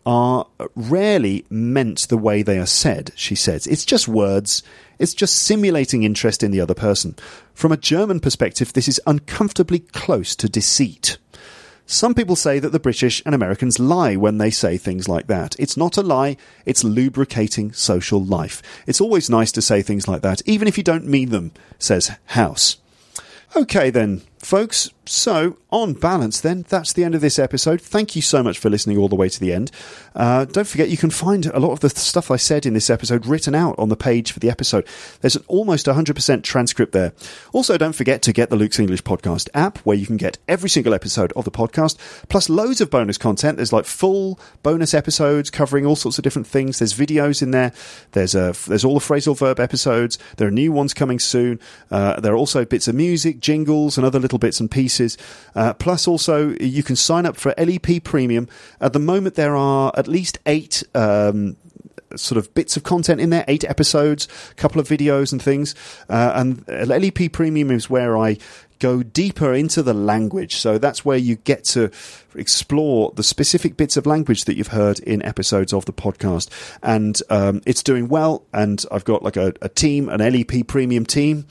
are 0.05 0.47
rarely 0.75 1.45
meant 1.49 2.09
the 2.09 2.19
way 2.19 2.43
they 2.43 2.59
are 2.59 2.67
said, 2.67 3.13
she 3.15 3.35
says. 3.35 3.67
It's 3.67 3.85
just 3.85 4.09
words. 4.09 4.63
It's 4.99 5.15
just 5.15 5.37
simulating 5.37 6.03
interest 6.03 6.43
in 6.43 6.51
the 6.51 6.61
other 6.61 6.75
person. 6.75 7.17
From 7.55 7.73
a 7.73 7.77
German 7.77 8.21
perspective, 8.21 8.73
this 8.73 8.89
is 8.89 9.01
uncomfortably 9.07 9.81
close 9.81 10.35
to 10.37 10.49
deceit. 10.49 11.19
Some 11.87 12.15
people 12.15 12.37
say 12.37 12.59
that 12.59 12.71
the 12.71 12.81
British 12.81 13.23
and 13.27 13.35
Americans 13.35 13.79
lie 13.79 14.17
when 14.17 14.39
they 14.39 14.51
say 14.51 14.79
things 14.79 15.09
like 15.09 15.27
that. 15.27 15.57
It's 15.59 15.77
not 15.77 15.97
a 15.97 16.03
lie, 16.03 16.37
it's 16.65 16.85
lubricating 16.85 17.73
social 17.73 18.25
life. 18.25 18.63
It's 18.87 19.01
always 19.01 19.29
nice 19.29 19.53
to 19.53 19.63
say 19.63 19.83
things 19.83 20.09
like 20.09 20.23
that, 20.23 20.41
even 20.47 20.69
if 20.69 20.79
you 20.79 20.85
don't 20.85 21.07
mean 21.07 21.31
them, 21.31 21.53
says 21.79 22.13
House. 22.27 22.79
Okay, 23.55 23.91
then, 23.91 24.23
folks. 24.39 24.91
So, 25.05 25.57
on 25.71 25.95
balance, 25.95 26.41
then, 26.41 26.65
that's 26.69 26.93
the 26.93 27.03
end 27.03 27.17
of 27.17 27.21
this 27.21 27.37
episode. 27.37 27.81
Thank 27.81 28.15
you 28.15 28.23
so 28.23 28.41
much 28.41 28.61
for 28.61 28.71
listening 28.71 28.99
all 28.99 29.09
the 29.09 29.17
way 29.17 29.29
to 29.29 29.41
the 29.41 29.53
end. 29.53 29.73
Uh, 30.15 30.45
don't 30.45 30.67
forget, 30.67 30.91
you 30.91 30.97
can 30.97 31.11
find 31.11 31.47
a 31.47 31.59
lot 31.59 31.73
of 31.73 31.81
the 31.81 31.89
stuff 31.89 32.31
I 32.31 32.37
said 32.37 32.67
in 32.67 32.75
this 32.75 32.89
episode 32.89 33.27
written 33.27 33.53
out 33.53 33.77
on 33.79 33.89
the 33.89 33.97
page 33.97 34.31
for 34.31 34.39
the 34.39 34.49
episode. 34.49 34.87
There's 35.21 35.35
an 35.35 35.43
almost 35.49 35.87
100% 35.87 36.45
transcript 36.45 36.93
there. 36.93 37.13
Also, 37.53 37.77
don't 37.77 37.97
forget 37.97 38.23
to 38.23 38.33
get 38.33 38.51
the 38.51 38.57
Luke's 38.57 38.79
English 38.79 39.03
Podcast 39.03 39.49
app, 39.55 39.79
where 39.79 39.97
you 39.97 40.07
can 40.07 40.19
get 40.19 40.39
every 40.47 40.71
single 40.71 40.95
episode 40.95 41.33
of 41.33 41.45
the 41.45 41.51
podcast, 41.51 41.97
plus 42.29 42.49
loads 42.49 42.81
of 42.81 42.89
bonus 42.89 43.19
content. 43.19 43.57
There's 43.57 43.73
like 43.73 43.87
full 43.87 44.39
bonus 44.63 44.95
episodes 44.95 45.51
covering 45.51 45.85
all 45.85 45.97
sorts 45.97 46.19
of 46.19 46.23
different 46.23 46.47
things. 46.47 46.79
There's 46.79 46.95
videos 46.95 47.43
in 47.43 47.51
there. 47.51 47.73
There's 48.13 48.37
a, 48.37 48.55
there's 48.69 48.85
all 48.85 48.95
the 48.95 49.05
phrasal 49.05 49.37
verb 49.37 49.59
episodes. 49.59 50.17
There 50.37 50.47
are 50.47 50.53
new 50.53 50.71
ones 50.71 50.95
coming 50.95 51.19
soon. 51.19 51.59
Uh, 51.91 52.21
there 52.21 52.35
are 52.35 52.37
also 52.37 52.65
bits 52.65 52.87
of 52.87 52.95
music, 52.95 53.41
jingles, 53.41 53.97
and 53.97 54.07
other 54.07 54.21
little 54.21 54.39
bits 54.39 54.61
and 54.61 54.71
pieces. 54.71 54.92
Uh, 55.55 55.75
plus, 55.75 56.07
also, 56.07 56.55
you 56.61 56.83
can 56.83 56.97
sign 56.97 57.27
up 57.27 57.37
for 57.37 57.55
LEP 57.59 58.05
Premium. 58.05 58.49
At 58.81 58.93
the 58.93 58.99
moment, 58.99 59.35
there 59.35 59.57
are 59.57 59.93
at 59.97 60.09
least 60.09 60.39
eight. 60.47 60.83
Um, 60.95 61.57
sort 62.15 62.37
of 62.37 62.53
bits 62.53 62.77
of 62.77 62.83
content 62.83 63.23
in 63.23 63.31
there, 63.31 63.43
eight 63.49 63.65
episodes, 63.65 64.29
a 64.51 64.55
couple 64.55 64.79
of 64.79 64.87
videos 64.87 65.33
and 65.33 65.41
things. 65.41 65.75
Uh, 66.11 66.33
and 66.35 66.69
LEP 66.69 67.33
Premium 67.33 67.71
is 67.71 67.89
where 67.89 68.19
I 68.19 68.37
go 68.83 69.03
deeper 69.03 69.55
into 69.55 69.81
the 69.83 69.95
language. 69.95 70.57
So 70.57 70.77
that's 70.77 71.05
where 71.05 71.17
you 71.17 71.37
get 71.37 71.63
to 71.67 71.91
explore 72.35 73.13
the 73.15 73.23
specific 73.23 73.77
bits 73.77 73.97
of 73.97 74.07
language 74.07 74.45
that 74.47 74.57
you've 74.57 74.69
heard 74.69 74.99
in 74.99 75.23
episodes 75.23 75.73
of 75.73 75.85
the 75.85 75.93
podcast. 75.93 76.51
And 76.83 77.21
um, 77.31 77.63
it's 77.65 77.85
doing 77.85 78.09
well. 78.09 78.45
And 78.53 78.85
I've 78.91 79.05
got 79.05 79.23
like 79.23 79.37
a, 79.37 79.55
a 79.63 79.69
team, 79.69 80.09
an 80.09 80.19
LEP 80.19 80.67
Premium 80.67 81.07
team 81.07 81.47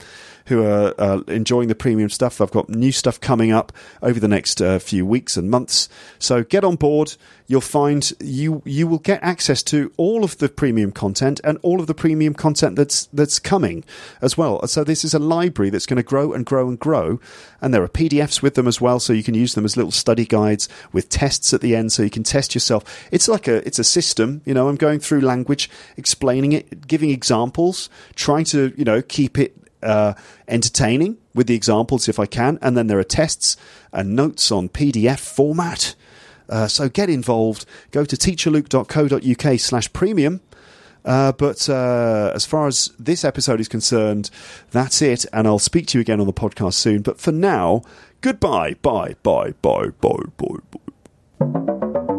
who 0.46 0.64
are 0.64 0.94
uh, 0.98 1.20
enjoying 1.28 1.68
the 1.68 1.74
premium 1.74 2.10
stuff. 2.10 2.40
I've 2.40 2.50
got 2.50 2.68
new 2.68 2.92
stuff 2.92 3.20
coming 3.20 3.52
up 3.52 3.72
over 4.02 4.18
the 4.18 4.28
next 4.28 4.60
uh, 4.60 4.78
few 4.78 5.06
weeks 5.06 5.36
and 5.36 5.50
months. 5.50 5.88
So 6.18 6.42
get 6.44 6.64
on 6.64 6.76
board. 6.76 7.14
You'll 7.46 7.60
find 7.60 8.10
you 8.20 8.62
you 8.64 8.86
will 8.86 8.98
get 8.98 9.22
access 9.22 9.62
to 9.64 9.92
all 9.96 10.24
of 10.24 10.38
the 10.38 10.48
premium 10.48 10.90
content 10.90 11.40
and 11.44 11.58
all 11.62 11.80
of 11.80 11.86
the 11.86 11.94
premium 11.94 12.34
content 12.34 12.76
that's 12.76 13.06
that's 13.12 13.38
coming 13.38 13.84
as 14.22 14.38
well. 14.38 14.66
So 14.66 14.84
this 14.84 15.04
is 15.04 15.12
a 15.12 15.18
library 15.18 15.70
that's 15.70 15.84
going 15.84 15.98
to 15.98 16.02
grow 16.02 16.32
and 16.32 16.46
grow 16.46 16.68
and 16.68 16.78
grow, 16.78 17.20
and 17.60 17.74
there 17.74 17.82
are 17.82 17.88
PDFs 17.88 18.40
with 18.40 18.54
them 18.54 18.66
as 18.66 18.80
well, 18.80 19.00
so 19.00 19.12
you 19.12 19.22
can 19.22 19.34
use 19.34 19.54
them 19.54 19.64
as 19.64 19.76
little 19.76 19.90
study 19.90 20.24
guides 20.24 20.68
with 20.92 21.08
tests 21.08 21.52
at 21.52 21.60
the 21.60 21.76
end, 21.76 21.92
so 21.92 22.02
you 22.02 22.10
can 22.10 22.22
test 22.22 22.54
yourself. 22.54 22.84
It's 23.10 23.28
like 23.28 23.48
a 23.48 23.66
it's 23.66 23.78
a 23.78 23.84
system. 23.84 24.40
You 24.44 24.54
know, 24.54 24.68
I'm 24.68 24.76
going 24.76 25.00
through 25.00 25.20
language, 25.20 25.68
explaining 25.96 26.52
it, 26.52 26.86
giving 26.86 27.10
examples, 27.10 27.90
trying 28.14 28.44
to 28.46 28.72
you 28.76 28.84
know 28.84 29.02
keep 29.02 29.38
it 29.38 29.61
uh, 29.82 30.14
entertaining 30.48 31.18
with 31.34 31.46
the 31.46 31.54
examples 31.54 32.08
if 32.08 32.18
I 32.18 32.26
can. 32.26 32.58
And 32.62 32.76
then 32.76 32.86
there 32.86 32.98
are 32.98 33.04
tests 33.04 33.56
and 33.92 34.14
notes 34.14 34.50
on 34.52 34.68
PDF 34.68 35.20
format. 35.20 35.94
Uh, 36.48 36.66
so 36.66 36.88
get 36.88 37.08
involved. 37.08 37.64
Go 37.90 38.04
to 38.04 38.16
teacherluke.co.uk 38.16 39.60
slash 39.60 39.92
premium. 39.92 40.40
Uh, 41.04 41.32
but 41.32 41.68
uh, 41.68 42.30
as 42.34 42.46
far 42.46 42.66
as 42.66 42.92
this 42.98 43.24
episode 43.24 43.60
is 43.60 43.68
concerned, 43.68 44.30
that's 44.70 45.02
it. 45.02 45.26
And 45.32 45.46
I'll 45.46 45.58
speak 45.58 45.86
to 45.88 45.98
you 45.98 46.02
again 46.02 46.20
on 46.20 46.26
the 46.26 46.32
podcast 46.32 46.74
soon. 46.74 47.02
But 47.02 47.20
for 47.20 47.32
now, 47.32 47.82
goodbye. 48.20 48.74
Bye, 48.82 49.16
bye, 49.22 49.54
bye, 49.62 49.90
bye, 50.00 50.24
bye, 50.36 50.58
bye. 51.40 52.18